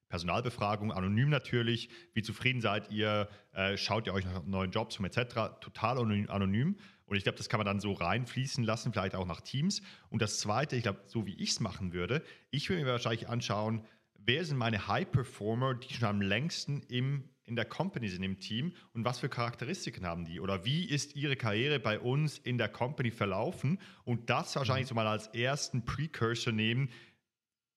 Personalbefragung, 0.09 0.91
anonym 0.91 1.29
natürlich. 1.29 1.89
Wie 2.15 2.23
zufrieden 2.23 2.61
seid 2.61 2.91
ihr? 2.91 3.29
Äh, 3.53 3.77
schaut 3.77 4.07
ihr 4.07 4.15
euch 4.15 4.25
nach 4.25 4.45
neuen 4.45 4.73
Jobs 4.73 4.99
um 4.99 5.05
etc. 5.05 5.61
Total 5.61 5.99
anonym. 5.99 6.79
Und 7.09 7.17
ich 7.17 7.25
glaube, 7.25 7.39
das 7.39 7.49
kann 7.49 7.59
man 7.59 7.67
dann 7.67 7.81
so 7.81 7.93
reinfließen 7.93 8.63
lassen, 8.65 8.93
vielleicht 8.93 9.15
auch 9.15 9.27
nach 9.27 9.41
Teams. 9.41 9.83
Und 10.11 10.23
das 10.23 10.39
Zweite, 10.39 10.77
ich 10.77 10.83
glaube, 10.83 11.01
so 11.07 11.27
wie 11.27 11.35
ich 11.35 11.51
es 11.51 11.61
machen 11.61 11.93
würde, 11.93 12.23
ich 12.51 12.69
würde 12.69 12.85
mir 12.85 12.91
wahrscheinlich 12.91 13.29
anschauen, 13.29 13.83
wer 14.15 14.45
sind 14.45 14.59
meine 14.59 14.87
High-Performer, 14.87 15.75
die 15.75 15.95
schon 15.95 16.09
am 16.09 16.21
längsten 16.21 16.83
im, 16.89 17.25
in 17.45 17.57
der 17.57 17.65
Company 17.65 18.09
sind, 18.09 18.23
im 18.23 18.39
Team 18.39 18.75
und 18.93 19.05
was 19.05 19.19
für 19.19 19.31
Charakteristiken 19.31 20.05
haben 20.05 20.27
die? 20.27 20.39
Oder 20.39 20.67
wie 20.67 20.85
ist 20.85 21.17
ihre 21.17 21.37
Karriere 21.37 21.81
bei 21.81 21.99
uns 21.99 22.39
in 22.39 22.59
der 22.59 22.69
Company 22.69 23.11
verlaufen? 23.11 23.81
Und 24.05 24.29
das 24.29 24.55
wahrscheinlich 24.55 24.87
mhm. 24.87 24.91
so 24.91 24.95
mal 24.95 25.07
als 25.07 25.29
ersten 25.29 25.85
Precursor 25.85 26.53
nehmen, 26.53 26.91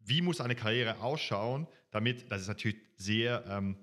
wie 0.03 0.21
muss 0.21 0.41
eine 0.41 0.55
Karriere 0.55 0.99
ausschauen, 0.99 1.67
damit, 1.89 2.29
das 2.29 2.41
ist 2.41 2.47
natürlich 2.49 2.77
sehr... 2.97 3.45
Ähm, 3.47 3.77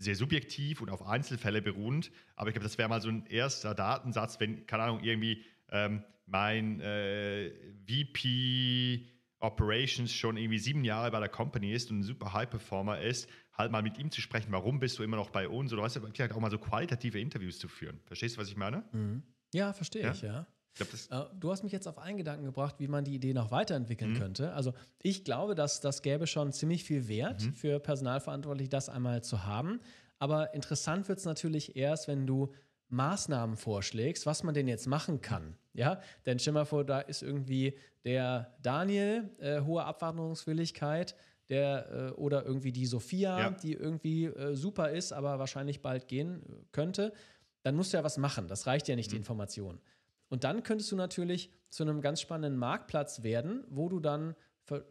sehr 0.00 0.16
subjektiv 0.16 0.80
und 0.80 0.90
auf 0.90 1.06
Einzelfälle 1.06 1.60
beruhend. 1.62 2.10
Aber 2.34 2.48
ich 2.48 2.54
glaube, 2.54 2.64
das 2.64 2.78
wäre 2.78 2.88
mal 2.88 3.00
so 3.00 3.10
ein 3.10 3.26
erster 3.26 3.74
Datensatz, 3.74 4.40
wenn, 4.40 4.66
keine 4.66 4.84
Ahnung, 4.84 5.00
irgendwie 5.04 5.44
ähm, 5.70 6.02
mein 6.26 6.80
äh, 6.80 7.50
VP 7.86 9.06
Operations 9.40 10.12
schon 10.12 10.36
irgendwie 10.36 10.58
sieben 10.58 10.84
Jahre 10.84 11.10
bei 11.10 11.20
der 11.20 11.28
Company 11.28 11.72
ist 11.72 11.90
und 11.90 12.00
ein 12.00 12.02
super 12.02 12.32
High-Performer 12.32 13.00
ist, 13.00 13.28
halt 13.52 13.72
mal 13.72 13.82
mit 13.82 13.98
ihm 13.98 14.10
zu 14.10 14.20
sprechen, 14.20 14.52
warum 14.52 14.80
bist 14.80 14.98
du 14.98 15.02
immer 15.02 15.16
noch 15.16 15.30
bei 15.30 15.48
uns 15.48 15.72
oder 15.72 15.82
weißt 15.82 15.96
du, 15.96 16.00
vielleicht 16.00 16.32
auch 16.32 16.40
mal 16.40 16.50
so 16.50 16.58
qualitative 16.58 17.20
Interviews 17.20 17.58
zu 17.58 17.68
führen. 17.68 18.00
Verstehst 18.06 18.36
du, 18.36 18.40
was 18.40 18.48
ich 18.48 18.56
meine? 18.56 18.84
Mhm. 18.92 19.22
Ja, 19.52 19.72
verstehe 19.72 20.02
ja? 20.02 20.12
ich, 20.12 20.22
ja. 20.22 20.46
Glaub, 20.74 20.88
äh, 20.92 21.34
du 21.38 21.50
hast 21.50 21.62
mich 21.62 21.72
jetzt 21.72 21.86
auf 21.86 21.98
einen 21.98 22.16
Gedanken 22.18 22.44
gebracht, 22.44 22.76
wie 22.78 22.88
man 22.88 23.04
die 23.04 23.14
Idee 23.14 23.34
noch 23.34 23.50
weiterentwickeln 23.50 24.12
mhm. 24.12 24.18
könnte. 24.18 24.52
Also 24.52 24.72
ich 25.02 25.24
glaube, 25.24 25.54
dass 25.54 25.80
das 25.80 26.02
gäbe 26.02 26.26
schon 26.26 26.52
ziemlich 26.52 26.84
viel 26.84 27.08
Wert 27.08 27.42
mhm. 27.42 27.54
für 27.54 27.80
Personalverantwortlich, 27.80 28.68
das 28.68 28.88
einmal 28.88 29.22
zu 29.22 29.44
haben. 29.44 29.80
Aber 30.18 30.54
interessant 30.54 31.08
wird 31.08 31.18
es 31.18 31.24
natürlich 31.24 31.76
erst, 31.76 32.08
wenn 32.08 32.26
du 32.26 32.52
Maßnahmen 32.90 33.56
vorschlägst, 33.56 34.26
was 34.26 34.42
man 34.42 34.54
denn 34.54 34.68
jetzt 34.68 34.86
machen 34.86 35.20
kann. 35.20 35.56
Ja, 35.72 36.00
denn 36.26 36.38
stell 36.38 36.52
mal 36.52 36.64
vor, 36.64 36.84
da 36.84 37.00
ist 37.00 37.22
irgendwie 37.22 37.76
der 38.04 38.56
Daniel, 38.62 39.30
äh, 39.38 39.60
hohe 39.60 39.84
Abwanderungswilligkeit, 39.84 41.14
der 41.48 41.90
äh, 41.90 42.10
oder 42.12 42.44
irgendwie 42.44 42.72
die 42.72 42.86
Sophia, 42.86 43.38
ja. 43.38 43.50
die 43.50 43.74
irgendwie 43.74 44.26
äh, 44.26 44.54
super 44.54 44.90
ist, 44.90 45.12
aber 45.12 45.38
wahrscheinlich 45.38 45.82
bald 45.82 46.08
gehen 46.08 46.42
äh, 46.42 46.64
könnte. 46.72 47.12
Dann 47.62 47.76
musst 47.76 47.92
du 47.92 47.98
ja 47.98 48.04
was 48.04 48.18
machen. 48.18 48.48
Das 48.48 48.66
reicht 48.66 48.88
ja 48.88 48.96
nicht, 48.96 49.08
mhm. 49.08 49.12
die 49.12 49.16
Information. 49.18 49.80
Und 50.30 50.44
dann 50.44 50.62
könntest 50.62 50.90
du 50.90 50.96
natürlich 50.96 51.50
zu 51.68 51.82
einem 51.82 52.00
ganz 52.00 52.20
spannenden 52.22 52.58
Marktplatz 52.58 53.22
werden, 53.22 53.64
wo 53.68 53.88
du 53.88 54.00
dann 54.00 54.34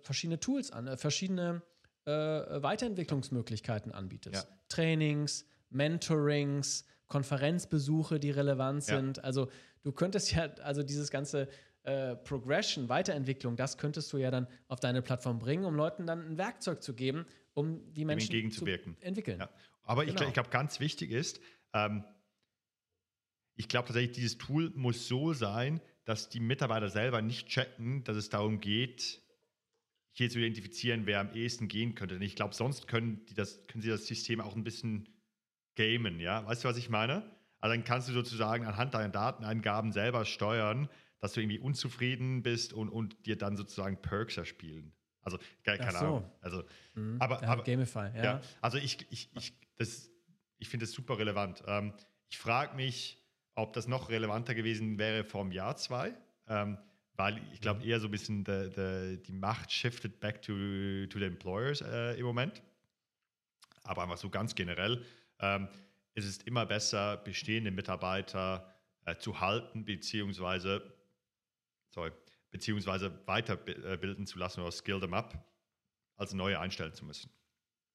verschiedene 0.02 0.40
Tools 0.40 0.72
an, 0.72 0.88
äh, 0.88 0.98
verschiedene 0.98 1.62
äh, 2.06 2.12
Weiterentwicklungsmöglichkeiten 2.12 3.92
anbietest. 3.92 4.48
Ja. 4.48 4.58
Trainings, 4.68 5.46
Mentorings, 5.70 6.86
Konferenzbesuche, 7.08 8.20
die 8.20 8.32
relevant 8.32 8.84
sind. 8.84 9.18
Ja. 9.18 9.24
Also 9.24 9.50
du 9.84 9.92
könntest 9.92 10.32
ja, 10.34 10.50
also 10.64 10.84
dieses 10.84 11.10
ganze 11.10 11.48
äh, 11.84 12.16
Progression, 12.18 12.90
Weiterentwicklung, 12.90 13.56
das 13.56 13.78
könntest 13.78 14.12
du 14.12 14.18
ja 14.18 14.32
dann 14.32 14.48
auf 14.68 14.80
deine 14.80 15.02
Plattform 15.02 15.40
bringen, 15.40 15.64
um 15.64 15.76
Leuten 15.76 16.06
dann 16.06 16.34
ein 16.34 16.38
Werkzeug 16.38 16.84
zu 16.84 16.94
geben, 16.94 17.26
um 17.54 17.94
die 17.94 18.06
Menschen 18.06 18.28
entgegenzuwirken. 18.28 18.98
zu 19.00 19.06
entwickeln. 19.06 19.40
Ja. 19.40 19.50
Aber 19.84 20.06
genau. 20.06 20.22
ich 20.22 20.34
glaube, 20.34 20.50
ganz 20.50 20.80
wichtig 20.80 21.12
ist, 21.12 21.40
ähm, 21.74 22.04
ich 23.60 23.68
glaube 23.68 23.88
tatsächlich, 23.88 24.16
dieses 24.16 24.38
Tool 24.38 24.72
muss 24.74 25.10
so 25.10 25.34
sein, 25.34 25.82
dass 26.05 26.30
die 26.30 26.39
Mitarbeiter 26.39 26.88
selber 26.88 27.22
nicht 27.22 27.49
checken, 27.49 28.05
dass 28.05 28.16
es 28.16 28.30
darum 28.30 28.62
geht, 28.62 29.22
hier 30.14 30.30
zu 30.30 30.39
identifizieren, 30.39 31.05
wer 31.05 31.20
am 31.20 31.34
ehesten 31.34 31.68
gehen 31.68 31.93
könnte. 31.93 32.16
Denn 32.16 32.22
ich 32.22 32.38
glaube, 32.38 32.55
sonst 32.55 32.88
können, 32.88 33.26
die 33.26 33.34
das, 33.34 33.68
können 33.68 33.82
sie 33.82 33.89
das 33.89 34.07
System 34.07 34.39
auch 34.39 34.55
ein 34.55 34.64
bisschen 34.64 35.10
gamen, 35.76 36.22
ja? 36.22 36.45
Weißt 36.45 36.64
du, 36.64 36.70
was 36.70 36.78
ich 36.78 36.89
meine? 36.89 37.30
Also 37.60 37.76
dann 37.76 37.84
kannst 37.84 38.07
du 38.07 38.14
sozusagen 38.14 38.66
anhand 38.66 38.93
deiner 38.93 39.10
Dateneingaben 39.10 39.91
selber 39.91 40.24
steuern, 40.24 40.88
dass 41.20 41.34
du 41.34 41.41
irgendwie 41.41 41.60
unzufrieden 41.60 42.41
bist 42.41 42.72
und, 42.72 42.88
und 42.88 43.26
dir 43.26 43.38
dann 43.38 43.57
sozusagen 43.57 44.01
Perks 44.01 44.38
erspielen. 44.38 44.93
Also, 45.22 45.38
keine 45.64 45.91
so. 45.91 45.97
Ahnung. 45.97 46.32
Also, 46.39 46.64
mhm. 46.95 47.18
aber, 47.20 47.41
ja, 47.41 47.49
aber, 47.49 47.64
Gamify, 47.64 48.10
ja. 48.16 48.24
ja. 48.24 48.41
Also 48.62 48.78
ich, 48.78 49.05
ich, 49.10 49.30
ich, 49.36 49.53
ich 50.60 50.70
finde 50.70 50.86
es 50.86 50.93
super 50.93 51.20
relevant. 51.20 51.62
Ähm, 51.68 51.91
ich 52.30 52.38
frage 52.38 52.78
mich, 52.78 53.18
ob 53.60 53.74
das 53.74 53.88
noch 53.88 54.10
relevanter 54.10 54.55
gewesen 54.55 54.97
wäre 54.97 55.24
vor 55.24 55.43
dem 55.43 55.51
Jahr 55.51 55.76
zwei, 55.76 56.16
ähm, 56.47 56.78
weil 57.14 57.41
ich 57.53 57.62
glaube 57.62 57.84
eher 57.84 57.99
so 57.99 58.07
ein 58.07 58.12
bisschen 58.12 58.43
de, 58.43 58.70
de, 58.70 59.18
die 59.18 59.34
Macht 59.34 59.72
shifted 59.72 60.20
back 60.20 60.41
to, 60.41 60.53
to 61.07 61.20
the 61.20 61.26
employers 61.26 61.82
äh, 61.82 62.18
im 62.18 62.26
Moment. 62.26 62.62
Aber 63.84 64.03
einfach 64.03 64.18
so 64.18 64.30
ganz 64.30 64.55
generell, 64.55 65.03
ähm, 65.39 65.68
es 66.14 66.26
ist 66.26 66.47
immer 66.47 66.66
besser, 66.66 67.18
bestehende 67.18 67.72
Mitarbeiter 67.72 68.74
äh, 69.05 69.16
zu 69.18 69.39
halten, 69.39 69.86
beziehungsweise, 69.86 70.93
sorry, 71.89 72.12
beziehungsweise 72.51 73.26
weiterbilden 73.26 74.26
zu 74.26 74.39
lassen 74.39 74.62
oder 74.62 74.72
skill 74.72 74.99
them 74.99 75.14
up, 75.14 75.38
als 76.16 76.34
neue 76.34 76.60
einstellen 76.60 76.93
zu 76.93 77.05
müssen. 77.05 77.32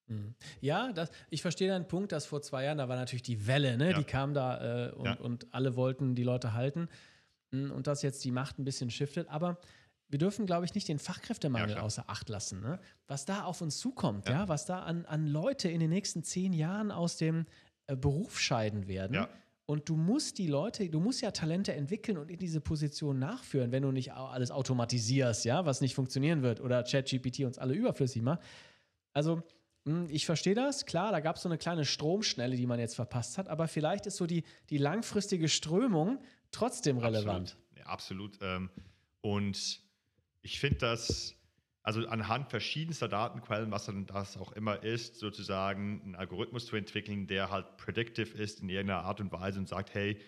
Mhm. 0.06 0.34
Ja, 0.60 0.92
das, 0.92 1.10
ich 1.30 1.42
verstehe 1.42 1.68
deinen 1.68 1.88
Punkt, 1.88 2.12
dass 2.12 2.26
vor 2.26 2.42
zwei 2.42 2.64
Jahren, 2.64 2.78
da 2.78 2.88
war 2.88 2.96
natürlich 2.96 3.22
die 3.22 3.46
Welle, 3.46 3.76
ne? 3.76 3.90
Ja. 3.90 3.98
die 3.98 4.04
kam 4.04 4.34
da 4.34 4.88
äh, 4.88 4.92
und, 4.92 5.04
ja. 5.06 5.14
und 5.14 5.52
alle 5.54 5.76
wollten 5.76 6.14
die 6.14 6.24
Leute 6.24 6.52
halten. 6.52 6.88
Mm, 7.50 7.70
und 7.70 7.86
dass 7.86 8.02
jetzt 8.02 8.24
die 8.24 8.30
Macht 8.30 8.58
ein 8.58 8.64
bisschen 8.64 8.90
shiftet. 8.90 9.28
Aber 9.28 9.58
wir 10.08 10.18
dürfen, 10.18 10.46
glaube 10.46 10.64
ich, 10.64 10.74
nicht 10.74 10.88
den 10.88 10.98
Fachkräftemangel 10.98 11.76
ja, 11.76 11.82
außer 11.82 12.04
Acht 12.08 12.28
lassen. 12.28 12.60
Ne? 12.60 12.78
Was 13.06 13.24
da 13.24 13.44
auf 13.44 13.60
uns 13.60 13.78
zukommt, 13.78 14.28
ja. 14.28 14.48
was 14.48 14.66
da 14.66 14.80
an, 14.80 15.06
an 15.06 15.26
Leute 15.26 15.68
in 15.68 15.80
den 15.80 15.90
nächsten 15.90 16.22
zehn 16.22 16.52
Jahren 16.52 16.90
aus 16.90 17.16
dem 17.16 17.46
äh, 17.86 17.96
Beruf 17.96 18.38
scheiden 18.38 18.86
werden. 18.86 19.26
Und 19.66 19.88
du 19.88 19.96
musst 19.96 20.36
die 20.36 20.46
Leute, 20.46 20.90
du 20.90 21.00
musst 21.00 21.22
ja 21.22 21.30
Talente 21.30 21.72
entwickeln 21.72 22.18
und 22.18 22.30
in 22.30 22.38
diese 22.38 22.60
Position 22.60 23.18
nachführen, 23.18 23.72
wenn 23.72 23.82
du 23.82 23.92
nicht 23.92 24.12
alles 24.12 24.50
automatisierst, 24.50 25.46
ja, 25.46 25.64
was 25.64 25.80
nicht 25.80 25.94
funktionieren 25.94 26.42
wird 26.42 26.60
oder 26.60 26.82
ChatGPT 26.82 27.40
uns 27.40 27.56
alle 27.56 27.72
überflüssig 27.72 28.20
macht. 28.20 28.42
Also 29.14 29.42
ich 30.08 30.24
verstehe 30.24 30.54
das, 30.54 30.86
klar, 30.86 31.12
da 31.12 31.20
gab 31.20 31.36
es 31.36 31.42
so 31.42 31.48
eine 31.48 31.58
kleine 31.58 31.84
Stromschnelle, 31.84 32.56
die 32.56 32.66
man 32.66 32.78
jetzt 32.78 32.94
verpasst 32.94 33.36
hat, 33.36 33.48
aber 33.48 33.68
vielleicht 33.68 34.06
ist 34.06 34.16
so 34.16 34.26
die, 34.26 34.44
die 34.70 34.78
langfristige 34.78 35.48
Strömung 35.48 36.22
trotzdem 36.50 36.98
relevant. 36.98 37.56
Ja. 37.76 37.86
absolut. 37.86 38.38
Ähm, 38.40 38.70
und 39.20 39.80
ich 40.40 40.58
finde 40.58 40.78
das, 40.78 41.34
also 41.82 42.06
anhand 42.06 42.48
verschiedenster 42.48 43.08
Datenquellen, 43.08 43.70
was 43.70 43.84
dann 43.84 44.06
das 44.06 44.38
auch 44.38 44.52
immer 44.52 44.82
ist, 44.82 45.18
sozusagen 45.18 46.00
einen 46.02 46.14
Algorithmus 46.14 46.64
zu 46.64 46.76
entwickeln, 46.76 47.26
der 47.26 47.50
halt 47.50 47.76
predictive 47.76 48.38
ist 48.38 48.60
in 48.60 48.70
irgendeiner 48.70 49.02
Art 49.02 49.20
und 49.20 49.32
Weise 49.32 49.58
und 49.58 49.68
sagt, 49.68 49.92
hey, 49.92 50.18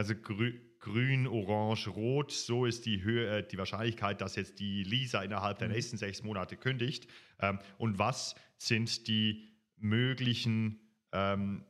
also 0.00 0.14
grü 0.14 0.58
grün, 0.78 1.26
orange, 1.26 1.90
rot, 1.90 2.32
so 2.32 2.64
ist 2.64 2.86
die 2.86 3.02
Höhe, 3.02 3.40
äh, 3.40 3.46
die 3.46 3.58
Wahrscheinlichkeit, 3.58 4.22
dass 4.22 4.34
jetzt 4.34 4.60
die 4.60 4.82
Lisa 4.82 5.22
innerhalb 5.22 5.58
der 5.58 5.68
mhm. 5.68 5.74
nächsten 5.74 5.98
sechs 5.98 6.22
Monate 6.22 6.56
kündigt. 6.56 7.06
Ähm, 7.38 7.58
und 7.76 7.98
was 7.98 8.34
sind 8.56 9.06
die 9.06 9.46
möglichen 9.76 10.80
ähm, 11.12 11.66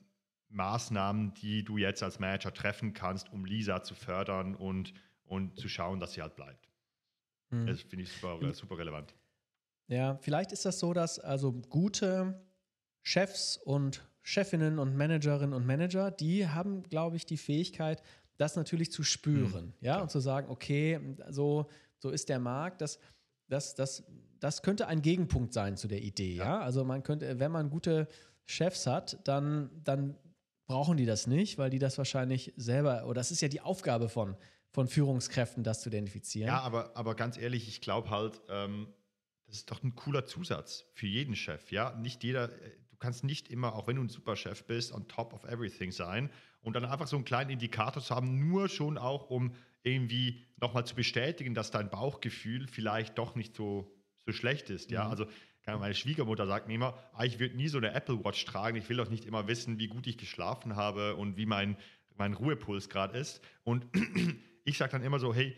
Maßnahmen, 0.49 1.35
die 1.35 1.65
du 1.65 1.77
jetzt 1.77 2.05
als 2.05 2.21
Manager 2.21 2.55
treffen 2.55 2.93
kannst, 2.93 3.33
um 3.33 3.45
Lisa 3.45 3.83
zu 3.83 3.97
fördern 3.97 4.55
und, 4.55 4.95
und 5.25 5.59
zu 5.59 5.69
schauen, 5.69 5.99
dass 5.99 6.13
sie 6.13 6.23
halt 6.23 6.37
bleibt. 6.37 6.69
Mhm. 7.51 7.67
Das 7.67 7.83
finde 7.83 8.05
ich 8.05 8.13
super, 8.13 8.55
super 8.55 8.79
relevant. 8.79 9.13
Ja, 9.89 10.19
vielleicht 10.19 10.53
ist 10.53 10.65
das 10.65 10.79
so, 10.79 10.93
dass 10.93 11.19
also 11.19 11.53
gute 11.53 12.41
Chefs 13.03 13.57
und 13.57 14.09
Chefinnen 14.23 14.79
und 14.79 14.97
Managerinnen 14.97 15.55
und 15.55 15.67
Manager, 15.67 16.11
die 16.11 16.47
haben, 16.47 16.83
glaube 16.85 17.17
ich, 17.17 17.27
die 17.27 17.37
Fähigkeit, 17.37 18.03
das 18.41 18.57
natürlich 18.57 18.91
zu 18.91 19.03
spüren, 19.03 19.67
mhm. 19.67 19.75
ja, 19.81 20.01
und 20.01 20.11
zu 20.11 20.19
sagen, 20.19 20.49
okay, 20.51 20.99
so, 21.29 21.67
so 21.99 22.11
ist 22.11 22.31
der 22.31 22.39
Markt, 22.39 22.81
das, 22.81 22.99
das, 23.49 23.75
das, 23.75 24.03
das 24.39 24.63
könnte 24.63 24.87
ein 24.87 25.03
Gegenpunkt 25.03 25.53
sein 25.53 25.77
zu 25.77 25.89
der 25.89 26.03
Idee, 26.03 26.37
ja. 26.37 26.45
ja? 26.45 26.61
Also 26.61 26.85
man 26.85 27.03
könnte, 27.03 27.39
wenn 27.39 27.53
man 27.53 27.69
gute 27.69 28.09
Chefs 28.47 28.87
hat, 28.87 29.19
dann, 29.29 29.71
dann 29.85 30.17
brauchen 30.67 30.97
die 30.97 31.05
das 31.05 31.27
nicht, 31.27 31.59
weil 31.59 31.69
die 31.69 31.79
das 31.79 31.99
wahrscheinlich 31.99 32.55
selber, 32.57 33.05
oder 33.05 33.15
das 33.15 33.31
ist 33.31 33.43
ja 33.43 33.49
die 33.49 33.61
Aufgabe 33.61 34.09
von, 34.09 34.37
von 34.71 34.89
Führungskräften, 34.89 35.63
das 35.63 35.83
zu 35.83 35.91
identifizieren. 35.91 36.49
Ja, 36.49 36.61
aber, 36.61 36.97
aber 36.97 37.15
ganz 37.15 37.37
ehrlich, 37.37 37.69
ich 37.69 37.81
glaube 37.81 38.09
halt, 38.09 38.41
ähm, 38.49 38.89
das 39.47 39.57
ist 39.57 39.71
doch 39.71 39.83
ein 39.83 39.97
cooler 39.97 40.25
Zusatz 40.25 40.87
für 40.95 41.07
jeden 41.07 41.37
Chef. 41.37 41.73
Ja, 41.73 41.95
nicht 41.97 42.25
jeder, 42.25 42.45
äh, 42.53 42.71
kannst 43.01 43.25
nicht 43.25 43.49
immer, 43.49 43.75
auch 43.75 43.87
wenn 43.87 43.97
du 43.97 44.03
ein 44.03 44.09
Superchef 44.09 44.65
bist, 44.65 44.93
on 44.93 45.09
top 45.09 45.33
of 45.33 45.45
everything 45.45 45.91
sein 45.91 46.31
und 46.63 46.77
dann 46.77 46.85
einfach 46.85 47.07
so 47.07 47.17
einen 47.17 47.25
kleinen 47.25 47.51
Indikator 47.51 48.03
zu 48.03 48.15
haben, 48.15 48.49
nur 48.49 48.69
schon 48.69 48.99
auch, 48.99 49.31
um 49.31 49.55
irgendwie 49.83 50.45
nochmal 50.61 50.85
zu 50.85 50.95
bestätigen, 50.95 51.55
dass 51.55 51.71
dein 51.71 51.89
Bauchgefühl 51.89 52.69
vielleicht 52.69 53.19
doch 53.19 53.35
nicht 53.35 53.57
so, 53.57 53.91
so 54.27 54.33
schlecht 54.33 54.71
ist. 54.71 54.91
Ja, 54.91 55.05
mhm. 55.05 55.11
also 55.11 55.27
meine 55.67 55.95
Schwiegermutter 55.95 56.47
sagt 56.47 56.67
mir 56.67 56.75
immer, 56.75 56.99
ah, 57.13 57.25
ich 57.25 57.39
würde 57.39 57.57
nie 57.57 57.69
so 57.69 57.79
eine 57.79 57.93
Apple 57.93 58.25
Watch 58.25 58.45
tragen, 58.45 58.77
ich 58.77 58.89
will 58.89 58.97
doch 58.97 59.09
nicht 59.09 59.25
immer 59.25 59.47
wissen, 59.47 59.79
wie 59.79 59.89
gut 59.89 60.07
ich 60.07 60.19
geschlafen 60.19 60.77
habe 60.77 61.17
und 61.17 61.37
wie 61.37 61.47
mein, 61.47 61.77
mein 62.17 62.35
Ruhepuls 62.35 62.89
gerade 62.89 63.17
ist. 63.17 63.41
Und 63.63 63.87
ich 64.65 64.79
sage 64.79 64.93
dann 64.93 65.03
immer 65.03 65.19
so, 65.19 65.33
hey, 65.35 65.57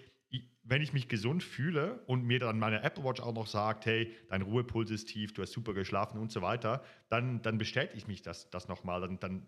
wenn 0.65 0.83
ich 0.83 0.93
mich 0.93 1.09
gesund 1.09 1.43
fühle 1.43 2.03
und 2.07 2.25
mir 2.25 2.39
dann 2.39 2.59
meine 2.59 2.83
Apple 2.83 3.05
Watch 3.05 3.21
auch 3.21 3.35
noch 3.35 3.47
sagt, 3.47 3.87
hey, 3.87 4.15
dein 4.29 4.43
Ruhepuls 4.43 4.91
ist 4.91 5.07
tief, 5.07 5.35
du 5.35 5.43
hast 5.43 5.53
super 5.53 5.75
geschlafen 5.75 6.19
und 6.19 6.31
so 6.31 6.43
weiter, 6.43 6.83
dann, 7.09 7.43
dann 7.43 7.59
bestätige 7.59 7.99
ich 7.99 8.07
mich 8.07 8.23
das, 8.23 8.49
das 8.51 8.69
nochmal. 8.69 9.01
Dann, 9.01 9.19
dann, 9.19 9.47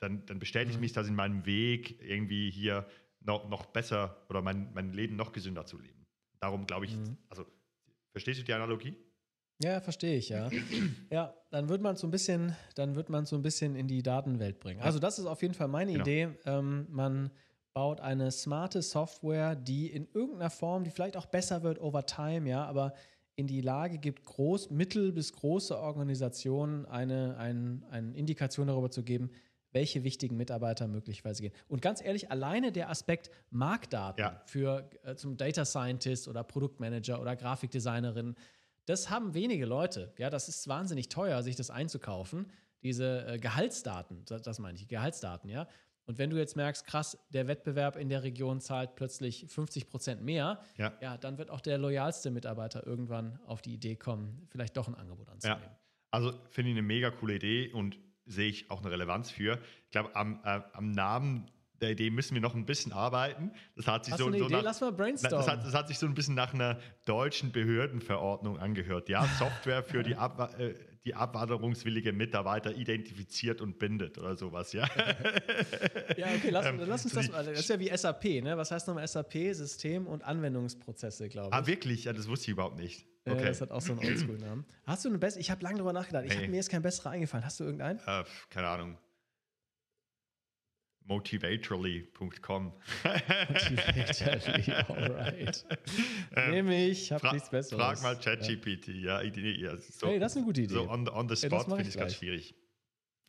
dann, 0.00 0.24
dann 0.26 0.38
bestätige 0.38 0.70
ich 0.70 0.76
mhm. 0.76 0.82
mich 0.82 0.92
das 0.92 1.08
in 1.08 1.14
meinem 1.14 1.44
Weg, 1.44 2.00
irgendwie 2.02 2.50
hier 2.50 2.86
noch, 3.20 3.48
noch 3.48 3.66
besser 3.66 4.24
oder 4.28 4.42
mein, 4.42 4.72
mein 4.72 4.92
Leben 4.92 5.16
noch 5.16 5.32
gesünder 5.32 5.66
zu 5.66 5.78
leben. 5.78 6.06
Darum 6.40 6.66
glaube 6.66 6.86
ich, 6.86 6.96
mhm. 6.96 7.18
also 7.28 7.44
verstehst 8.12 8.40
du 8.40 8.44
die 8.44 8.54
Analogie? 8.54 8.94
Ja, 9.60 9.80
verstehe 9.80 10.16
ich, 10.16 10.28
ja. 10.28 10.48
ja, 11.10 11.34
dann 11.50 11.68
wird 11.68 11.82
man 11.82 11.96
so 11.96 12.06
ein 12.06 12.10
bisschen, 12.10 12.56
dann 12.76 12.94
wird 12.94 13.10
man 13.10 13.26
so 13.26 13.36
ein 13.36 13.42
bisschen 13.42 13.74
in 13.74 13.88
die 13.88 14.02
Datenwelt 14.02 14.60
bringen. 14.60 14.80
Also 14.80 14.98
das 14.98 15.18
ist 15.18 15.26
auf 15.26 15.42
jeden 15.42 15.54
Fall 15.54 15.68
meine 15.68 15.92
genau. 15.92 16.04
Idee. 16.04 16.28
Ähm, 16.46 16.86
man 16.90 17.30
baut 17.74 18.00
eine 18.00 18.30
smarte 18.30 18.82
Software, 18.82 19.54
die 19.54 19.86
in 19.88 20.08
irgendeiner 20.12 20.50
Form, 20.50 20.84
die 20.84 20.90
vielleicht 20.90 21.16
auch 21.16 21.26
besser 21.26 21.62
wird 21.62 21.80
over 21.80 22.06
time, 22.06 22.48
ja, 22.48 22.64
aber 22.64 22.94
in 23.36 23.46
die 23.46 23.60
Lage 23.60 23.98
gibt, 23.98 24.24
groß, 24.24 24.70
mittel- 24.70 25.12
bis 25.12 25.32
große 25.32 25.78
Organisationen 25.78 26.86
eine, 26.86 27.36
ein, 27.36 27.84
eine 27.90 28.16
Indikation 28.16 28.66
darüber 28.66 28.90
zu 28.90 29.04
geben, 29.04 29.30
welche 29.70 30.02
wichtigen 30.02 30.36
Mitarbeiter 30.36 30.88
möglicherweise 30.88 31.42
gehen. 31.42 31.52
Und 31.68 31.82
ganz 31.82 32.02
ehrlich, 32.02 32.30
alleine 32.32 32.72
der 32.72 32.90
Aspekt 32.90 33.30
Marktdaten 33.50 34.20
ja. 34.20 34.42
für 34.46 34.90
äh, 35.04 35.14
zum 35.14 35.36
Data 35.36 35.64
Scientist 35.64 36.26
oder 36.26 36.42
Produktmanager 36.42 37.20
oder 37.20 37.36
Grafikdesignerin, 37.36 38.34
das 38.86 39.10
haben 39.10 39.34
wenige 39.34 39.66
Leute. 39.66 40.12
Ja, 40.18 40.30
das 40.30 40.48
ist 40.48 40.66
wahnsinnig 40.66 41.08
teuer, 41.08 41.42
sich 41.42 41.54
das 41.54 41.70
einzukaufen. 41.70 42.50
Diese 42.82 43.26
äh, 43.26 43.38
Gehaltsdaten, 43.38 44.24
das, 44.24 44.42
das 44.42 44.58
meine 44.58 44.78
ich, 44.78 44.88
Gehaltsdaten, 44.88 45.50
ja. 45.50 45.68
Und 46.08 46.16
wenn 46.16 46.30
du 46.30 46.38
jetzt 46.38 46.56
merkst, 46.56 46.86
krass, 46.86 47.18
der 47.34 47.48
Wettbewerb 47.48 47.96
in 47.96 48.08
der 48.08 48.22
Region 48.22 48.62
zahlt 48.62 48.96
plötzlich 48.96 49.44
50 49.46 49.90
Prozent 49.90 50.22
mehr, 50.22 50.58
ja. 50.78 50.94
ja, 51.02 51.18
dann 51.18 51.36
wird 51.36 51.50
auch 51.50 51.60
der 51.60 51.76
loyalste 51.76 52.30
Mitarbeiter 52.30 52.86
irgendwann 52.86 53.38
auf 53.44 53.60
die 53.60 53.74
Idee 53.74 53.94
kommen, 53.94 54.48
vielleicht 54.48 54.74
doch 54.78 54.88
ein 54.88 54.94
Angebot 54.94 55.28
anzunehmen. 55.28 55.62
Ja. 55.62 55.78
Also 56.10 56.32
finde 56.48 56.70
ich 56.70 56.78
eine 56.78 56.86
mega 56.86 57.10
coole 57.10 57.34
Idee 57.34 57.70
und 57.72 57.98
sehe 58.24 58.48
ich 58.48 58.70
auch 58.70 58.80
eine 58.80 58.90
Relevanz 58.90 59.30
für. 59.30 59.58
Ich 59.84 59.90
glaube, 59.90 60.16
am, 60.16 60.40
äh, 60.44 60.62
am 60.72 60.92
Namen 60.92 61.50
der 61.82 61.90
Idee 61.90 62.08
müssen 62.08 62.32
wir 62.34 62.40
noch 62.40 62.54
ein 62.54 62.64
bisschen 62.64 62.92
arbeiten. 62.92 63.52
Das 63.76 63.86
hat 63.86 64.06
sich 64.06 64.12
Hast 64.12 64.20
so, 64.20 64.28
eine 64.28 64.38
so 64.38 64.46
Idee? 64.46 64.54
Nach, 64.54 64.62
Lass 64.62 64.80
mal 64.80 64.92
brainstormen. 64.92 65.46
Das 65.46 65.46
hat, 65.46 65.66
das 65.66 65.74
hat, 65.74 65.88
sich 65.88 65.98
so 65.98 66.06
ein 66.06 66.14
bisschen 66.14 66.34
nach 66.34 66.54
einer 66.54 66.78
deutschen 67.04 67.52
Behördenverordnung 67.52 68.58
angehört. 68.58 69.10
Ja, 69.10 69.26
Software 69.38 69.82
für 69.82 70.02
die, 70.02 70.16
Ab, 70.16 70.58
äh, 70.58 70.74
die 71.08 71.14
abwanderungswillige 71.14 72.12
Mitarbeiter 72.12 72.76
identifiziert 72.76 73.62
und 73.62 73.78
bindet 73.78 74.18
oder 74.18 74.36
sowas, 74.36 74.74
ja. 74.74 74.86
ja, 76.18 76.26
okay, 76.36 76.50
lass, 76.50 76.66
ähm, 76.66 76.80
lass 76.86 77.04
uns 77.04 77.14
das 77.14 77.30
mal. 77.30 77.42
Das 77.42 77.60
ist 77.60 77.68
ja 77.70 77.80
wie 77.80 77.88
SAP, 77.96 78.24
ne? 78.42 78.58
Was 78.58 78.70
heißt 78.70 78.86
nochmal 78.88 79.08
SAP? 79.08 79.32
System 79.54 80.06
und 80.06 80.22
Anwendungsprozesse, 80.22 81.30
glaube 81.30 81.48
ich. 81.48 81.54
Ah, 81.54 81.66
wirklich? 81.66 82.04
Ja, 82.04 82.12
das 82.12 82.28
wusste 82.28 82.44
ich 82.44 82.50
überhaupt 82.50 82.78
nicht. 82.78 83.06
Okay. 83.24 83.46
das 83.46 83.62
hat 83.62 83.70
auch 83.70 83.80
so 83.80 83.92
einen 83.92 84.00
Oldschool-Namen. 84.00 84.66
Hast 84.84 85.04
du 85.04 85.08
eine 85.08 85.18
bessere? 85.18 85.40
Ich 85.40 85.50
habe 85.50 85.62
lange 85.62 85.78
drüber 85.78 85.94
nachgedacht. 85.94 86.24
Ich 86.26 86.32
hey. 86.32 86.40
habe 86.40 86.50
mir 86.50 86.56
jetzt 86.56 86.70
kein 86.70 86.82
besserer 86.82 87.10
eingefallen. 87.10 87.44
Hast 87.44 87.58
du 87.60 87.64
irgendeinen? 87.64 88.00
Äh, 88.06 88.24
keine 88.50 88.68
Ahnung 88.68 88.98
motivatorly.com. 91.08 92.72
Motivatorly, 93.04 94.72
alright. 94.88 95.66
Ähm, 96.36 96.50
Nehme 96.50 96.86
ich, 96.86 97.10
habe 97.10 97.32
nichts 97.32 97.50
Besseres. 97.50 97.82
Frag 97.82 98.02
mal 98.02 98.16
ChatGPT, 98.16 98.88
ja. 98.88 99.22
ja 99.22 99.76
so, 99.76 100.06
hey, 100.06 100.18
das 100.18 100.32
ist 100.32 100.36
eine 100.36 100.46
gute 100.46 100.62
Idee. 100.62 100.74
So 100.74 100.88
on, 100.88 101.08
on 101.08 101.28
the 101.28 101.36
spot 101.36 101.64
finde 101.64 101.82
ich 101.82 101.88
es 101.88 101.96
ganz 101.96 102.14
schwierig. 102.14 102.54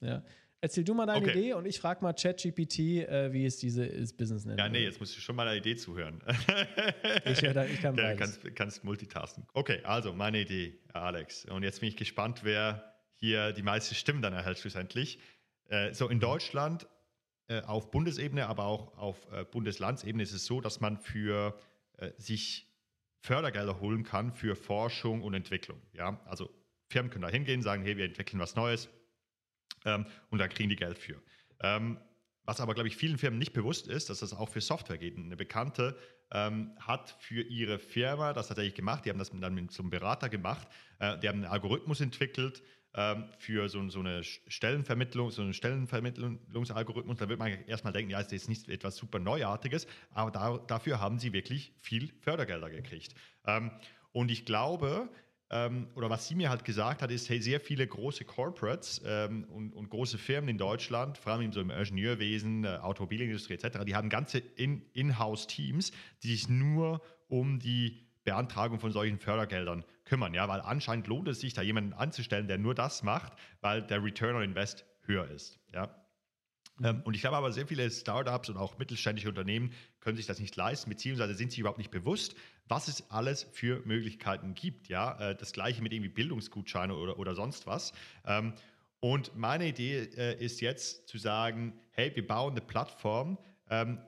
Ja. 0.02 0.24
Erzähl 0.62 0.84
du 0.84 0.94
mal 0.94 1.06
deine 1.06 1.26
okay. 1.26 1.32
Idee 1.32 1.54
und 1.54 1.66
ich 1.66 1.80
frage 1.80 2.04
mal 2.04 2.12
ChatGPT, 2.12 2.80
äh, 2.80 3.32
wie 3.32 3.46
es 3.46 3.58
dieses 3.58 4.12
Business 4.12 4.44
nennt. 4.44 4.60
Ja, 4.60 4.68
nee, 4.68 4.84
jetzt 4.84 5.00
musst 5.00 5.16
du 5.16 5.22
schon 5.22 5.38
mal 5.38 5.48
eine 5.48 5.58
Idee 5.58 5.78
zuhören. 5.78 6.22
ich, 7.24 7.40
da, 7.40 7.64
ich 7.64 7.82
kann 7.82 7.96
ja, 7.98 8.14
kannst, 8.16 8.44
kannst 8.56 8.84
multitasken. 8.84 9.48
Okay, 9.54 9.80
also 9.84 10.12
meine 10.12 10.42
Idee, 10.42 10.78
Alex. 10.92 11.46
Und 11.46 11.64
jetzt 11.64 11.80
bin 11.80 11.88
ich 11.88 11.96
gespannt, 11.96 12.42
wer 12.44 12.94
hier 13.16 13.54
die 13.54 13.64
meisten 13.64 13.96
Stimmen 13.96 14.22
dann 14.22 14.34
erhält 14.34 14.60
schlussendlich. 14.60 15.20
Äh, 15.70 15.94
so 15.94 16.10
in 16.10 16.20
Deutschland 16.20 16.88
auf 17.62 17.92
Bundesebene, 17.92 18.48
aber 18.48 18.66
auch 18.66 18.98
auf 18.98 19.28
äh, 19.32 19.44
Bundeslandsebene 19.44 20.24
ist 20.24 20.34
es 20.34 20.46
so, 20.46 20.62
dass 20.62 20.80
man 20.80 20.98
für 20.98 21.60
äh, 21.98 22.12
sich 22.18 22.68
Fördergelder 23.22 23.80
holen 23.80 24.04
kann 24.04 24.32
für 24.32 24.56
Forschung 24.56 25.24
und 25.24 25.34
Entwicklung. 25.34 25.82
Ja? 25.94 26.20
Also 26.26 26.50
Firmen 26.88 27.12
können 27.12 27.24
da 27.24 27.30
hingehen, 27.30 27.62
sagen, 27.62 27.84
hey, 27.84 27.98
wir 27.98 28.06
entwickeln 28.06 28.40
was 28.40 28.56
Neues 28.56 28.90
ähm, 29.86 30.06
und 30.30 30.40
da 30.40 30.48
kriegen 30.48 30.70
die 30.70 30.76
Geld 30.76 30.98
für. 30.98 31.22
Ähm, 31.62 32.00
was 32.44 32.60
aber, 32.62 32.74
glaube 32.74 32.88
ich, 32.88 32.96
vielen 32.96 33.18
Firmen 33.18 33.38
nicht 33.38 33.54
bewusst 33.54 33.88
ist, 33.88 34.10
dass 34.10 34.20
das 34.20 34.34
auch 34.34 34.50
für 34.50 34.62
Software 34.62 34.98
geht. 34.98 35.18
Eine 35.18 35.36
Bekannte 35.36 35.98
ähm, 36.32 36.72
hat 36.80 37.16
für 37.20 37.42
ihre 37.42 37.78
Firma 37.78 38.34
das 38.34 38.48
tatsächlich 38.48 38.76
gemacht, 38.76 39.06
die 39.06 39.10
haben 39.10 39.20
das 39.20 39.32
dann 39.32 39.54
mit 39.54 39.72
so 39.72 39.84
einem 39.84 39.90
Berater 39.90 40.30
gemacht, 40.30 40.68
äh, 41.00 41.18
die 41.20 41.28
haben 41.28 41.44
einen 41.44 41.52
Algorithmus 41.52 42.02
entwickelt, 42.02 42.64
für 43.38 43.70
so, 43.70 43.88
so, 43.90 44.00
eine 44.00 44.24
Stellenvermittlung, 44.24 45.30
so 45.30 45.44
einen 45.44 45.54
Stellenvermittlungsalgorithmus, 45.54 47.18
da 47.20 47.30
wird 47.30 47.38
man 47.38 47.52
erstmal 47.68 47.94
denken, 47.94 48.10
ja, 48.10 48.20
ist 48.20 48.32
jetzt 48.32 48.50
nicht 48.50 48.68
etwas 48.68 48.96
super 48.96 49.20
Neuartiges, 49.20 49.86
aber 50.12 50.32
da, 50.32 50.58
dafür 50.58 51.00
haben 51.00 51.20
sie 51.20 51.32
wirklich 51.32 51.72
viel 51.82 52.12
Fördergelder 52.22 52.70
gekriegt. 52.72 53.14
Ähm, 53.46 53.72
und 54.12 54.32
ich 54.32 54.44
glaube, 54.44 55.08
ähm, 55.52 55.88
oder 55.96 56.10
was 56.10 56.28
sie 56.28 56.36
mir 56.36 56.50
halt 56.50 56.64
gesagt 56.64 57.02
hat, 57.02 57.12
ist, 57.12 57.28
hey, 57.30 57.42
sehr 57.42 57.60
viele 57.60 57.88
große 57.88 58.24
Corporates 58.24 59.02
ähm, 59.06 59.46
und, 59.46 59.74
und, 59.74 59.90
große 59.90 60.18
Firmen 60.18 60.50
in 60.50 60.58
Deutschland, 60.58 61.18
vor 61.18 61.34
allem 61.34 61.52
so 61.52 61.62
im 61.62 61.72
Ingenieurwesen, 61.72 62.66
äh, 62.66 62.78
Automobilindustrie 62.82 63.56
etc., 63.56 63.80
die 63.86 63.96
haben 63.96 64.10
ganze 64.10 64.40
In-House-Teams, 64.40 65.92
die 66.22 66.28
sich 66.28 66.50
nur 66.50 67.02
um 67.28 67.60
die 67.60 68.09
Beantragung 68.30 68.80
von 68.80 68.92
solchen 68.92 69.18
Fördergeldern 69.18 69.84
kümmern, 70.06 70.36
ja, 70.36 70.48
weil 70.48 70.62
anscheinend 70.62 71.08
lohnt 71.08 71.28
es 71.28 71.40
sich, 71.40 71.54
da 71.56 71.64
jemanden 71.64 71.94
anzustellen, 71.94 72.48
der 72.48 72.60
nur 72.60 72.76
das 72.76 73.02
macht, 73.02 73.34
weil 73.62 73.82
der 73.82 74.04
Return 74.04 74.36
on 74.36 74.44
Invest 74.44 74.86
höher 75.06 75.28
ist, 75.28 75.60
ja. 75.74 75.96
Ähm, 76.84 77.02
und 77.06 77.16
ich 77.16 77.22
glaube 77.22 77.38
aber, 77.38 77.52
sehr 77.52 77.66
viele 77.66 77.90
Startups 77.90 78.50
und 78.50 78.58
auch 78.58 78.78
mittelständische 78.78 79.30
Unternehmen 79.30 79.74
können 80.00 80.16
sich 80.16 80.28
das 80.28 80.40
nicht 80.40 80.56
leisten, 80.56 80.92
beziehungsweise 80.92 81.34
sind 81.34 81.50
sich 81.50 81.60
überhaupt 81.60 81.80
nicht 81.80 81.90
bewusst, 81.90 82.36
was 82.68 82.88
es 82.88 83.10
alles 83.10 83.48
für 83.52 83.82
Möglichkeiten 83.86 84.54
gibt. 84.54 84.90
Ja, 84.90 85.18
äh, 85.20 85.36
das 85.36 85.52
gleiche 85.52 85.82
mit 85.82 85.92
irgendwie 85.92 86.10
Bildungsgutscheine 86.10 86.96
oder, 86.96 87.18
oder 87.18 87.34
sonst 87.34 87.66
was. 87.66 87.94
Ähm, 88.26 88.54
und 89.00 89.36
meine 89.36 89.68
Idee 89.68 90.08
äh, 90.18 90.44
ist 90.44 90.62
jetzt 90.62 91.08
zu 91.08 91.18
sagen, 91.18 91.74
hey, 91.92 92.16
wir 92.16 92.28
bauen 92.28 92.52
eine 92.52 92.62
Plattform, 92.62 93.40
ähm, 93.70 94.00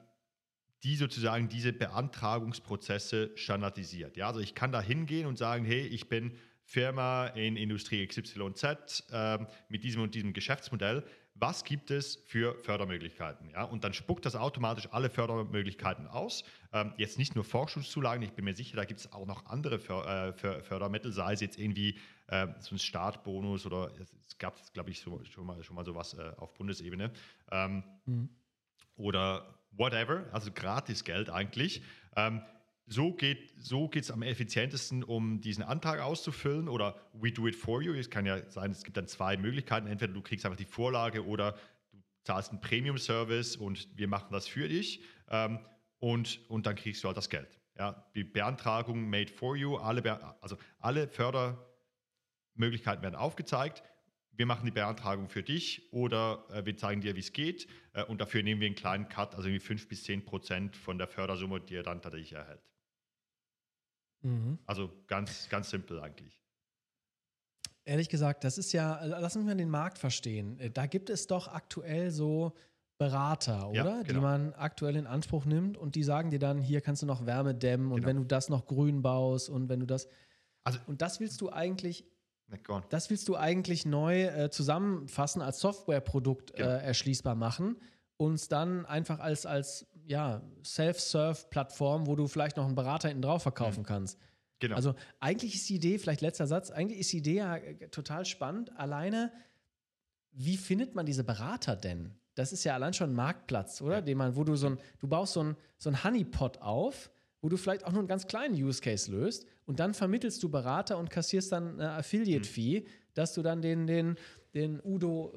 die 0.84 0.96
sozusagen 0.96 1.48
diese 1.48 1.74
Beantragungsprozesse 1.74 3.32
standardisiert. 3.36 4.18
Ja, 4.18 4.28
also 4.28 4.40
ich 4.40 4.56
kann 4.56 4.72
da 4.72 4.82
hingehen 4.82 5.28
und 5.28 5.38
sagen, 5.38 5.64
hey, 5.64 5.82
ich 5.82 6.10
bin 6.10 6.38
Firma 6.64 7.28
in 7.28 7.58
Industrie 7.58 8.06
XYZ 8.08 9.04
äh, 9.12 9.40
mit 9.68 9.84
diesem 9.84 10.04
und 10.04 10.16
diesem 10.16 10.34
Geschäftsmodell. 10.34 11.04
Was 11.36 11.64
gibt 11.64 11.92
es 11.92 12.18
für 12.28 12.56
Fördermöglichkeiten? 12.64 13.50
Ja, 13.50 13.64
und 13.64 13.84
dann 13.84 13.94
spuckt 13.94 14.26
das 14.26 14.36
automatisch 14.36 14.88
alle 14.92 15.10
Fördermöglichkeiten 15.10 16.08
aus. 16.08 16.44
Ähm, 16.72 16.94
jetzt 16.98 17.18
nicht 17.18 17.36
nur 17.36 17.44
Forschungszulagen, 17.44 18.24
ich 18.24 18.34
bin 18.34 18.46
mir 18.46 18.54
sicher, 18.54 18.78
da 18.78 18.86
gibt 18.86 19.00
es 19.00 19.12
auch 19.12 19.26
noch 19.26 19.46
andere 19.48 19.80
För 19.80 20.30
äh, 20.30 20.62
Fördermittel, 20.62 21.12
sei 21.12 21.34
es 21.34 21.42
jetzt 21.42 21.58
irgendwie 21.58 21.98
äh, 22.28 22.48
so 22.60 22.76
ein 22.76 22.80
Startbonus 22.80 23.66
oder 23.66 23.92
es 24.26 24.38
gab, 24.38 24.62
glaube 24.74 24.92
ich, 24.92 25.00
so, 25.00 25.24
schon, 25.26 25.46
mal, 25.46 25.64
schon 25.64 25.76
mal 25.76 25.86
sowas 25.86 26.14
äh, 26.14 26.32
auf 26.38 26.54
Bundesebene. 26.54 27.12
Ähm, 27.52 27.84
mhm. 28.06 28.30
Oder 28.96 29.61
whatever, 29.72 30.26
also 30.32 30.52
gratis 30.52 31.04
Geld 31.04 31.30
eigentlich. 31.30 31.82
Ähm, 32.16 32.42
so 32.88 33.14
geht 33.14 33.54
so 33.58 33.90
es 33.94 34.12
am 34.12 34.22
effizientesten, 34.22 35.04
um 35.04 35.40
diesen 35.40 35.64
Antrag 35.64 36.02
auszufüllen 36.02 36.68
oder 36.68 36.96
we 37.14 37.32
do 37.32 37.48
it 37.48 37.56
for 37.56 37.82
you. 37.82 37.94
Es 37.94 38.10
kann 38.10 38.26
ja 38.26 38.50
sein, 38.50 38.72
es 38.72 38.84
gibt 38.84 38.98
dann 38.98 39.08
zwei 39.08 39.38
Möglichkeiten. 39.38 39.88
Entweder 39.88 40.14
du 40.14 40.22
kriegst 40.22 40.46
einfach 40.46 40.58
die 40.58 40.66
Vorlage 40.66 41.26
oder 41.26 41.54
du 41.94 42.00
zahlst 42.24 42.52
einen 42.52 42.60
Premium-Service 42.60 43.56
und 43.56 43.88
wir 43.98 44.08
machen 44.08 44.28
das 44.32 44.48
für 44.48 44.68
dich 44.68 45.02
ähm, 45.30 45.60
und, 46.00 46.42
und 46.50 46.66
dann 46.66 46.76
kriegst 46.76 47.04
du 47.04 47.08
halt 47.08 47.18
das 47.18 47.30
Geld. 47.30 47.60
Ja, 47.78 48.06
die 48.14 48.26
Beantragung 48.26 49.10
made 49.10 49.32
for 49.32 49.56
you, 49.56 49.78
alle, 49.78 50.04
also 50.42 50.58
alle 50.80 51.08
Fördermöglichkeiten 51.08 53.02
werden 53.02 53.16
aufgezeigt 53.16 53.84
wir 54.42 54.48
machen 54.48 54.66
die 54.66 54.72
Beantragung 54.72 55.30
für 55.30 55.44
dich 55.44 55.88
oder 55.94 56.48
äh, 56.50 56.66
wir 56.66 56.76
zeigen 56.76 57.00
dir, 57.00 57.16
wie 57.16 57.20
es 57.20 57.32
geht 57.32 57.68
äh, 57.94 58.04
und 58.06 58.20
dafür 58.20 58.42
nehmen 58.42 58.60
wir 58.60 58.66
einen 58.66 58.76
kleinen 58.76 59.08
Cut, 59.08 59.36
also 59.36 59.48
irgendwie 59.48 59.64
5 59.64 59.88
bis 59.88 60.04
10 60.06 60.26
Prozent 60.26 60.76
von 60.76 60.98
der 60.98 61.08
Fördersumme, 61.08 61.62
die 61.62 61.76
er 61.76 61.84
dann 61.84 62.02
tatsächlich 62.02 62.34
erhält. 62.34 62.68
Mhm. 64.24 64.58
Also 64.66 64.90
ganz, 65.06 65.48
ganz 65.48 65.70
simpel 65.70 66.00
eigentlich. 66.00 66.42
Ehrlich 67.86 68.10
gesagt, 68.10 68.44
das 68.44 68.58
ist 68.58 68.72
ja, 68.72 69.06
lass 69.06 69.36
uns 69.36 69.46
mal 69.46 69.56
den 69.56 69.70
Markt 69.70 70.00
verstehen. 70.00 70.60
Äh, 70.60 70.72
da 70.72 70.88
gibt 70.88 71.12
es 71.12 71.28
doch 71.28 71.48
aktuell 71.48 72.10
so 72.10 72.56
Berater, 72.98 73.70
oder? 73.70 73.78
Ja, 73.78 74.02
genau. 74.02 74.06
Die 74.08 74.20
man 74.22 74.54
aktuell 74.56 74.96
in 74.96 75.06
Anspruch 75.06 75.46
nimmt 75.46 75.78
und 75.78 75.94
die 75.94 76.04
sagen 76.04 76.32
dir 76.32 76.40
dann, 76.40 76.58
hier 76.58 76.82
kannst 76.82 77.04
du 77.04 77.06
noch 77.06 77.28
Wärme 77.28 77.54
dämmen 77.54 77.92
und 77.92 77.98
genau. 77.98 78.08
wenn 78.08 78.18
du 78.18 78.24
das 78.24 78.50
noch 78.50 78.66
grün 78.66 79.04
baust 79.04 79.52
und 79.52 79.70
wenn 79.70 79.82
du 79.82 79.86
das. 79.86 80.08
Also, 80.64 80.80
und 80.88 81.04
das 81.04 81.20
willst 81.20 81.42
du 81.42 81.52
eigentlich 81.52 82.11
das 82.90 83.10
willst 83.10 83.28
du 83.28 83.36
eigentlich 83.36 83.86
neu 83.86 84.24
äh, 84.24 84.50
zusammenfassen, 84.50 85.42
als 85.42 85.60
Softwareprodukt 85.60 86.54
genau. 86.54 86.70
äh, 86.70 86.84
erschließbar 86.84 87.36
machen 87.36 87.78
und 88.18 88.52
dann 88.52 88.86
einfach 88.86 89.20
als, 89.20 89.46
als 89.46 89.88
ja, 90.06 90.42
Self-Serve-Plattform, 90.64 92.08
wo 92.08 92.16
du 92.16 92.28
vielleicht 92.28 92.58
noch 92.58 92.66
einen 92.66 92.76
Berater 92.76 93.08
hinten 93.08 93.24
drauf 93.24 93.44
verkaufen 93.44 93.82
mhm. 93.82 93.86
kannst. 93.86 94.20
Genau. 94.60 94.76
Also 94.76 94.94
eigentlich 95.20 95.56
ist 95.56 95.68
die 95.70 95.76
Idee, 95.76 95.98
vielleicht 95.98 96.22
letzter 96.22 96.46
Satz, 96.48 96.70
eigentlich 96.70 97.00
ist 97.00 97.12
die 97.12 97.18
Idee 97.18 97.38
ja 97.38 97.58
äh, 97.58 97.90
total 97.90 98.26
spannend. 98.26 98.78
Alleine, 98.78 99.32
wie 100.32 100.58
findet 100.58 100.94
man 100.94 101.06
diese 101.06 101.24
Berater 101.24 101.76
denn? 101.76 102.14
Das 102.36 102.54
ist 102.54 102.64
ja 102.64 102.76
allein 102.76 102.94
schon 102.94 103.10
ein 103.12 103.16
Marktplatz, 103.16 103.82
oder? 103.82 103.96
Ja. 103.96 104.02
Den 104.02 104.18
man, 104.18 104.36
wo 104.36 104.44
du 104.44 104.56
so 104.56 104.68
ein, 104.68 104.80
du 105.00 105.08
baust 105.08 105.34
so 105.34 105.44
ein, 105.44 105.58
so 105.78 105.90
ein 105.90 106.04
Honeypot 106.04 106.60
auf, 106.60 107.12
wo 107.42 107.50
du 107.50 107.58
vielleicht 107.58 107.86
auch 107.86 107.92
nur 107.92 108.00
einen 108.00 108.08
ganz 108.08 108.28
kleinen 108.28 108.54
Use 108.54 108.82
Case 108.82 109.12
löst 109.12 109.48
und 109.72 109.80
dann 109.80 109.94
vermittelst 109.94 110.44
du 110.44 110.50
Berater 110.50 110.98
und 110.98 111.10
kassierst 111.10 111.54
dann 111.54 111.80
eine 111.80 111.92
Affiliate-Fee, 111.92 112.82
mhm. 112.82 112.86
dass 113.14 113.34
du 113.34 113.42
dann 113.42 113.62
den, 113.62 113.88
den, 113.88 114.18
den 114.54 114.82
Udo 114.84 115.34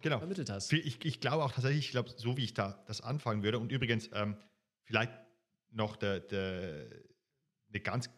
genau. 0.00 0.20
vermittelt 0.20 0.48
hast. 0.48 0.72
Ich, 0.72 1.04
ich 1.04 1.20
glaube 1.20 1.44
auch 1.44 1.52
tatsächlich, 1.52 1.84
ich 1.84 1.90
glaube, 1.90 2.08
so 2.16 2.38
wie 2.38 2.44
ich 2.44 2.54
da 2.54 2.82
das 2.86 3.02
anfangen 3.02 3.42
würde 3.42 3.58
und 3.58 3.70
übrigens 3.70 4.08
ähm, 4.14 4.38
vielleicht 4.84 5.12
noch 5.70 5.96
der, 5.96 6.20
der, 6.20 6.86
eine 7.74 7.82
ganz 7.82 8.10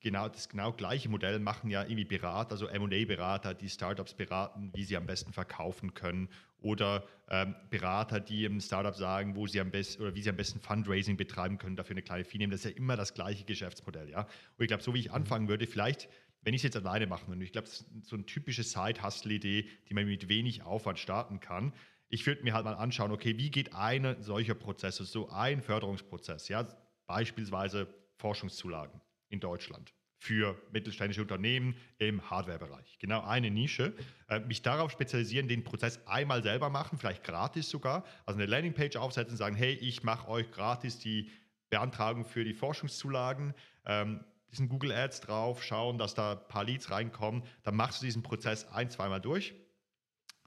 genau 0.00 0.28
das 0.28 0.48
genau 0.48 0.72
gleiche 0.72 1.08
Modell 1.08 1.38
machen 1.40 1.70
ja 1.70 1.82
irgendwie 1.82 2.04
Berater, 2.04 2.52
also 2.52 2.66
M&A-Berater, 2.66 3.54
die 3.54 3.68
Startups 3.68 4.14
beraten, 4.14 4.70
wie 4.74 4.84
sie 4.84 4.96
am 4.96 5.06
besten 5.06 5.32
verkaufen 5.32 5.94
können 5.94 6.28
oder 6.58 7.04
ähm, 7.28 7.54
Berater, 7.70 8.20
die 8.20 8.44
im 8.44 8.60
Startup 8.60 8.94
sagen, 8.94 9.36
wo 9.36 9.46
sie 9.46 9.60
am 9.60 9.70
besten 9.70 10.02
oder 10.02 10.14
wie 10.14 10.22
sie 10.22 10.30
am 10.30 10.36
besten 10.36 10.60
Fundraising 10.60 11.16
betreiben 11.16 11.58
können, 11.58 11.76
dafür 11.76 11.94
eine 11.94 12.02
kleine 12.02 12.24
Fee 12.24 12.38
nehmen. 12.38 12.52
Das 12.52 12.64
ist 12.64 12.70
ja 12.70 12.76
immer 12.76 12.96
das 12.96 13.14
gleiche 13.14 13.44
Geschäftsmodell, 13.44 14.08
ja. 14.08 14.20
Und 14.22 14.60
ich 14.60 14.68
glaube, 14.68 14.82
so 14.82 14.94
wie 14.94 15.00
ich 15.00 15.12
anfangen 15.12 15.48
würde, 15.48 15.66
vielleicht 15.66 16.08
wenn 16.42 16.54
ich 16.54 16.60
es 16.60 16.64
jetzt 16.64 16.76
alleine 16.76 17.06
machen 17.06 17.28
würde, 17.28 17.44
ich 17.44 17.52
glaube, 17.52 17.68
das 17.68 17.80
ist 17.80 18.06
so 18.06 18.16
eine 18.16 18.24
typische 18.24 18.62
Side-Hustle-Idee, 18.62 19.68
die 19.88 19.94
man 19.94 20.06
mit 20.06 20.28
wenig 20.28 20.62
Aufwand 20.62 20.98
starten 20.98 21.40
kann. 21.40 21.74
Ich 22.08 22.26
würde 22.26 22.42
mir 22.42 22.54
halt 22.54 22.64
mal 22.64 22.74
anschauen, 22.74 23.12
okay, 23.12 23.36
wie 23.36 23.50
geht 23.50 23.74
ein 23.74 24.16
solcher 24.22 24.54
Prozess, 24.54 24.96
so 24.96 25.28
ein 25.28 25.60
Förderungsprozess, 25.60 26.48
ja, 26.48 26.66
beispielsweise 27.06 27.88
Forschungszulagen 28.20 29.00
in 29.30 29.40
Deutschland 29.40 29.92
für 30.18 30.54
mittelständische 30.70 31.22
Unternehmen 31.22 31.74
im 31.96 32.28
Hardware-Bereich. 32.28 32.98
Genau 32.98 33.22
eine 33.22 33.50
Nische. 33.50 33.94
Äh, 34.28 34.40
mich 34.40 34.60
darauf 34.60 34.90
spezialisieren, 34.90 35.48
den 35.48 35.64
Prozess 35.64 36.06
einmal 36.06 36.42
selber 36.42 36.68
machen, 36.68 36.98
vielleicht 36.98 37.24
gratis 37.24 37.70
sogar. 37.70 38.04
Also 38.26 38.38
eine 38.38 38.46
Landingpage 38.46 38.96
aufsetzen, 38.96 39.38
sagen, 39.38 39.56
hey, 39.56 39.72
ich 39.72 40.02
mache 40.02 40.28
euch 40.28 40.50
gratis 40.50 40.98
die 40.98 41.30
Beantragung 41.70 42.26
für 42.26 42.44
die 42.44 42.52
Forschungszulagen. 42.52 43.54
Ähm, 43.86 44.22
diesen 44.52 44.68
Google 44.68 44.92
Ads 44.92 45.22
drauf, 45.22 45.64
schauen, 45.64 45.96
dass 45.96 46.14
da 46.14 46.32
ein 46.32 46.48
paar 46.48 46.64
Leads 46.64 46.90
reinkommen. 46.90 47.42
Dann 47.62 47.76
machst 47.76 48.02
du 48.02 48.04
diesen 48.04 48.22
Prozess 48.22 48.68
ein, 48.68 48.90
zweimal 48.90 49.22
durch 49.22 49.54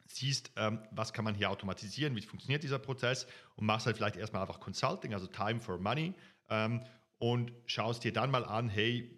siehst, 0.06 0.52
ähm, 0.58 0.80
was 0.92 1.14
kann 1.14 1.26
man 1.26 1.34
hier 1.34 1.50
automatisieren, 1.50 2.16
wie 2.16 2.22
funktioniert 2.22 2.62
dieser 2.62 2.78
Prozess 2.78 3.26
und 3.56 3.66
machst 3.66 3.86
halt 3.86 3.98
vielleicht 3.98 4.16
erstmal 4.16 4.44
einfach 4.44 4.60
Consulting, 4.60 5.14
also 5.14 5.28
Time 5.28 5.60
for 5.60 5.80
Money 5.80 6.14
ähm, 6.50 6.84
und 7.24 7.54
schaust 7.68 8.04
dir 8.04 8.12
dann 8.12 8.32
mal 8.32 8.44
an, 8.44 8.68
hey, 8.68 9.10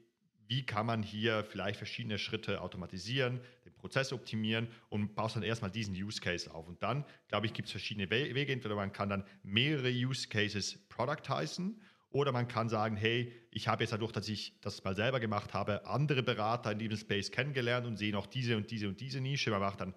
wie 0.45 0.63
kann 0.63 0.85
man 0.85 1.01
hier 1.01 1.43
vielleicht 1.43 1.77
verschiedene 1.77 2.19
Schritte 2.19 2.61
automatisieren, 2.61 3.41
den 3.65 3.73
Prozess 3.73 4.13
optimieren 4.13 4.67
und 4.89 5.15
baust 5.15 5.37
dann 5.37 5.41
erstmal 5.41 5.71
diesen 5.71 5.95
Use 5.95 6.21
Case 6.21 6.53
auf. 6.53 6.67
Und 6.67 6.83
dann, 6.83 7.03
glaube 7.29 7.47
ich, 7.47 7.53
gibt 7.53 7.65
es 7.65 7.71
verschiedene 7.71 8.11
Wege. 8.11 8.53
Entweder 8.53 8.75
man 8.75 8.93
kann 8.93 9.09
dann 9.09 9.25
mehrere 9.41 9.89
Use 9.89 10.27
Cases 10.27 10.87
productizen 10.87 11.81
oder 12.11 12.31
man 12.31 12.47
kann 12.47 12.69
sagen, 12.69 12.95
hey, 12.95 13.33
ich 13.49 13.67
habe 13.67 13.81
jetzt 13.81 13.91
dadurch, 13.91 14.11
dass 14.11 14.29
ich 14.29 14.53
das 14.61 14.83
mal 14.83 14.95
selber 14.95 15.19
gemacht 15.19 15.55
habe, 15.55 15.87
andere 15.87 16.21
Berater 16.21 16.73
in 16.73 16.77
diesem 16.77 16.97
Space 16.97 17.31
kennengelernt 17.31 17.87
und 17.87 17.97
sehe 17.97 18.11
noch 18.11 18.27
diese 18.27 18.55
und 18.55 18.69
diese 18.69 18.87
und 18.87 19.01
diese 19.01 19.19
Nische. 19.19 19.49
Man 19.49 19.61
macht 19.61 19.81
dann 19.81 19.95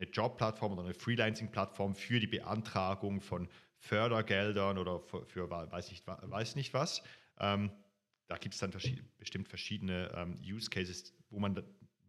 eine 0.00 0.10
Jobplattform 0.10 0.72
oder 0.72 0.82
eine 0.82 0.94
Freelancing-Plattform 0.94 1.94
für 1.94 2.18
die 2.18 2.26
Beantragung 2.26 3.20
von 3.20 3.48
Fördergeldern 3.78 4.78
oder 4.78 4.98
für, 4.98 5.24
für 5.26 5.48
weiß, 5.48 5.92
nicht, 5.92 6.04
weiß 6.08 6.56
nicht 6.56 6.74
was. 6.74 7.04
Ähm, 7.38 7.70
da 8.28 8.36
gibt 8.36 8.54
es 8.54 8.60
dann 8.60 8.72
verschied 8.72 9.02
bestimmt 9.18 9.48
verschiedene 9.48 10.10
ähm, 10.14 10.36
Use 10.42 10.68
Cases, 10.68 11.14
wo 11.30 11.38
man 11.38 11.56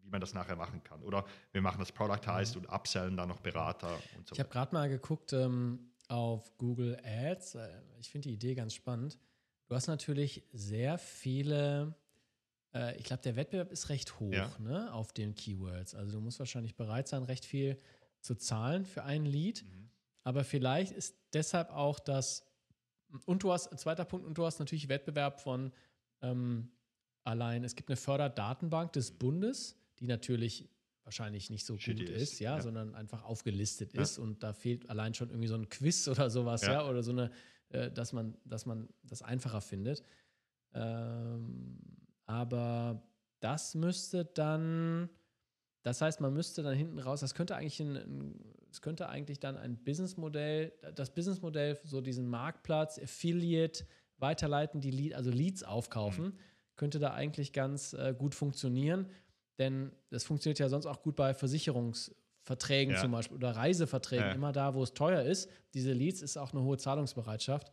wie 0.07 0.09
man 0.09 0.21
das 0.21 0.33
nachher 0.33 0.55
machen 0.55 0.81
kann. 0.83 1.03
Oder 1.03 1.25
wir 1.51 1.61
machen 1.61 1.79
das 1.79 1.91
Productized 1.91 2.55
mhm. 2.55 2.61
und 2.61 2.67
upsellen 2.67 3.17
dann 3.17 3.27
noch 3.27 3.41
Berater 3.41 3.99
und 4.15 4.27
so. 4.27 4.33
Ich 4.33 4.39
habe 4.39 4.49
gerade 4.49 4.73
mal 4.73 4.87
geguckt 4.87 5.33
ähm, 5.33 5.91
auf 6.07 6.57
Google 6.57 6.97
Ads. 7.03 7.55
Äh, 7.55 7.67
ich 7.99 8.09
finde 8.09 8.29
die 8.29 8.35
Idee 8.35 8.55
ganz 8.55 8.73
spannend. 8.73 9.19
Du 9.67 9.75
hast 9.75 9.87
natürlich 9.87 10.43
sehr 10.53 10.97
viele, 10.97 11.93
äh, 12.73 12.95
ich 12.97 13.03
glaube, 13.03 13.21
der 13.23 13.35
Wettbewerb 13.35 13.71
ist 13.71 13.89
recht 13.89 14.17
hoch 14.19 14.31
ja. 14.31 14.49
ne, 14.59 14.93
auf 14.93 15.11
den 15.11 15.35
Keywords. 15.35 15.93
Also 15.93 16.13
du 16.13 16.21
musst 16.21 16.39
wahrscheinlich 16.39 16.75
bereit 16.75 17.09
sein, 17.09 17.23
recht 17.23 17.43
viel 17.43 17.77
zu 18.21 18.35
zahlen 18.35 18.85
für 18.85 19.03
einen 19.03 19.25
Lead. 19.25 19.65
Mhm. 19.65 19.89
Aber 20.23 20.43
vielleicht 20.45 20.93
ist 20.93 21.17
deshalb 21.33 21.69
auch 21.69 21.99
das 21.99 22.46
und 23.25 23.43
du 23.43 23.51
hast, 23.51 23.77
zweiter 23.79 24.05
Punkt, 24.05 24.25
und 24.25 24.37
du 24.37 24.45
hast 24.45 24.59
natürlich 24.59 24.89
Wettbewerb 24.89 25.39
von 25.39 25.71
ähm, 26.21 26.71
allein, 27.23 27.63
es 27.63 27.75
gibt 27.75 27.89
eine 27.89 27.97
Förderdatenbank 27.97 28.93
des 28.93 29.11
Bundes, 29.11 29.75
die 29.99 30.07
natürlich 30.07 30.69
wahrscheinlich 31.03 31.49
nicht 31.49 31.65
so 31.65 31.77
Shitty 31.77 32.05
gut 32.05 32.13
ist, 32.13 32.33
ist 32.33 32.39
ja, 32.39 32.57
ja, 32.57 32.61
sondern 32.61 32.93
einfach 32.93 33.23
aufgelistet 33.23 33.93
ja. 33.93 34.01
ist 34.01 34.17
und 34.17 34.43
da 34.43 34.51
fehlt 34.53 34.89
allein 34.89 35.13
schon 35.13 35.29
irgendwie 35.29 35.47
so 35.47 35.55
ein 35.55 35.69
Quiz 35.69 36.07
oder 36.07 36.29
sowas, 36.29 36.63
ja, 36.63 36.73
ja 36.73 36.89
oder 36.89 37.01
so 37.01 37.11
eine, 37.11 37.31
äh, 37.69 37.89
dass 37.91 38.11
man, 38.11 38.37
dass 38.43 38.65
man 38.65 38.89
das 39.03 39.21
einfacher 39.21 39.61
findet. 39.61 40.03
Ähm, 40.73 41.79
aber 42.25 43.07
das 43.39 43.73
müsste 43.73 44.25
dann, 44.25 45.09
das 45.83 46.01
heißt, 46.01 46.19
man 46.19 46.33
müsste 46.33 46.61
dann 46.61 46.75
hinten 46.75 46.99
raus, 46.99 47.21
das 47.21 47.35
könnte 47.35 47.55
eigentlich 47.55 47.79
ein, 47.79 47.95
ein 47.95 48.57
es 48.77 48.81
könnte 48.83 49.09
eigentlich 49.09 49.39
dann 49.39 49.57
ein 49.57 49.75
Businessmodell, 49.75 50.71
das 50.93 51.09
Businessmodell, 51.09 51.79
so 51.83 51.99
diesen 51.99 52.27
Marktplatz, 52.27 52.99
Affiliate, 52.99 53.87
weiterleiten, 54.19 54.81
die 54.81 54.91
Lead, 54.91 55.15
also 55.15 55.31
Leads 55.31 55.63
aufkaufen, 55.63 56.25
mhm. 56.25 56.39
könnte 56.75 56.99
da 56.99 57.11
eigentlich 57.15 57.53
ganz 57.53 57.93
äh, 57.93 58.13
gut 58.15 58.35
funktionieren. 58.35 59.07
Denn 59.57 59.91
das 60.11 60.25
funktioniert 60.25 60.59
ja 60.59 60.69
sonst 60.69 60.85
auch 60.85 61.01
gut 61.01 61.15
bei 61.15 61.33
Versicherungsverträgen 61.33 62.93
ja. 62.93 63.01
zum 63.01 63.09
Beispiel 63.09 63.37
oder 63.37 63.55
Reiseverträgen. 63.55 64.27
Ja. 64.27 64.33
Immer 64.33 64.51
da, 64.51 64.75
wo 64.75 64.83
es 64.83 64.93
teuer 64.93 65.23
ist, 65.23 65.49
diese 65.73 65.93
Leads 65.93 66.21
ist 66.21 66.37
auch 66.37 66.53
eine 66.53 66.61
hohe 66.61 66.77
Zahlungsbereitschaft. 66.77 67.71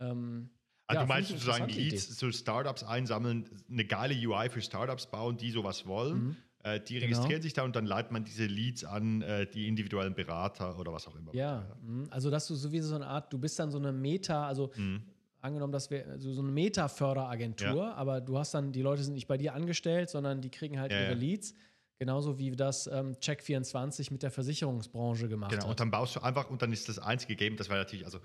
Ähm, 0.00 0.48
also 0.86 1.00
ja, 1.00 1.04
du 1.04 1.08
meinst 1.08 1.28
sozusagen 1.28 1.68
Leads, 1.68 2.18
so 2.18 2.32
Startups 2.32 2.84
einsammeln, 2.84 3.50
eine 3.70 3.84
geile 3.84 4.14
UI 4.14 4.48
für 4.48 4.62
Startups 4.62 5.10
bauen, 5.10 5.36
die 5.36 5.50
sowas 5.50 5.86
wollen. 5.86 6.28
Mhm. 6.28 6.36
Äh, 6.64 6.80
die 6.80 6.94
genau. 6.94 7.04
registrieren 7.06 7.28
genau. 7.28 7.42
sich 7.42 7.52
da 7.52 7.62
und 7.62 7.76
dann 7.76 7.86
leitet 7.86 8.10
man 8.10 8.24
diese 8.24 8.46
Leads 8.46 8.84
an 8.84 9.22
äh, 9.22 9.46
die 9.46 9.68
individuellen 9.68 10.14
Berater 10.14 10.76
oder 10.78 10.92
was 10.92 11.06
auch 11.06 11.14
immer. 11.14 11.32
Ja, 11.32 11.64
mhm. 11.82 12.08
also 12.10 12.30
dass 12.30 12.48
du 12.48 12.54
sowieso 12.56 12.88
so 12.88 12.94
eine 12.96 13.06
Art, 13.06 13.32
du 13.32 13.38
bist 13.38 13.58
dann 13.60 13.70
so 13.70 13.78
eine 13.78 13.92
Meta, 13.92 14.46
also 14.46 14.72
mhm. 14.74 15.02
angenommen, 15.40 15.72
das 15.72 15.88
wäre 15.90 16.18
so, 16.18 16.32
so 16.32 16.42
eine 16.42 16.50
Meta-Förderagentur, 16.50 17.84
ja. 17.84 17.94
aber 17.94 18.20
du 18.20 18.38
hast 18.38 18.54
dann, 18.54 18.72
die 18.72 18.82
Leute 18.82 19.04
sind 19.04 19.14
nicht 19.14 19.28
bei 19.28 19.38
dir 19.38 19.54
angestellt, 19.54 20.10
sondern 20.10 20.40
die 20.40 20.50
kriegen 20.50 20.80
halt 20.80 20.90
ja, 20.90 21.00
ihre 21.00 21.12
ja. 21.12 21.16
Leads. 21.16 21.54
Genauso 22.00 22.38
wie 22.38 22.52
das 22.52 22.86
ähm, 22.86 23.14
Check24 23.14 24.12
mit 24.12 24.22
der 24.22 24.30
Versicherungsbranche 24.30 25.28
gemacht 25.28 25.50
genau, 25.50 25.62
hat. 25.62 25.64
Genau, 25.64 25.70
und 25.70 25.80
dann 25.80 25.90
baust 25.90 26.14
du 26.14 26.20
einfach, 26.20 26.48
und 26.48 26.62
dann 26.62 26.72
ist 26.72 26.88
das 26.88 27.00
einzige 27.00 27.34
Game, 27.34 27.56
das 27.56 27.68
war 27.68 27.76
natürlich, 27.76 28.04
also 28.04 28.20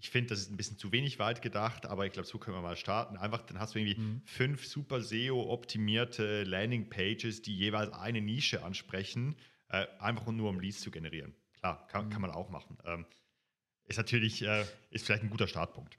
ich 0.00 0.10
finde, 0.10 0.30
das 0.30 0.40
ist 0.40 0.50
ein 0.50 0.56
bisschen 0.56 0.78
zu 0.78 0.92
wenig 0.92 1.18
weit 1.18 1.42
gedacht, 1.42 1.86
aber 1.86 2.06
ich 2.06 2.12
glaube, 2.12 2.28
so 2.28 2.38
können 2.38 2.56
wir 2.56 2.62
mal 2.62 2.76
starten. 2.76 3.16
Einfach, 3.16 3.42
dann 3.42 3.58
hast 3.58 3.74
du 3.74 3.80
irgendwie 3.80 4.00
mhm. 4.00 4.22
fünf 4.24 4.66
super 4.66 5.02
SEO-optimierte 5.02 6.44
Landing-Pages, 6.44 7.42
die 7.42 7.56
jeweils 7.56 7.92
eine 7.92 8.20
Nische 8.20 8.62
ansprechen, 8.62 9.36
äh, 9.68 9.86
einfach 9.98 10.26
nur 10.26 10.50
um 10.50 10.60
Leads 10.60 10.80
zu 10.80 10.90
generieren. 10.90 11.34
Klar, 11.54 11.86
kann, 11.88 12.06
mhm. 12.06 12.10
kann 12.10 12.22
man 12.22 12.30
auch 12.30 12.48
machen. 12.48 12.78
Ähm, 12.84 13.06
ist 13.86 13.96
natürlich, 13.96 14.42
äh, 14.42 14.64
ist 14.90 15.04
vielleicht 15.04 15.24
ein 15.24 15.30
guter 15.30 15.48
Startpunkt. 15.48 15.98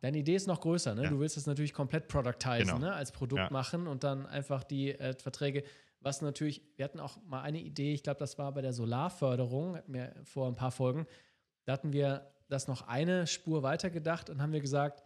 Deine 0.00 0.18
Idee 0.18 0.34
ist 0.34 0.46
noch 0.46 0.60
größer, 0.60 0.94
ne? 0.94 1.04
Ja. 1.04 1.10
Du 1.10 1.20
willst 1.20 1.36
es 1.36 1.46
natürlich 1.46 1.74
komplett 1.74 2.08
productizen, 2.08 2.66
genau. 2.66 2.78
ne? 2.78 2.94
als 2.94 3.12
Produkt 3.12 3.42
ja. 3.42 3.50
machen 3.50 3.86
und 3.86 4.02
dann 4.02 4.26
einfach 4.26 4.64
die 4.64 4.92
äh, 4.98 5.14
Verträge, 5.14 5.62
was 6.00 6.22
natürlich, 6.22 6.62
wir 6.76 6.86
hatten 6.86 6.98
auch 6.98 7.22
mal 7.24 7.42
eine 7.42 7.60
Idee, 7.60 7.92
ich 7.92 8.02
glaube, 8.02 8.18
das 8.18 8.38
war 8.38 8.52
bei 8.52 8.62
der 8.62 8.72
Solarförderung, 8.72 9.76
hatten 9.76 9.92
wir 9.92 10.14
vor 10.24 10.48
ein 10.48 10.54
paar 10.54 10.70
Folgen, 10.70 11.06
da 11.66 11.74
hatten 11.74 11.92
wir 11.92 12.32
das 12.50 12.68
noch 12.68 12.88
eine 12.88 13.26
Spur 13.26 13.62
weitergedacht 13.62 14.28
und 14.28 14.42
haben 14.42 14.52
wir 14.52 14.60
gesagt, 14.60 15.02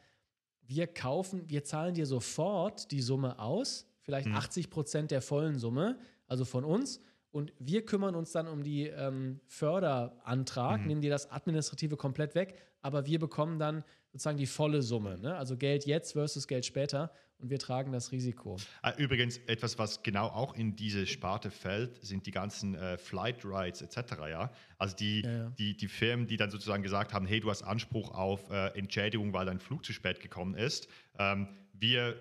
wir 0.62 0.86
kaufen, 0.86 1.48
wir 1.48 1.62
zahlen 1.64 1.94
dir 1.94 2.06
sofort 2.06 2.90
die 2.90 3.02
Summe 3.02 3.38
aus, 3.38 3.86
vielleicht 4.00 4.28
mhm. 4.28 4.36
80 4.36 4.70
Prozent 4.70 5.10
der 5.10 5.22
vollen 5.22 5.58
Summe, 5.58 5.98
also 6.26 6.44
von 6.44 6.64
uns. 6.64 7.00
Und 7.34 7.52
wir 7.58 7.84
kümmern 7.84 8.14
uns 8.14 8.30
dann 8.30 8.46
um 8.46 8.62
die 8.62 8.86
ähm, 8.86 9.40
Förderantrag, 9.48 10.82
mhm. 10.82 10.86
nehmen 10.86 11.00
dir 11.00 11.10
das 11.10 11.32
Administrative 11.32 11.96
komplett 11.96 12.36
weg, 12.36 12.54
aber 12.80 13.06
wir 13.06 13.18
bekommen 13.18 13.58
dann 13.58 13.82
sozusagen 14.12 14.38
die 14.38 14.46
volle 14.46 14.82
Summe. 14.82 15.18
Ne? 15.18 15.34
Also 15.34 15.56
Geld 15.56 15.84
jetzt 15.84 16.12
versus 16.12 16.46
Geld 16.46 16.64
später 16.64 17.10
und 17.38 17.50
wir 17.50 17.58
tragen 17.58 17.90
das 17.90 18.12
Risiko. 18.12 18.56
Ah, 18.82 18.92
übrigens, 18.98 19.38
etwas, 19.48 19.80
was 19.80 20.04
genau 20.04 20.28
auch 20.28 20.54
in 20.54 20.76
diese 20.76 21.08
Sparte 21.08 21.50
fällt, 21.50 22.04
sind 22.04 22.24
die 22.26 22.30
ganzen 22.30 22.76
äh, 22.76 22.98
Flight 22.98 23.44
Rights 23.44 23.82
etc. 23.82 24.12
Ja? 24.30 24.52
Also 24.78 24.94
die, 24.94 25.22
ja, 25.22 25.32
ja. 25.32 25.50
Die, 25.58 25.76
die 25.76 25.88
Firmen, 25.88 26.28
die 26.28 26.36
dann 26.36 26.52
sozusagen 26.52 26.84
gesagt 26.84 27.12
haben, 27.12 27.26
hey, 27.26 27.40
du 27.40 27.50
hast 27.50 27.62
Anspruch 27.62 28.14
auf 28.14 28.48
äh, 28.48 28.68
Entschädigung, 28.78 29.32
weil 29.32 29.46
dein 29.46 29.58
Flug 29.58 29.84
zu 29.84 29.92
spät 29.92 30.20
gekommen 30.20 30.54
ist. 30.54 30.86
Ähm, 31.18 31.48
wir 31.72 32.14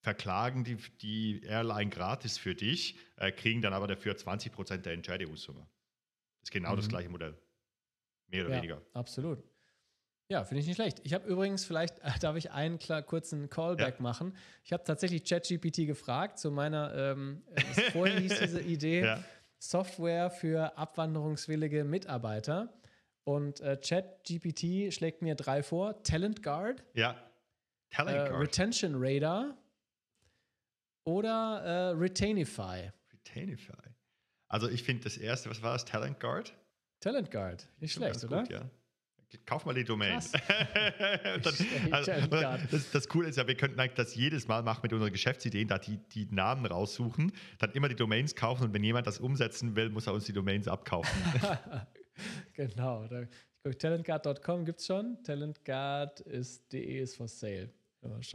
verklagen 0.00 0.64
die, 0.64 0.76
die 1.02 1.42
Airline 1.44 1.90
gratis 1.90 2.38
für 2.38 2.54
dich, 2.54 2.96
äh, 3.16 3.30
kriegen 3.32 3.60
dann 3.60 3.72
aber 3.72 3.86
dafür 3.86 4.14
20% 4.14 4.78
der 4.78 4.94
Entschädigungssumme. 4.94 5.60
Das 5.60 6.48
ist 6.48 6.50
genau 6.50 6.72
mhm. 6.72 6.76
das 6.76 6.88
gleiche 6.88 7.08
Modell. 7.08 7.36
Mehr 8.28 8.44
oder 8.44 8.54
ja, 8.54 8.56
weniger. 8.58 8.82
Absolut. 8.94 9.42
Ja, 10.28 10.44
finde 10.44 10.60
ich 10.60 10.68
nicht 10.68 10.76
schlecht. 10.76 11.00
Ich 11.02 11.12
habe 11.12 11.28
übrigens, 11.28 11.64
vielleicht 11.64 11.98
äh, 11.98 12.12
darf 12.20 12.36
ich 12.36 12.52
einen 12.52 12.78
klar, 12.78 13.02
kurzen 13.02 13.50
Callback 13.50 13.96
ja. 13.96 14.02
machen. 14.02 14.36
Ich 14.64 14.72
habe 14.72 14.84
tatsächlich 14.84 15.24
ChatGPT 15.24 15.86
gefragt 15.86 16.38
zu 16.38 16.52
meiner, 16.52 16.94
ähm, 16.94 17.42
vorhin 17.90 18.18
hieß 18.18 18.38
diese 18.38 18.60
Idee, 18.60 19.02
ja. 19.02 19.24
Software 19.58 20.30
für 20.30 20.78
abwanderungswillige 20.78 21.84
Mitarbeiter. 21.84 22.72
Und 23.24 23.60
äh, 23.60 23.76
ChatGPT 23.76 24.94
schlägt 24.94 25.20
mir 25.20 25.34
drei 25.34 25.62
vor: 25.64 26.02
Talent 26.04 26.42
Guard, 26.42 26.84
ja. 26.94 27.16
Talent 27.90 28.28
äh, 28.28 28.30
Guard. 28.30 28.42
Retention 28.42 28.94
Radar 28.96 29.58
oder 31.04 31.62
äh, 31.62 31.90
Retainify. 31.96 32.90
Retainify. 33.12 33.72
Also 34.48 34.68
ich 34.68 34.82
finde 34.82 35.04
das 35.04 35.16
erste, 35.16 35.50
was 35.50 35.62
war 35.62 35.72
das? 35.72 35.84
Talent 35.84 36.20
Guard? 36.20 36.54
Talent 37.00 37.30
Guard, 37.30 37.68
nicht 37.78 37.92
schlecht, 37.92 38.24
oder? 38.24 38.42
Gut, 38.42 38.50
ja. 38.50 38.70
Kauf 39.46 39.64
mal 39.64 39.74
die 39.74 39.84
Domain. 39.84 40.20
dann, 41.42 41.54
also, 41.92 42.12
das, 42.70 42.90
das, 42.90 43.08
Coole 43.08 43.28
ist 43.28 43.36
ja, 43.36 43.46
wir 43.46 43.54
könnten 43.54 43.78
eigentlich 43.78 43.94
das 43.94 44.16
jedes 44.16 44.48
Mal 44.48 44.64
machen 44.64 44.80
mit 44.82 44.92
unseren 44.92 45.12
Geschäftsideen, 45.12 45.68
da 45.68 45.78
die, 45.78 45.98
die 46.12 46.26
Namen 46.32 46.66
raussuchen, 46.66 47.32
dann 47.58 47.70
immer 47.72 47.88
die 47.88 47.94
Domains 47.94 48.34
kaufen 48.34 48.64
und 48.64 48.74
wenn 48.74 48.82
jemand 48.82 49.06
das 49.06 49.20
umsetzen 49.20 49.76
will, 49.76 49.88
muss 49.90 50.08
er 50.08 50.14
uns 50.14 50.24
die 50.24 50.32
Domains 50.32 50.66
abkaufen. 50.66 51.16
genau. 52.54 53.06
Talentguard.com 53.78 54.64
gibt 54.64 54.80
es 54.80 54.86
schon. 54.86 55.22
Talentguard 55.22 56.20
ist 56.20 56.72
de 56.72 57.00
ist 57.00 57.16
for 57.16 57.28
sale. 57.28 57.70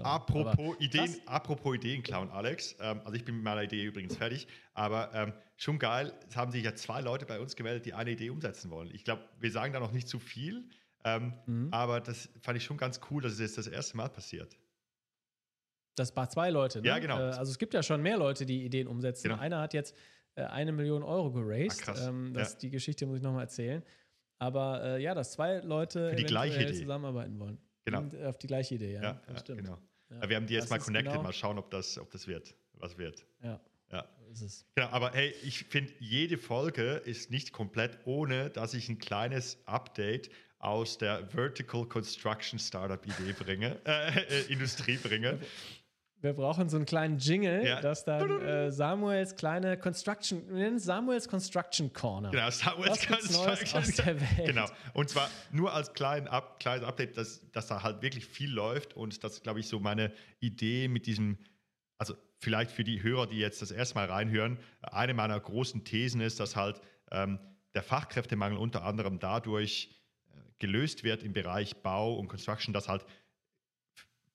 Apropos 0.04 0.76
Ideen, 0.80 1.16
apropos 1.26 1.76
Ideen 1.76 2.04
klauen, 2.04 2.30
Alex. 2.30 2.76
Ähm, 2.80 3.02
also 3.04 3.14
ich 3.14 3.26
bin 3.26 3.36
mit 3.36 3.44
meiner 3.44 3.64
Idee 3.64 3.84
übrigens 3.84 4.16
fertig, 4.16 4.48
aber 4.74 5.12
ähm, 5.14 5.34
schon 5.58 5.80
geil, 5.80 6.14
es 6.30 6.36
haben 6.36 6.52
sich 6.52 6.64
ja 6.64 6.76
zwei 6.76 7.02
Leute 7.02 7.26
bei 7.26 7.40
uns 7.40 7.56
gemeldet, 7.56 7.86
die 7.86 7.94
eine 7.94 8.12
Idee 8.12 8.30
umsetzen 8.30 8.70
wollen. 8.70 8.94
Ich 8.94 9.04
glaube, 9.04 9.24
wir 9.40 9.52
sagen 9.52 9.74
da 9.74 9.80
noch 9.80 9.92
nicht 9.92 10.08
zu 10.08 10.20
viel, 10.20 10.70
ähm, 11.04 11.34
mhm. 11.48 11.70
aber 11.72 12.00
das 12.00 12.30
fand 12.42 12.58
ich 12.58 12.64
schon 12.64 12.78
ganz 12.78 13.00
cool, 13.10 13.24
dass 13.24 13.34
es 13.34 13.40
jetzt 13.40 13.58
das 13.58 13.68
erste 13.68 13.98
Mal 13.98 14.10
passiert. 14.10 14.56
Das 15.96 16.16
war 16.16 16.30
zwei 16.30 16.50
Leute, 16.50 16.82
ne? 16.82 16.88
Ja, 16.88 17.00
genau. 17.00 17.18
Äh, 17.18 17.32
also 17.32 17.52
es 17.52 17.58
gibt 17.58 17.74
ja 17.74 17.82
schon 17.82 18.02
mehr 18.02 18.18
Leute, 18.18 18.46
die 18.46 18.66
Ideen 18.66 18.88
umsetzen. 18.88 19.30
Genau. 19.30 19.42
Einer 19.42 19.62
hat 19.62 19.74
jetzt 19.74 19.96
äh, 20.36 20.44
eine 20.44 20.74
Million 20.74 21.04
Euro 21.04 21.32
geraced. 21.32 21.82
Ah, 21.82 21.86
krass. 21.86 22.08
Ähm, 22.08 22.34
das, 22.34 22.54
ja. 22.54 22.60
Die 22.60 22.70
Geschichte 22.70 23.06
muss 23.06 23.18
ich 23.18 23.24
nochmal 23.24 23.44
erzählen. 23.44 23.82
Aber 24.38 24.84
äh, 24.84 25.02
ja, 25.02 25.16
dass 25.16 25.32
zwei 25.32 25.60
Leute 25.60 26.10
Für 26.10 26.16
die 26.16 26.26
gleiche 26.26 26.62
Idee. 26.62 26.74
zusammenarbeiten 26.74 27.40
wollen. 27.40 27.58
Genau. 27.86 28.00
Und 28.00 28.24
auf 28.24 28.38
die 28.38 28.48
gleiche 28.48 28.76
Idee, 28.76 28.94
ja. 28.94 29.02
Ja, 29.02 29.22
ja 29.28 29.38
stimmt. 29.38 29.64
Genau. 29.64 29.78
Ja. 30.10 30.30
Wir 30.30 30.36
haben 30.36 30.48
die 30.48 30.54
jetzt 30.54 30.64
das 30.64 30.72
mal 30.72 30.80
connected, 30.80 31.12
genau. 31.14 31.24
mal 31.24 31.34
schauen, 31.34 31.58
ob 31.58 31.70
das, 31.72 31.98
ob 31.98 32.12
das 32.12 32.28
wird, 32.28 32.56
was 32.74 32.98
wird. 32.98 33.26
Ja. 33.42 33.60
Ja. 33.92 34.08
So 34.34 34.48
genau, 34.74 34.88
aber 34.90 35.12
hey, 35.12 35.34
ich 35.44 35.64
finde, 35.66 35.94
jede 36.00 36.38
Folge 36.38 36.96
ist 37.06 37.32
nicht 37.32 37.54
komplett, 37.54 38.00
ohne 38.06 38.50
dass 38.50 38.74
ich 38.74 38.90
ein 38.90 38.98
kleines 38.98 39.60
Update 39.66 40.30
aus 40.60 40.98
der 40.98 41.28
Vertical 41.30 41.86
Construction 41.86 42.60
Startup 42.60 43.04
Idee 43.06 43.34
bringe, 43.34 43.80
äh, 43.86 44.20
äh, 44.20 44.52
Industrie 44.52 44.98
bringe. 44.98 45.40
Wir 46.26 46.34
brauchen 46.34 46.70
so 46.70 46.78
einen 46.78 46.88
kleinen 46.88 47.20
Jingle, 47.20 47.64
ja. 47.64 47.82
dass 47.82 48.04
dann 48.04 48.42
äh, 48.42 48.72
Samuels 48.72 49.36
kleine 49.36 49.78
Construction, 49.78 50.42
wir 50.48 50.56
nennen 50.56 50.80
Samuels 50.80 51.30
Construction 51.30 51.94
Corner. 51.94 52.32
Genau, 52.32 52.50
Samuels 52.50 53.06
Construction 53.08 54.20
Welt. 54.20 54.48
Genau. 54.48 54.66
Und 54.96 55.08
zwar 55.08 55.30
nur 55.52 55.72
als 55.72 55.94
kleinen 55.94 56.28
Up, 56.28 56.60
kleines 56.60 56.84
Update, 56.84 57.16
dass, 57.16 57.48
dass 57.52 57.68
da 57.68 57.84
halt 57.84 58.02
wirklich 58.02 58.26
viel 58.26 58.52
läuft 58.52 58.96
und 58.96 59.24
das, 59.24 59.44
glaube 59.44 59.60
ich, 59.60 59.68
so 59.68 59.80
meine 59.80 60.12
Idee 60.40 60.88
mit 60.88 61.06
diesem, 61.06 61.38
also 62.00 62.16
vielleicht 62.40 62.72
für 62.72 62.84
die 62.84 63.04
Hörer, 63.04 63.28
die 63.28 63.38
jetzt 63.38 63.62
das 63.62 63.70
erste 63.70 63.94
Mal 63.94 64.08
reinhören, 64.08 64.58
eine 64.82 65.14
meiner 65.14 65.40
großen 65.40 65.84
Thesen 65.84 66.22
ist, 66.22 66.40
dass 66.40 66.56
halt 66.56 66.82
ähm, 67.12 67.38
der 67.76 67.84
Fachkräftemangel 67.84 68.58
unter 68.58 68.84
anderem 68.84 69.20
dadurch 69.20 69.92
äh, 70.32 70.40
gelöst 70.58 71.04
wird 71.04 71.22
im 71.22 71.34
Bereich 71.34 71.84
Bau 71.84 72.16
und 72.16 72.30
Construction, 72.30 72.74
dass 72.74 72.90
halt 72.90 73.06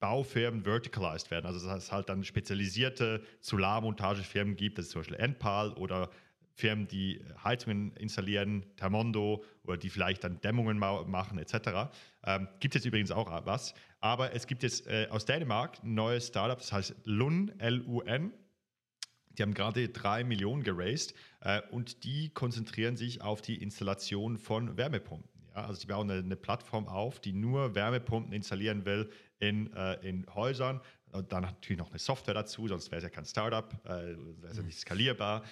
Baufirmen 0.01 0.65
verticalized 0.65 1.31
werden. 1.31 1.47
Also 1.47 1.67
dass 1.67 1.85
es 1.85 1.93
halt 1.93 2.09
dann 2.09 2.25
spezialisierte 2.25 3.23
Solarmontagefirmen 3.41 4.57
gibt, 4.57 4.79
das 4.79 4.87
ist 4.87 4.93
zum 4.93 5.01
Beispiel 5.03 5.19
Enpal 5.19 5.73
oder 5.75 6.11
Firmen, 6.61 6.89
die 6.89 7.21
Heizungen 7.43 7.93
installieren, 7.97 8.65
Termondo 8.77 9.45
oder 9.65 9.77
die 9.77 9.89
vielleicht 9.89 10.25
dann 10.25 10.41
Dämmungen 10.41 10.79
machen 10.79 11.39
etc. 11.39 11.91
Ähm, 12.25 12.49
gibt 12.61 12.75
es 12.77 12.85
übrigens 12.85 13.11
auch 13.11 13.31
was. 13.47 13.75
Aber 14.01 14.35
es 14.35 14.47
gibt 14.47 14.63
jetzt 14.63 14.87
äh, 14.87 15.07
aus 15.11 15.25
Dänemark 15.25 15.83
ein 15.83 15.95
neues 15.95 16.29
Startup, 16.29 16.59
das 16.59 16.73
heißt 16.73 16.95
LUN, 17.05 17.53
L-U-N. 17.59 18.33
Die 19.39 19.43
haben 19.43 19.55
gerade 19.55 19.89
drei 19.89 20.25
Millionen 20.25 20.63
geraced 20.63 21.15
äh, 21.41 21.63
und 21.71 22.05
die 22.05 22.31
konzentrieren 22.31 22.97
sich 22.97 23.23
auf 23.23 23.41
die 23.41 23.63
Installation 23.63 24.37
von 24.37 24.77
Wärmepumpen. 24.77 25.30
Ja, 25.55 25.65
also 25.67 25.81
die 25.81 25.87
bauen 25.87 26.11
eine, 26.11 26.21
eine, 26.21 26.37
Plattform 26.37 26.87
auf, 26.87 27.21
die 27.21 27.33
nur 27.33 27.75
Wärmepumpen 27.75 28.33
installieren 28.33 28.85
will 28.85 29.11
in, 29.39 29.73
äh, 29.75 29.95
in 30.07 30.27
Häusern. 30.35 30.81
Und 31.13 31.33
dann 31.33 31.43
natürlich 31.43 31.79
noch 31.79 31.91
eine 31.91 31.99
Software 31.99 32.35
dazu, 32.35 32.69
sonst 32.69 32.91
wäre 32.91 32.99
es 32.99 33.05
ja 33.05 33.11
kein 33.11 33.25
Startup, 33.25 33.73
äh, 33.85 33.89
wäre 33.89 34.51
es 34.51 34.57
ja 34.57 34.63
nicht 34.63 34.79
skalierbar. 34.79 35.43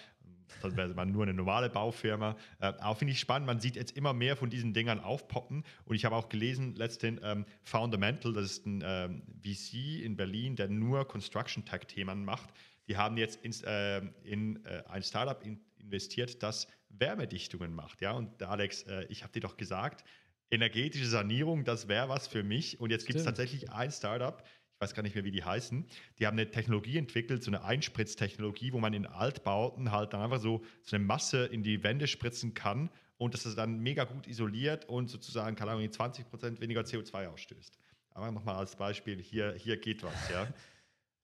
Sonst 0.62 0.76
wäre 0.76 0.88
man 0.94 1.12
nur 1.12 1.24
eine 1.24 1.34
normale 1.34 1.68
Baufirma. 1.68 2.36
Äh, 2.61 2.72
auch 2.80 2.96
finde 2.96 3.12
ich 3.12 3.20
spannend, 3.20 3.46
man 3.46 3.61
sieht 3.61 3.76
jetzt 3.76 3.96
immer 3.96 4.12
mehr 4.12 4.36
von 4.36 4.51
diesen 4.51 4.72
Dingern 4.72 5.01
aufpoppen. 5.01 5.64
Und 5.84 5.96
ich 5.96 6.05
habe 6.05 6.16
auch 6.16 6.28
gelesen, 6.28 6.74
letztens 6.74 7.20
ähm, 7.22 7.44
Fundamental, 7.62 8.32
das 8.32 8.44
ist 8.44 8.66
ein 8.66 8.82
ähm, 8.84 9.22
VC 9.42 10.03
in 10.03 10.16
Berlin, 10.16 10.57
der 10.57 10.68
nur 10.68 11.07
Construction 11.07 11.64
Tech-Themen 11.64 12.24
macht. 12.24 12.49
Die 12.88 12.96
haben 12.96 13.16
jetzt 13.18 13.44
ins, 13.44 13.62
äh, 13.62 14.01
in 14.24 14.64
äh, 14.64 14.82
ein 14.88 15.03
Startup 15.03 15.44
in, 15.44 15.61
investiert, 15.78 16.42
das 16.42 16.66
Wärmedichtungen 16.91 17.74
macht. 17.74 18.01
Ja? 18.01 18.12
Und 18.12 18.43
Alex, 18.43 18.82
äh, 18.84 19.05
ich 19.09 19.22
habe 19.22 19.32
dir 19.32 19.41
doch 19.41 19.57
gesagt, 19.57 20.05
energetische 20.51 21.07
Sanierung, 21.07 21.64
das 21.64 21.89
wäre 21.89 22.09
was 22.09 22.26
für 22.26 22.43
mich. 22.43 22.80
Und 22.80 22.91
jetzt 22.91 23.07
gibt 23.07 23.18
es 23.18 23.24
tatsächlich 23.24 23.70
ein 23.70 23.91
Startup, 23.91 24.43
ich 24.74 24.80
weiß 24.80 24.95
gar 24.95 25.03
nicht 25.03 25.14
mehr, 25.14 25.24
wie 25.24 25.32
die 25.32 25.43
heißen, 25.43 25.86
die 26.18 26.26
haben 26.26 26.39
eine 26.39 26.51
Technologie 26.51 26.99
entwickelt, 26.99 27.43
so 27.43 27.51
eine 27.51 27.64
Einspritztechnologie, 27.64 28.72
wo 28.72 28.78
man 28.78 28.95
in 28.95 29.07
Altbauten 29.07 29.91
halt 29.91 30.12
dann 30.12 30.22
einfach 30.22 30.41
so, 30.41 30.62
so 30.82 30.97
eine 30.97 31.05
Masse 31.05 31.47
in 31.47 31.62
die 31.62 31.82
Wände 31.82 32.07
spritzen 32.07 32.55
kann 32.55 32.89
und 33.16 33.34
das 33.34 33.45
ist 33.45 33.59
dann 33.59 33.80
mega 33.80 34.05
gut 34.05 34.28
isoliert 34.28 34.84
und 34.89 35.11
sozusagen, 35.11 35.57
keine 35.57 35.72
Ahnung, 35.72 35.91
20 35.91 36.30
Prozent 36.30 36.61
weniger 36.61 36.82
CO2 36.82 37.26
ausstößt. 37.26 37.76
Aber 38.12 38.30
nochmal 38.30 38.57
als 38.57 38.76
Beispiel, 38.76 39.20
hier, 39.20 39.55
hier 39.55 39.76
geht 39.76 40.03
was, 40.03 40.30
ja. 40.30 40.47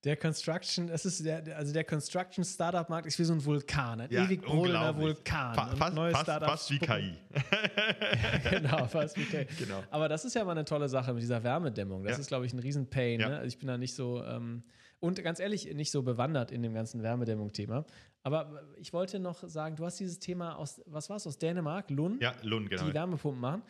Der 0.04 0.16
Construction, 0.16 0.90
es 0.90 1.06
ist 1.06 1.24
der, 1.24 1.56
also 1.56 1.72
der 1.72 1.84
Construction 1.84 2.44
Startup 2.44 2.88
Markt 2.90 3.06
ist 3.06 3.18
wie 3.18 3.24
so 3.24 3.32
ein 3.32 3.42
Vulkan, 3.42 4.02
ein 4.02 4.10
ja, 4.10 4.24
ewig 4.24 4.42
brodelnder 4.42 4.94
Vulkan. 4.96 5.54
Fa 5.54 5.74
fast, 5.74 5.94
neue 5.94 6.12
fast, 6.12 6.26
fast 6.26 6.70
wie 6.70 6.78
KI. 6.78 7.16
genau, 8.50 8.86
fast 8.86 9.16
wie 9.16 9.24
KI. 9.24 9.46
Genau. 9.58 9.82
Aber 9.90 10.08
das 10.10 10.26
ist 10.26 10.34
ja 10.34 10.44
mal 10.44 10.52
eine 10.52 10.66
tolle 10.66 10.90
Sache 10.90 11.14
mit 11.14 11.22
dieser 11.22 11.42
Wärmedämmung. 11.42 12.04
Das 12.04 12.12
ja. 12.12 12.18
ist, 12.18 12.28
glaube 12.28 12.44
ich, 12.44 12.52
ein 12.52 12.58
Riesenpain. 12.58 13.20
Ja. 13.20 13.30
Ne? 13.30 13.36
Also 13.36 13.48
ich 13.48 13.58
bin 13.58 13.66
da 13.66 13.78
nicht 13.78 13.94
so 13.94 14.22
ähm, 14.22 14.62
und 15.00 15.22
ganz 15.22 15.40
ehrlich 15.40 15.72
nicht 15.74 15.90
so 15.90 16.02
bewandert 16.02 16.50
in 16.50 16.62
dem 16.62 16.74
ganzen 16.74 17.02
Wärmedämmung-Thema. 17.02 17.84
Aber 18.22 18.62
ich 18.76 18.92
wollte 18.92 19.18
noch 19.18 19.46
sagen, 19.46 19.76
du 19.76 19.84
hast 19.84 20.00
dieses 20.00 20.18
Thema 20.18 20.56
aus, 20.56 20.80
was 20.86 21.10
war 21.10 21.16
es, 21.16 21.26
aus 21.26 21.38
Dänemark, 21.38 21.90
Lund? 21.90 22.22
Ja, 22.22 22.32
Lund, 22.42 22.70
genau. 22.70 22.86
Die 22.86 22.94
Wärmepumpen 22.94 23.40
machen. 23.40 23.62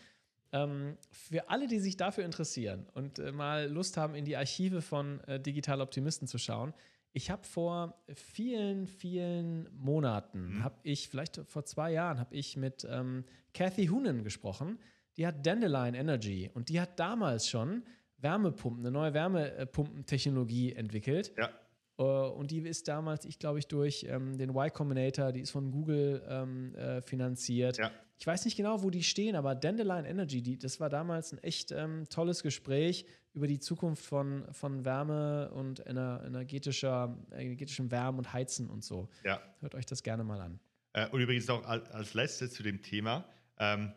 Ähm, 0.54 0.96
für 1.10 1.50
alle, 1.50 1.66
die 1.66 1.80
sich 1.80 1.96
dafür 1.96 2.24
interessieren 2.24 2.86
und 2.94 3.18
äh, 3.18 3.32
mal 3.32 3.68
Lust 3.68 3.96
haben, 3.96 4.14
in 4.14 4.24
die 4.24 4.36
Archive 4.36 4.82
von 4.82 5.18
äh, 5.24 5.40
Digital 5.40 5.80
Optimisten 5.80 6.28
zu 6.28 6.38
schauen, 6.38 6.72
ich 7.12 7.28
habe 7.30 7.44
vor 7.44 8.00
vielen, 8.14 8.86
vielen 8.86 9.68
Monaten, 9.76 10.58
mhm. 10.58 10.64
habe 10.64 10.76
ich, 10.84 11.08
vielleicht 11.08 11.40
vor 11.46 11.64
zwei 11.64 11.90
Jahren, 11.92 12.20
habe 12.20 12.34
ich 12.36 12.56
mit 12.56 12.86
ähm, 12.88 13.24
Kathy 13.52 13.86
Hoonen 13.86 14.22
gesprochen. 14.22 14.78
Die 15.16 15.26
hat 15.26 15.44
Dandelion 15.44 15.94
Energy 15.94 16.50
und 16.54 16.68
die 16.68 16.80
hat 16.80 16.98
damals 17.00 17.48
schon 17.48 17.82
Wärmepumpen, 18.18 18.84
eine 18.84 18.92
neue 18.92 19.12
Wärmepumpentechnologie 19.12 20.72
entwickelt. 20.72 21.32
Ja. 21.36 21.50
Uh, 21.96 22.32
und 22.32 22.50
die 22.50 22.58
ist 22.58 22.88
damals, 22.88 23.24
ich 23.24 23.38
glaube 23.38 23.60
ich, 23.60 23.68
durch 23.68 24.04
ähm, 24.08 24.36
den 24.36 24.50
Y 24.50 24.72
Combinator, 24.72 25.30
die 25.30 25.40
ist 25.40 25.52
von 25.52 25.70
Google 25.70 26.24
ähm, 26.28 26.74
äh, 26.74 27.00
finanziert. 27.00 27.78
Ja. 27.78 27.92
Ich 28.18 28.26
weiß 28.26 28.44
nicht 28.44 28.56
genau, 28.56 28.82
wo 28.82 28.90
die 28.90 29.02
stehen, 29.02 29.36
aber 29.36 29.54
Dandelion 29.54 30.04
Energy, 30.04 30.40
die, 30.40 30.58
das 30.58 30.80
war 30.80 30.88
damals 30.88 31.32
ein 31.32 31.38
echt 31.38 31.72
ähm, 31.72 32.08
tolles 32.08 32.42
Gespräch 32.42 33.06
über 33.32 33.48
die 33.48 33.58
Zukunft 33.58 34.04
von, 34.04 34.46
von 34.52 34.84
Wärme 34.84 35.50
und 35.50 35.80
ener, 35.86 36.22
energetischer, 36.24 37.18
energetischem 37.32 37.90
Wärmen 37.90 38.18
und 38.18 38.32
Heizen 38.32 38.70
und 38.70 38.84
so. 38.84 39.08
Ja. 39.24 39.42
Hört 39.60 39.74
euch 39.74 39.86
das 39.86 40.02
gerne 40.02 40.22
mal 40.22 40.40
an. 40.40 40.60
Äh, 40.92 41.08
und 41.08 41.20
übrigens 41.20 41.50
auch 41.50 41.64
als, 41.64 41.90
als 41.90 42.14
letztes 42.14 42.54
zu 42.54 42.62
dem 42.62 42.82
Thema. 42.82 43.28
Ähm, 43.58 43.92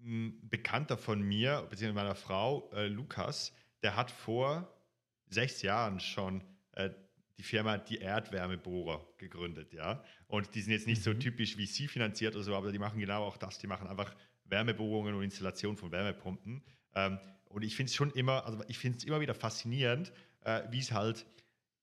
ein 0.00 0.48
Bekannter 0.48 0.98
von 0.98 1.22
mir, 1.22 1.66
beziehungsweise 1.70 2.04
meiner 2.04 2.14
Frau, 2.16 2.70
äh, 2.72 2.88
Lukas, 2.88 3.52
der 3.82 3.96
hat 3.96 4.10
vor 4.10 4.68
sechs 5.28 5.62
Jahren 5.62 6.00
schon 6.00 6.42
äh, 6.72 6.90
die 7.36 7.42
Firma 7.42 7.78
Die 7.78 7.98
Erdwärmebohrer 7.98 9.06
gegründet, 9.18 9.72
ja. 9.72 10.02
Und 10.26 10.54
die 10.54 10.60
sind 10.60 10.72
jetzt 10.72 10.86
nicht 10.86 11.00
mhm. 11.00 11.12
so 11.12 11.14
typisch 11.14 11.56
wie 11.56 11.66
sie 11.66 11.88
finanziert 11.88 12.34
oder 12.34 12.44
so, 12.44 12.54
aber 12.54 12.72
die 12.72 12.78
machen 12.78 13.00
genau 13.00 13.24
auch 13.24 13.36
das. 13.36 13.58
Die 13.58 13.66
machen 13.66 13.88
einfach 13.88 14.14
Wärmebohrungen 14.44 15.14
und 15.14 15.24
Installation 15.24 15.76
von 15.76 15.90
Wärmepumpen. 15.90 16.62
Ähm, 16.94 17.18
und 17.46 17.62
ich 17.62 17.76
finde 17.76 17.90
es 17.90 17.94
schon 17.94 18.10
immer, 18.12 18.44
also 18.46 18.62
ich 18.68 18.78
finde 18.78 18.98
es 18.98 19.04
immer 19.04 19.20
wieder 19.20 19.34
faszinierend, 19.34 20.12
äh, 20.44 20.62
wie 20.70 20.80
es 20.80 20.92
halt 20.92 21.26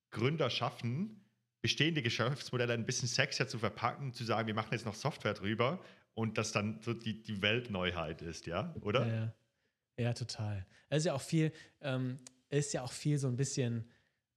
Gründer 0.09 0.49
schaffen, 0.49 1.21
bestehende 1.61 2.01
Geschäftsmodelle 2.01 2.73
ein 2.73 2.85
bisschen 2.85 3.07
sexier 3.07 3.47
zu 3.47 3.59
verpacken, 3.59 4.13
zu 4.13 4.23
sagen, 4.23 4.47
wir 4.47 4.53
machen 4.53 4.69
jetzt 4.71 4.85
noch 4.85 4.95
Software 4.95 5.33
drüber 5.33 5.79
und 6.13 6.37
das 6.37 6.51
dann 6.51 6.81
so 6.81 6.93
die, 6.93 7.21
die 7.21 7.41
Weltneuheit 7.41 8.21
ist, 8.21 8.47
ja, 8.47 8.73
oder? 8.81 9.07
Ja, 9.07 9.13
ja. 9.13 9.33
ja 9.97 10.13
total. 10.13 10.65
Es 10.89 10.99
ist 10.99 11.05
ja 11.05 11.13
auch 11.13 11.21
viel, 11.21 11.51
ähm, 11.81 12.19
ist 12.49 12.73
ja 12.73 12.81
auch 12.81 12.91
viel 12.91 13.17
so 13.17 13.27
ein 13.27 13.37
bisschen, 13.37 13.89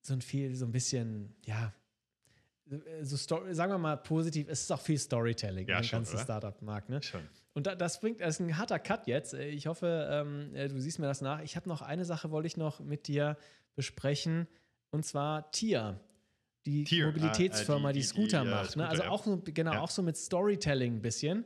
so 0.04 0.14
ein 0.14 0.20
viel, 0.20 0.54
so 0.54 0.66
ein 0.66 0.72
bisschen, 0.72 1.34
ja, 1.44 1.72
so 3.02 3.16
Story, 3.16 3.54
sagen 3.54 3.72
wir 3.72 3.78
mal 3.78 3.96
positiv, 3.96 4.48
es 4.48 4.62
ist 4.62 4.72
auch 4.72 4.80
viel 4.80 4.98
Storytelling 4.98 5.68
ja, 5.68 5.80
im 5.80 5.88
ganzen 5.88 6.18
Startup-Markt. 6.18 6.88
Ne? 6.88 7.02
Schon. 7.02 7.20
Und 7.52 7.66
da, 7.66 7.74
das 7.74 8.00
bringt, 8.00 8.20
das 8.20 8.36
ist 8.36 8.40
ein 8.40 8.56
harter 8.56 8.78
Cut 8.78 9.06
jetzt. 9.06 9.34
Ich 9.34 9.66
hoffe, 9.66 10.08
ähm, 10.10 10.54
äh, 10.54 10.68
du 10.68 10.80
siehst 10.80 10.98
mir 10.98 11.06
das 11.06 11.20
nach. 11.20 11.42
Ich 11.42 11.56
habe 11.56 11.68
noch 11.68 11.82
eine 11.82 12.04
Sache, 12.04 12.30
wollte 12.30 12.46
ich 12.46 12.56
noch 12.56 12.80
mit 12.80 13.06
dir 13.06 13.36
besprechen, 13.76 14.46
und 14.90 15.04
zwar 15.04 15.50
TIA 15.50 16.00
die 16.66 16.84
Tier, 16.84 17.06
Mobilitätsfirma, 17.06 17.90
äh, 17.90 17.92
die, 17.92 18.00
die, 18.00 18.06
Scooter 18.06 18.42
die, 18.42 18.50
macht. 18.50 18.76
Ne? 18.76 18.88
Also 18.88 19.04
auch 19.04 19.24
so, 19.24 19.42
genau, 19.44 19.72
ja. 19.72 19.80
auch 19.80 19.90
so 19.90 20.02
mit 20.02 20.16
Storytelling 20.16 20.96
ein 20.96 21.02
bisschen. 21.02 21.44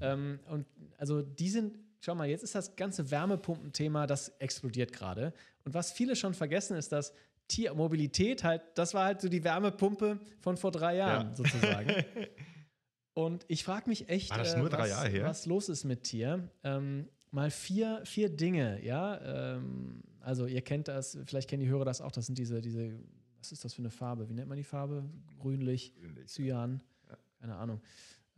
Ähm, 0.00 0.40
und 0.48 0.66
also 0.98 1.22
die 1.22 1.48
sind, 1.48 1.78
schau 2.00 2.14
mal, 2.14 2.28
jetzt 2.28 2.42
ist 2.42 2.54
das 2.54 2.76
ganze 2.76 3.10
Wärmepumpenthema, 3.10 4.06
das 4.06 4.28
explodiert 4.38 4.92
gerade. 4.92 5.32
Und 5.64 5.74
was 5.74 5.92
viele 5.92 6.16
schon 6.16 6.34
vergessen, 6.34 6.76
ist, 6.76 6.92
dass 6.92 7.12
Tier 7.48 7.74
Mobilität 7.74 8.44
halt, 8.44 8.62
das 8.74 8.94
war 8.94 9.06
halt 9.06 9.20
so 9.20 9.28
die 9.28 9.42
Wärmepumpe 9.42 10.20
von 10.40 10.56
vor 10.56 10.70
drei 10.70 10.96
Jahren 10.96 11.28
ja. 11.28 11.34
sozusagen. 11.34 11.90
Und 13.14 13.44
ich 13.48 13.64
frage 13.64 13.88
mich 13.88 14.08
echt, 14.08 14.30
äh, 14.32 14.38
was, 14.38 14.56
was, 14.56 15.46
los 15.46 15.68
ist 15.68 15.84
mit 15.84 16.04
Tier. 16.04 16.48
Ähm, 16.62 17.08
mal 17.32 17.50
vier, 17.50 18.02
vier 18.04 18.28
Dinge, 18.28 18.84
ja. 18.84 19.56
Ähm, 19.56 20.02
also 20.20 20.46
ihr 20.46 20.62
kennt 20.62 20.86
das, 20.86 21.18
vielleicht 21.24 21.50
kennen 21.50 21.62
die 21.62 21.68
Hörer 21.68 21.84
das 21.84 22.00
auch, 22.00 22.12
das 22.12 22.26
sind 22.26 22.38
diese, 22.38 22.60
diese, 22.60 22.92
was 23.38 23.50
ist 23.50 23.64
das 23.64 23.74
für 23.74 23.82
eine 23.82 23.90
Farbe? 23.90 24.28
Wie 24.28 24.34
nennt 24.34 24.48
man 24.48 24.56
die 24.56 24.64
Farbe? 24.64 25.04
Grünlich, 25.40 25.94
Grünlich. 25.96 26.26
Cyan, 26.26 26.82
ja. 27.08 27.16
keine 27.40 27.56
Ahnung 27.56 27.80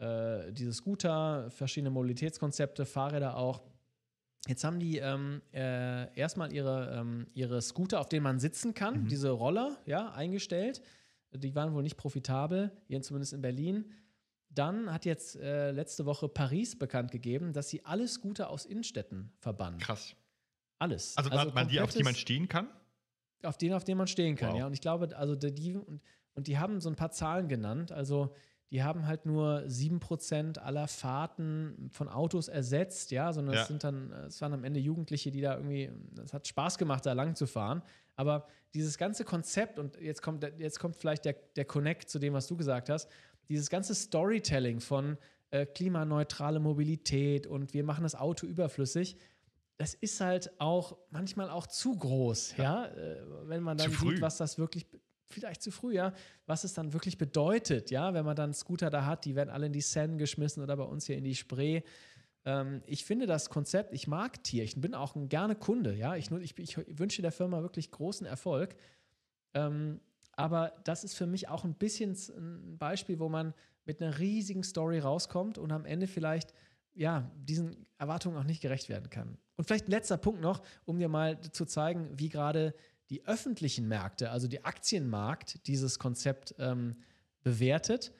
äh, 0.00 0.52
diese 0.52 0.72
Scooter, 0.72 1.50
verschiedene 1.50 1.90
Mobilitätskonzepte, 1.90 2.86
Fahrräder 2.86 3.36
auch. 3.36 3.62
Jetzt 4.46 4.64
haben 4.64 4.80
die 4.80 4.98
ähm, 4.98 5.42
äh, 5.52 6.12
erstmal 6.18 6.52
ihre, 6.52 6.98
ähm, 6.98 7.26
ihre 7.34 7.60
Scooter, 7.60 8.00
auf 8.00 8.08
denen 8.08 8.22
man 8.22 8.40
sitzen 8.40 8.72
kann, 8.72 9.02
mhm. 9.02 9.08
diese 9.08 9.30
Roller, 9.30 9.76
ja, 9.84 10.12
eingestellt. 10.12 10.80
Die 11.32 11.54
waren 11.54 11.74
wohl 11.74 11.82
nicht 11.82 11.96
profitabel, 11.96 12.72
hier 12.88 13.02
zumindest 13.02 13.34
in 13.34 13.42
Berlin. 13.42 13.92
Dann 14.48 14.92
hat 14.92 15.04
jetzt 15.04 15.36
äh, 15.36 15.70
letzte 15.70 16.06
Woche 16.06 16.28
Paris 16.28 16.76
bekannt 16.76 17.12
gegeben, 17.12 17.52
dass 17.52 17.68
sie 17.68 17.84
alle 17.84 18.08
Scooter 18.08 18.50
aus 18.50 18.64
Innenstädten 18.64 19.32
verbannen. 19.38 19.78
Krass. 19.78 20.16
Alles. 20.78 21.16
Also, 21.16 21.30
also 21.30 21.52
man 21.52 21.68
die, 21.68 21.80
auf 21.80 21.92
die 21.92 22.02
man 22.02 22.14
stehen 22.14 22.48
kann? 22.48 22.68
Auf 23.42 23.58
denen, 23.58 23.74
auf 23.74 23.84
denen 23.84 23.98
man 23.98 24.08
stehen 24.08 24.36
kann, 24.36 24.52
wow. 24.52 24.58
ja. 24.58 24.66
Und 24.66 24.72
ich 24.72 24.80
glaube, 24.80 25.16
also 25.16 25.36
die, 25.36 25.76
und, 25.76 26.02
und 26.34 26.46
die 26.46 26.58
haben 26.58 26.80
so 26.80 26.88
ein 26.88 26.96
paar 26.96 27.10
Zahlen 27.10 27.48
genannt. 27.48 27.92
Also 27.92 28.34
die 28.70 28.84
haben 28.84 29.06
halt 29.06 29.26
nur 29.26 29.64
7% 29.66 30.58
aller 30.58 30.86
Fahrten 30.86 31.90
von 31.92 32.08
Autos 32.08 32.48
ersetzt, 32.48 33.10
ja, 33.10 33.32
sondern 33.32 33.56
ja. 33.56 33.62
es 33.62 33.68
sind 33.68 33.82
dann, 33.82 34.12
es 34.28 34.40
waren 34.40 34.52
am 34.52 34.62
Ende 34.62 34.78
Jugendliche, 34.78 35.30
die 35.30 35.40
da 35.40 35.56
irgendwie, 35.56 35.90
es 36.22 36.32
hat 36.32 36.46
Spaß 36.46 36.78
gemacht, 36.78 37.04
da 37.04 37.12
lang 37.12 37.34
zu 37.34 37.46
fahren. 37.46 37.82
Aber 38.14 38.46
dieses 38.74 38.96
ganze 38.96 39.24
Konzept, 39.24 39.78
und 39.78 40.00
jetzt 40.00 40.22
kommt, 40.22 40.44
jetzt 40.58 40.78
kommt 40.78 40.94
vielleicht 40.94 41.24
der, 41.24 41.34
der 41.56 41.64
Connect 41.64 42.08
zu 42.08 42.20
dem, 42.20 42.32
was 42.32 42.46
du 42.46 42.56
gesagt 42.56 42.88
hast, 42.88 43.08
dieses 43.48 43.70
ganze 43.70 43.94
Storytelling 43.94 44.78
von 44.78 45.18
äh, 45.50 45.66
klimaneutrale 45.66 46.60
Mobilität 46.60 47.48
und 47.48 47.74
wir 47.74 47.82
machen 47.82 48.04
das 48.04 48.14
Auto 48.14 48.46
überflüssig, 48.46 49.16
das 49.78 49.94
ist 49.94 50.20
halt 50.20 50.52
auch 50.60 50.96
manchmal 51.10 51.50
auch 51.50 51.66
zu 51.66 51.96
groß, 51.96 52.56
ja, 52.58 52.62
ja? 52.62 52.86
Äh, 52.86 53.16
wenn 53.44 53.62
man 53.62 53.78
dann 53.78 53.90
sieht, 53.90 54.20
was 54.20 54.36
das 54.36 54.58
wirklich 54.58 54.86
vielleicht 55.32 55.62
zu 55.62 55.70
früh, 55.70 55.94
ja, 55.94 56.12
was 56.46 56.64
es 56.64 56.74
dann 56.74 56.92
wirklich 56.92 57.18
bedeutet, 57.18 57.90
ja, 57.90 58.14
wenn 58.14 58.24
man 58.24 58.36
dann 58.36 58.52
Scooter 58.52 58.90
da 58.90 59.06
hat, 59.06 59.24
die 59.24 59.34
werden 59.34 59.50
alle 59.50 59.66
in 59.66 59.72
die 59.72 59.80
Seine 59.80 60.16
geschmissen 60.16 60.62
oder 60.62 60.76
bei 60.76 60.84
uns 60.84 61.06
hier 61.06 61.16
in 61.16 61.24
die 61.24 61.34
Spree. 61.34 61.82
Ähm, 62.44 62.82
ich 62.86 63.04
finde 63.04 63.26
das 63.26 63.50
Konzept, 63.50 63.92
ich 63.92 64.06
mag 64.06 64.42
Tier, 64.44 64.64
ich 64.64 64.80
bin 64.80 64.94
auch 64.94 65.14
ein 65.14 65.28
gerne 65.28 65.56
Kunde, 65.56 65.94
ja, 65.94 66.16
ich, 66.16 66.30
ich, 66.30 66.58
ich 66.58 66.98
wünsche 66.98 67.22
der 67.22 67.32
Firma 67.32 67.62
wirklich 67.62 67.90
großen 67.90 68.26
Erfolg. 68.26 68.76
Ähm, 69.54 70.00
aber 70.32 70.72
das 70.84 71.04
ist 71.04 71.14
für 71.14 71.26
mich 71.26 71.48
auch 71.48 71.64
ein 71.64 71.74
bisschen 71.74 72.12
ein 72.12 72.78
Beispiel, 72.78 73.18
wo 73.18 73.28
man 73.28 73.52
mit 73.84 74.00
einer 74.00 74.18
riesigen 74.18 74.62
Story 74.62 75.00
rauskommt 75.00 75.58
und 75.58 75.72
am 75.72 75.84
Ende 75.84 76.06
vielleicht 76.06 76.54
ja, 76.94 77.30
diesen 77.36 77.86
Erwartungen 77.98 78.36
auch 78.36 78.44
nicht 78.44 78.60
gerecht 78.60 78.88
werden 78.88 79.10
kann. 79.10 79.38
Und 79.56 79.64
vielleicht 79.64 79.88
ein 79.88 79.92
letzter 79.92 80.16
Punkt 80.16 80.40
noch, 80.40 80.62
um 80.84 80.98
dir 80.98 81.08
mal 81.08 81.40
zu 81.40 81.64
zeigen, 81.66 82.08
wie 82.18 82.28
gerade 82.28 82.74
die 83.10 83.26
öffentlichen 83.26 83.88
Märkte, 83.88 84.30
also 84.30 84.48
die 84.48 84.64
Aktienmarkt, 84.64 85.66
dieses 85.66 85.98
Konzept 85.98 86.54
ähm, 86.58 86.96
bewertet. 87.42 88.12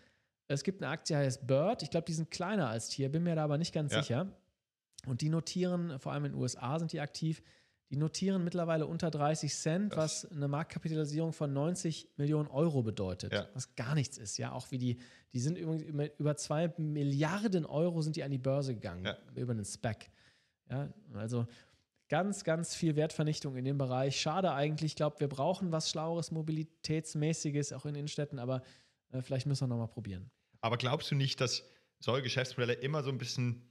Es 0.49 0.65
gibt 0.65 0.83
eine 0.83 0.91
Aktie, 0.91 1.17
die 1.17 1.25
heißt 1.25 1.47
Bird. 1.47 1.83
Ich 1.83 1.91
glaube, 1.91 2.07
die 2.07 2.13
sind 2.13 2.31
kleiner 2.31 2.69
als 2.69 2.89
Tier, 2.89 3.09
bin 3.09 3.23
mir 3.23 3.37
da 3.37 3.45
aber 3.45 3.57
nicht 3.57 3.73
ganz 3.73 3.93
ja. 3.93 4.03
sicher. 4.03 4.27
Und 5.07 5.21
die 5.21 5.29
notieren, 5.29 5.99
vor 6.01 6.13
allem 6.13 6.25
in 6.27 6.33
den 6.33 6.41
USA 6.41 6.79
sind 6.79 6.93
die 6.93 7.01
aktiv, 7.01 7.41
die 7.91 7.97
notieren 7.97 8.45
mittlerweile 8.45 8.87
unter 8.87 9.11
30 9.11 9.53
Cent, 9.53 9.97
was 9.97 10.25
eine 10.31 10.47
Marktkapitalisierung 10.47 11.33
von 11.33 11.53
90 11.53 12.11
Millionen 12.17 12.49
Euro 12.49 12.83
bedeutet. 12.83 13.33
Ja. 13.33 13.49
Was 13.55 13.75
gar 13.75 13.95
nichts 13.95 14.17
ist, 14.17 14.37
ja. 14.37 14.53
Auch 14.53 14.71
wie 14.71 14.79
die, 14.79 15.01
die 15.33 15.41
sind 15.41 15.59
übrigens 15.59 15.83
über, 15.83 16.19
über 16.19 16.37
zwei 16.37 16.73
Milliarden 16.77 17.67
Euro 17.67 18.01
sind 18.03 18.15
die 18.15 18.23
an 18.23 18.31
die 18.31 18.39
Börse 18.39 18.75
gegangen, 18.75 19.05
ja. 19.05 19.17
über 19.35 19.53
einen 19.53 19.65
Spec. 19.65 20.11
Ja, 20.69 20.89
also 21.15 21.49
Ganz, 22.11 22.43
ganz 22.43 22.75
viel 22.75 22.97
Wertvernichtung 22.97 23.55
in 23.55 23.65
dem 23.65 23.79
Bereich. 23.79 24.21
Schade 24.21 24.53
eigentlich. 24.53 24.93
Ich 24.93 24.97
glaube, 24.97 25.21
wir 25.21 25.29
brauchen 25.29 25.71
was 25.71 25.89
Schlaueres, 25.91 26.33
Mobilitätsmäßiges, 26.33 27.73
auch 27.73 27.87
in 27.87 27.95
Innenstädten, 27.95 28.41
aber 28.41 28.63
äh, 29.13 29.23
vielleicht 29.23 29.47
müssen 29.47 29.63
wir 29.63 29.69
nochmal 29.69 29.87
probieren. 29.87 30.29
Aber 30.61 30.77
glaubst 30.77 31.13
du 31.13 31.15
nicht, 31.15 31.41
dass 31.41 31.65
solche 32.01 32.25
Geschäftsmodelle 32.25 32.73
immer 32.73 33.05
so 33.05 33.11
ein 33.11 33.19
bisschen 33.19 33.63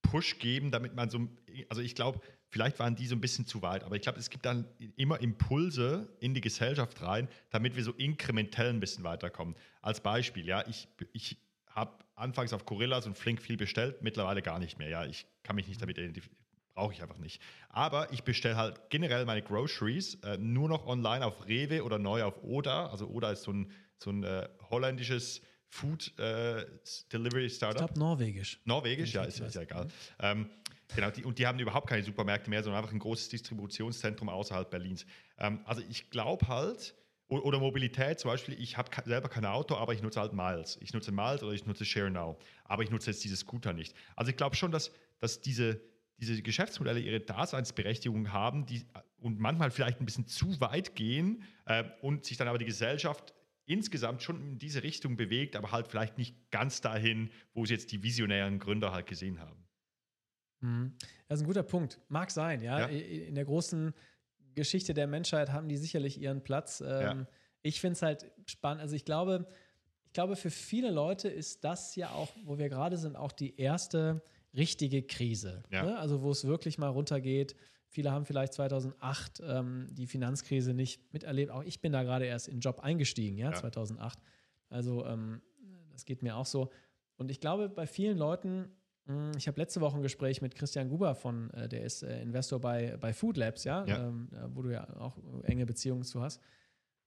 Push 0.00 0.38
geben, 0.38 0.70
damit 0.70 0.94
man 0.94 1.10
so, 1.10 1.28
also 1.68 1.82
ich 1.82 1.94
glaube, 1.94 2.20
vielleicht 2.48 2.78
waren 2.78 2.96
die 2.96 3.06
so 3.06 3.16
ein 3.16 3.20
bisschen 3.20 3.46
zu 3.46 3.60
weit, 3.60 3.84
aber 3.84 3.96
ich 3.96 4.02
glaube, 4.02 4.18
es 4.18 4.30
gibt 4.30 4.46
dann 4.46 4.66
immer 4.96 5.20
Impulse 5.20 6.08
in 6.20 6.32
die 6.32 6.40
Gesellschaft 6.40 7.02
rein, 7.02 7.28
damit 7.50 7.76
wir 7.76 7.84
so 7.84 7.92
inkrementell 7.92 8.70
ein 8.70 8.80
bisschen 8.80 9.04
weiterkommen. 9.04 9.56
Als 9.82 10.00
Beispiel, 10.00 10.46
ja, 10.46 10.66
ich, 10.66 10.88
ich 11.12 11.36
habe 11.66 12.02
anfangs 12.14 12.54
auf 12.54 12.64
Gorillas 12.64 13.04
und 13.06 13.18
Flink 13.18 13.42
viel 13.42 13.58
bestellt, 13.58 14.00
mittlerweile 14.00 14.40
gar 14.40 14.58
nicht 14.58 14.78
mehr. 14.78 14.88
Ja, 14.88 15.04
ich 15.04 15.26
kann 15.42 15.56
mich 15.56 15.68
nicht 15.68 15.82
damit 15.82 15.98
identifizieren 15.98 16.43
Brauche 16.74 16.92
ich 16.92 17.02
einfach 17.02 17.18
nicht. 17.18 17.40
Aber 17.68 18.12
ich 18.12 18.24
bestelle 18.24 18.56
halt 18.56 18.90
generell 18.90 19.24
meine 19.24 19.42
Groceries 19.42 20.16
äh, 20.22 20.36
nur 20.38 20.68
noch 20.68 20.86
online 20.86 21.24
auf 21.24 21.46
Rewe 21.46 21.84
oder 21.84 21.98
neu 21.98 22.24
auf 22.24 22.42
Oda. 22.42 22.86
Also 22.86 23.06
Oda 23.06 23.30
ist 23.30 23.44
so 23.44 23.52
ein, 23.52 23.70
so 23.98 24.10
ein 24.10 24.24
äh, 24.24 24.48
holländisches 24.70 25.40
Food 25.68 26.16
äh, 26.18 26.66
Delivery 27.12 27.48
Startup. 27.50 27.82
Ich 27.82 27.86
glaube 27.94 27.98
norwegisch. 27.98 28.60
Norwegisch, 28.64 29.12
ja, 29.12 29.24
ist, 29.24 29.40
ist 29.40 29.54
ja 29.54 29.62
egal. 29.62 29.88
Ähm, 30.20 30.50
genau, 30.94 31.10
die, 31.10 31.24
und 31.24 31.38
die 31.38 31.46
haben 31.46 31.58
überhaupt 31.58 31.88
keine 31.88 32.02
Supermärkte 32.02 32.50
mehr, 32.50 32.62
sondern 32.62 32.82
einfach 32.82 32.92
ein 32.92 32.98
großes 32.98 33.28
Distributionszentrum 33.28 34.28
außerhalb 34.28 34.70
Berlins. 34.70 35.06
Ähm, 35.38 35.60
also 35.64 35.82
ich 35.88 36.10
glaube 36.10 36.48
halt, 36.48 36.94
oder 37.28 37.58
Mobilität 37.58 38.20
zum 38.20 38.30
Beispiel, 38.30 38.60
ich 38.60 38.76
habe 38.76 38.90
selber 39.04 39.28
kein 39.28 39.44
Auto, 39.44 39.76
aber 39.76 39.94
ich 39.94 40.02
nutze 40.02 40.20
halt 40.20 40.32
Miles. 40.32 40.78
Ich 40.80 40.92
nutze 40.92 41.10
Miles 41.10 41.42
oder 41.42 41.52
ich 41.52 41.66
nutze 41.66 41.84
Share 41.84 42.10
Now, 42.10 42.36
aber 42.64 42.82
ich 42.82 42.90
nutze 42.90 43.10
jetzt 43.10 43.24
diese 43.24 43.36
Scooter 43.36 43.72
nicht. 43.72 43.94
Also 44.14 44.30
ich 44.30 44.36
glaube 44.36 44.56
schon, 44.56 44.70
dass, 44.70 44.92
dass 45.20 45.40
diese, 45.40 45.80
diese 46.18 46.42
Geschäftsmodelle 46.42 47.00
ihre 47.00 47.20
Daseinsberechtigung 47.20 48.32
haben 48.32 48.66
die, 48.66 48.86
und 49.18 49.38
manchmal 49.38 49.70
vielleicht 49.70 50.00
ein 50.00 50.04
bisschen 50.04 50.26
zu 50.26 50.60
weit 50.60 50.94
gehen 50.94 51.42
äh, 51.66 51.84
und 52.02 52.24
sich 52.24 52.36
dann 52.36 52.48
aber 52.48 52.58
die 52.58 52.64
Gesellschaft 52.64 53.34
insgesamt 53.66 54.22
schon 54.22 54.40
in 54.40 54.58
diese 54.58 54.82
Richtung 54.82 55.16
bewegt, 55.16 55.56
aber 55.56 55.72
halt 55.72 55.88
vielleicht 55.88 56.18
nicht 56.18 56.50
ganz 56.50 56.80
dahin, 56.80 57.30
wo 57.54 57.64
es 57.64 57.70
jetzt 57.70 57.92
die 57.92 58.02
visionären 58.02 58.58
Gründer 58.58 58.92
halt 58.92 59.06
gesehen 59.06 59.40
haben. 59.40 59.64
Mhm. 60.60 60.96
Das 61.28 61.38
ist 61.38 61.44
ein 61.44 61.46
guter 61.46 61.62
Punkt. 61.62 62.00
Mag 62.08 62.30
sein, 62.30 62.60
ja. 62.60 62.80
ja. 62.80 62.86
In 62.86 63.34
der 63.34 63.44
großen 63.44 63.94
Geschichte 64.54 64.94
der 64.94 65.06
Menschheit 65.06 65.50
haben 65.50 65.68
die 65.68 65.76
sicherlich 65.76 66.20
ihren 66.20 66.42
Platz. 66.42 66.80
Ähm, 66.80 66.86
ja. 66.86 67.26
Ich 67.62 67.80
finde 67.80 67.94
es 67.94 68.02
halt 68.02 68.30
spannend. 68.46 68.82
Also 68.82 68.94
ich 68.94 69.04
glaube, 69.04 69.46
ich 70.04 70.12
glaube, 70.12 70.36
für 70.36 70.50
viele 70.50 70.90
Leute 70.90 71.28
ist 71.28 71.64
das 71.64 71.96
ja 71.96 72.10
auch, 72.10 72.30
wo 72.44 72.58
wir 72.58 72.68
gerade 72.68 72.98
sind, 72.98 73.16
auch 73.16 73.32
die 73.32 73.56
erste 73.58 74.22
richtige 74.56 75.02
Krise. 75.02 75.62
Ja. 75.70 75.84
Ne? 75.84 75.98
Also 75.98 76.22
wo 76.22 76.30
es 76.30 76.46
wirklich 76.46 76.78
mal 76.78 76.88
runtergeht. 76.88 77.54
Viele 77.88 78.10
haben 78.10 78.24
vielleicht 78.24 78.54
2008 78.54 79.42
ähm, 79.46 79.86
die 79.92 80.06
Finanzkrise 80.06 80.74
nicht 80.74 81.12
miterlebt. 81.12 81.52
Auch 81.52 81.62
ich 81.62 81.80
bin 81.80 81.92
da 81.92 82.02
gerade 82.02 82.24
erst 82.24 82.48
in 82.48 82.56
den 82.56 82.60
Job 82.60 82.80
eingestiegen, 82.80 83.38
ja, 83.38 83.50
ja. 83.50 83.54
2008. 83.54 84.18
Also 84.68 85.04
ähm, 85.06 85.40
das 85.92 86.04
geht 86.04 86.22
mir 86.22 86.36
auch 86.36 86.46
so. 86.46 86.70
Und 87.16 87.30
ich 87.30 87.40
glaube, 87.40 87.68
bei 87.68 87.86
vielen 87.86 88.18
Leuten, 88.18 88.68
hm, 89.06 89.32
ich 89.36 89.46
habe 89.46 89.60
letzte 89.60 89.80
Woche 89.80 89.96
ein 89.96 90.02
Gespräch 90.02 90.42
mit 90.42 90.56
Christian 90.56 90.88
Guber 90.88 91.14
von, 91.14 91.50
äh, 91.50 91.68
der 91.68 91.84
ist 91.84 92.02
äh, 92.02 92.20
Investor 92.20 92.60
bei, 92.60 92.96
bei 92.96 93.12
Food 93.12 93.36
Labs, 93.36 93.64
ja, 93.64 93.84
ja. 93.84 94.08
Ähm, 94.08 94.28
wo 94.48 94.62
du 94.62 94.70
ja 94.70 94.88
auch 94.98 95.16
enge 95.44 95.66
Beziehungen 95.66 96.02
zu 96.02 96.20
hast. 96.20 96.40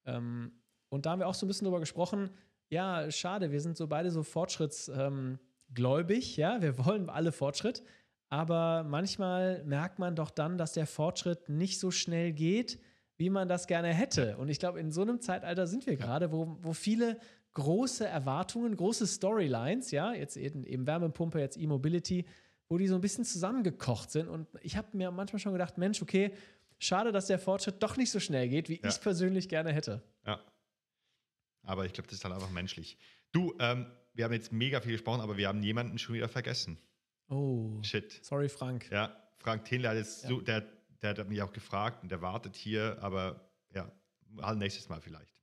Ähm, 0.05 0.53
und 0.89 1.05
da 1.05 1.11
haben 1.11 1.19
wir 1.19 1.27
auch 1.27 1.33
so 1.33 1.45
ein 1.45 1.49
bisschen 1.49 1.65
drüber 1.65 1.81
gesprochen. 1.81 2.29
Ja, 2.69 3.11
schade, 3.11 3.51
wir 3.51 3.61
sind 3.61 3.77
so 3.77 3.87
beide 3.87 4.11
so 4.11 4.23
fortschrittsgläubig, 5.67 6.37
ja, 6.37 6.61
wir 6.61 6.77
wollen 6.85 7.09
alle 7.09 7.31
Fortschritt. 7.31 7.83
Aber 8.29 8.83
manchmal 8.83 9.63
merkt 9.63 9.99
man 9.99 10.15
doch 10.15 10.31
dann, 10.31 10.57
dass 10.57 10.73
der 10.73 10.85
Fortschritt 10.85 11.47
nicht 11.47 11.79
so 11.79 11.91
schnell 11.91 12.33
geht, 12.33 12.79
wie 13.15 13.29
man 13.29 13.47
das 13.47 13.67
gerne 13.67 13.93
hätte. 13.93 14.37
Und 14.37 14.49
ich 14.49 14.59
glaube, 14.59 14.79
in 14.79 14.91
so 14.91 15.01
einem 15.01 15.21
Zeitalter 15.21 15.65
sind 15.65 15.85
wir 15.85 15.95
gerade, 15.95 16.31
wo, 16.31 16.57
wo 16.61 16.73
viele 16.73 17.19
große 17.53 18.05
Erwartungen, 18.05 18.75
große 18.75 19.07
Storylines, 19.07 19.91
ja, 19.91 20.13
jetzt 20.13 20.35
eben, 20.35 20.65
eben 20.65 20.85
Wärmepumpe, 20.85 21.39
jetzt 21.39 21.57
E-Mobility, 21.57 22.25
wo 22.67 22.77
die 22.77 22.87
so 22.87 22.95
ein 22.95 23.01
bisschen 23.01 23.23
zusammengekocht 23.23 24.11
sind. 24.11 24.27
Und 24.27 24.47
ich 24.61 24.75
habe 24.75 24.95
mir 24.95 25.09
manchmal 25.09 25.39
schon 25.39 25.53
gedacht, 25.53 25.77
Mensch, 25.77 26.01
okay, 26.01 26.33
schade, 26.79 27.13
dass 27.13 27.27
der 27.27 27.39
Fortschritt 27.39 27.81
doch 27.81 27.95
nicht 27.95 28.11
so 28.11 28.19
schnell 28.19 28.49
geht, 28.49 28.67
wie 28.67 28.81
ja. 28.81 28.89
ich 28.89 28.99
persönlich 28.99 29.47
gerne 29.47 29.71
hätte. 29.71 30.03
Ja. 30.25 30.41
Aber 31.63 31.85
ich 31.85 31.93
glaube, 31.93 32.07
das 32.07 32.15
ist 32.15 32.25
dann 32.25 32.33
einfach 32.33 32.51
menschlich. 32.51 32.97
Du, 33.31 33.55
ähm, 33.59 33.87
wir 34.17 34.25
haben 34.25 34.33
jetzt 34.33 34.51
mega 34.51 34.81
viel 34.81 34.93
gesprochen, 34.93 35.21
aber 35.21 35.37
wir 35.37 35.47
haben 35.47 35.61
jemanden 35.61 35.97
schon 35.99 36.15
wieder 36.15 36.27
vergessen. 36.27 36.79
Oh. 37.29 37.81
Shit. 37.83 38.19
Sorry, 38.23 38.49
Frank. 38.49 38.89
Ja, 38.91 39.15
Frank 39.37 39.65
Tinler, 39.65 39.93
ja. 39.93 40.03
so, 40.03 40.41
der, 40.41 40.65
der 41.01 41.15
hat 41.15 41.29
mich 41.29 41.41
auch 41.41 41.53
gefragt 41.53 42.01
und 42.01 42.09
der 42.09 42.21
wartet 42.21 42.55
hier, 42.55 42.97
aber 42.99 43.47
ja, 43.73 43.91
halt 44.41 44.57
nächstes 44.57 44.89
Mal 44.89 44.99
vielleicht. 45.01 45.41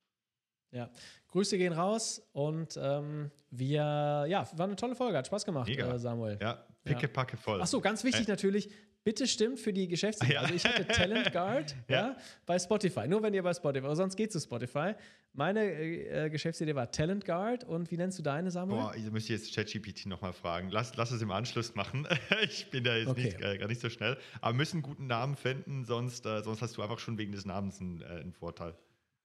Ja, 0.72 0.90
Grüße 1.28 1.56
gehen 1.56 1.72
raus 1.72 2.20
und 2.32 2.76
ähm, 2.82 3.30
wir, 3.50 4.26
ja, 4.28 4.48
war 4.56 4.66
eine 4.66 4.74
tolle 4.74 4.96
Folge, 4.96 5.16
hat 5.16 5.28
Spaß 5.28 5.44
gemacht, 5.44 5.70
äh, 5.70 5.98
Samuel. 5.98 6.36
Ja, 6.40 6.66
picke, 6.82 7.06
packe 7.06 7.36
voll. 7.36 7.62
Achso, 7.62 7.80
ganz 7.80 8.02
wichtig 8.02 8.26
äh. 8.26 8.30
natürlich, 8.30 8.70
bitte 9.04 9.26
stimmt 9.26 9.60
für 9.60 9.72
die 9.72 9.86
Geschäftsidee. 9.86 10.34
Ja. 10.34 10.40
Also 10.40 10.54
ich 10.54 10.64
hatte 10.64 10.86
Talent 10.86 11.30
Guard 11.32 11.76
ja. 11.88 11.96
ja. 11.96 12.16
bei 12.46 12.58
Spotify. 12.58 13.06
Nur 13.06 13.22
wenn 13.22 13.34
ihr 13.34 13.42
bei 13.42 13.52
Spotify, 13.52 13.84
aber 13.84 13.94
sonst 13.94 14.16
geht 14.16 14.32
zu 14.32 14.40
Spotify. 14.40 14.94
Meine 15.34 15.64
äh, 15.64 16.30
Geschäftsidee 16.30 16.74
war 16.74 16.90
Talent 16.90 17.24
Guard 17.24 17.64
und 17.64 17.90
wie 17.90 17.96
nennst 17.96 18.18
du 18.18 18.22
deine, 18.22 18.50
Samuel? 18.50 18.80
Boah, 18.80 18.94
ich 18.96 19.10
müsste 19.10 19.34
jetzt 19.34 19.54
ChatGPT 19.54 20.06
nochmal 20.06 20.32
fragen. 20.32 20.70
Lass, 20.70 20.96
lass 20.96 21.10
es 21.10 21.20
im 21.22 21.30
Anschluss 21.30 21.74
machen. 21.74 22.08
ich 22.42 22.70
bin 22.70 22.82
da 22.82 22.96
jetzt 22.96 23.08
okay. 23.08 23.24
nicht, 23.24 23.40
äh, 23.40 23.58
gar 23.58 23.68
nicht 23.68 23.80
so 23.80 23.90
schnell. 23.90 24.16
Aber 24.40 24.52
wir 24.52 24.58
müssen 24.58 24.76
einen 24.76 24.82
guten 24.82 25.06
Namen 25.06 25.36
finden, 25.36 25.84
sonst, 25.84 26.24
äh, 26.24 26.42
sonst 26.42 26.62
hast 26.62 26.76
du 26.76 26.82
einfach 26.82 26.98
schon 26.98 27.18
wegen 27.18 27.32
des 27.32 27.44
Namens 27.44 27.80
einen, 27.80 28.00
äh, 28.00 28.06
einen, 28.06 28.32
Vorteil. 28.32 28.74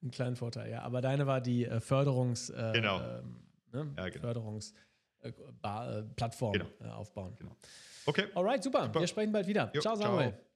Einen 0.01 0.11
kleinen 0.11 0.35
Vorteil, 0.35 0.69
ja. 0.69 0.81
Aber 0.81 1.01
deine 1.01 1.25
war 1.25 1.41
die 1.41 1.65
äh, 1.65 1.79
Förderungs... 1.79 2.51
genau. 2.73 3.01
Ähm, 3.01 3.35
ne? 3.71 3.93
ja, 3.97 4.09
genau. 4.09 4.21
Förderungs... 4.21 4.73
Plattform 6.15 6.53
genau. 6.53 6.93
aufbauen. 6.93 7.35
Genau. 7.37 7.53
Okay. 8.09 8.25
Alright, 8.33 8.63
super. 8.63 8.85
super. 8.85 8.99
Wir 8.99 9.07
sprechen 9.07 9.31
bald 9.31 9.47
wieder. 9.47 9.71
Jo, 9.73 9.81
ciao, 9.81 9.95
Samuel. 9.95 10.31
Ciao. 10.31 10.48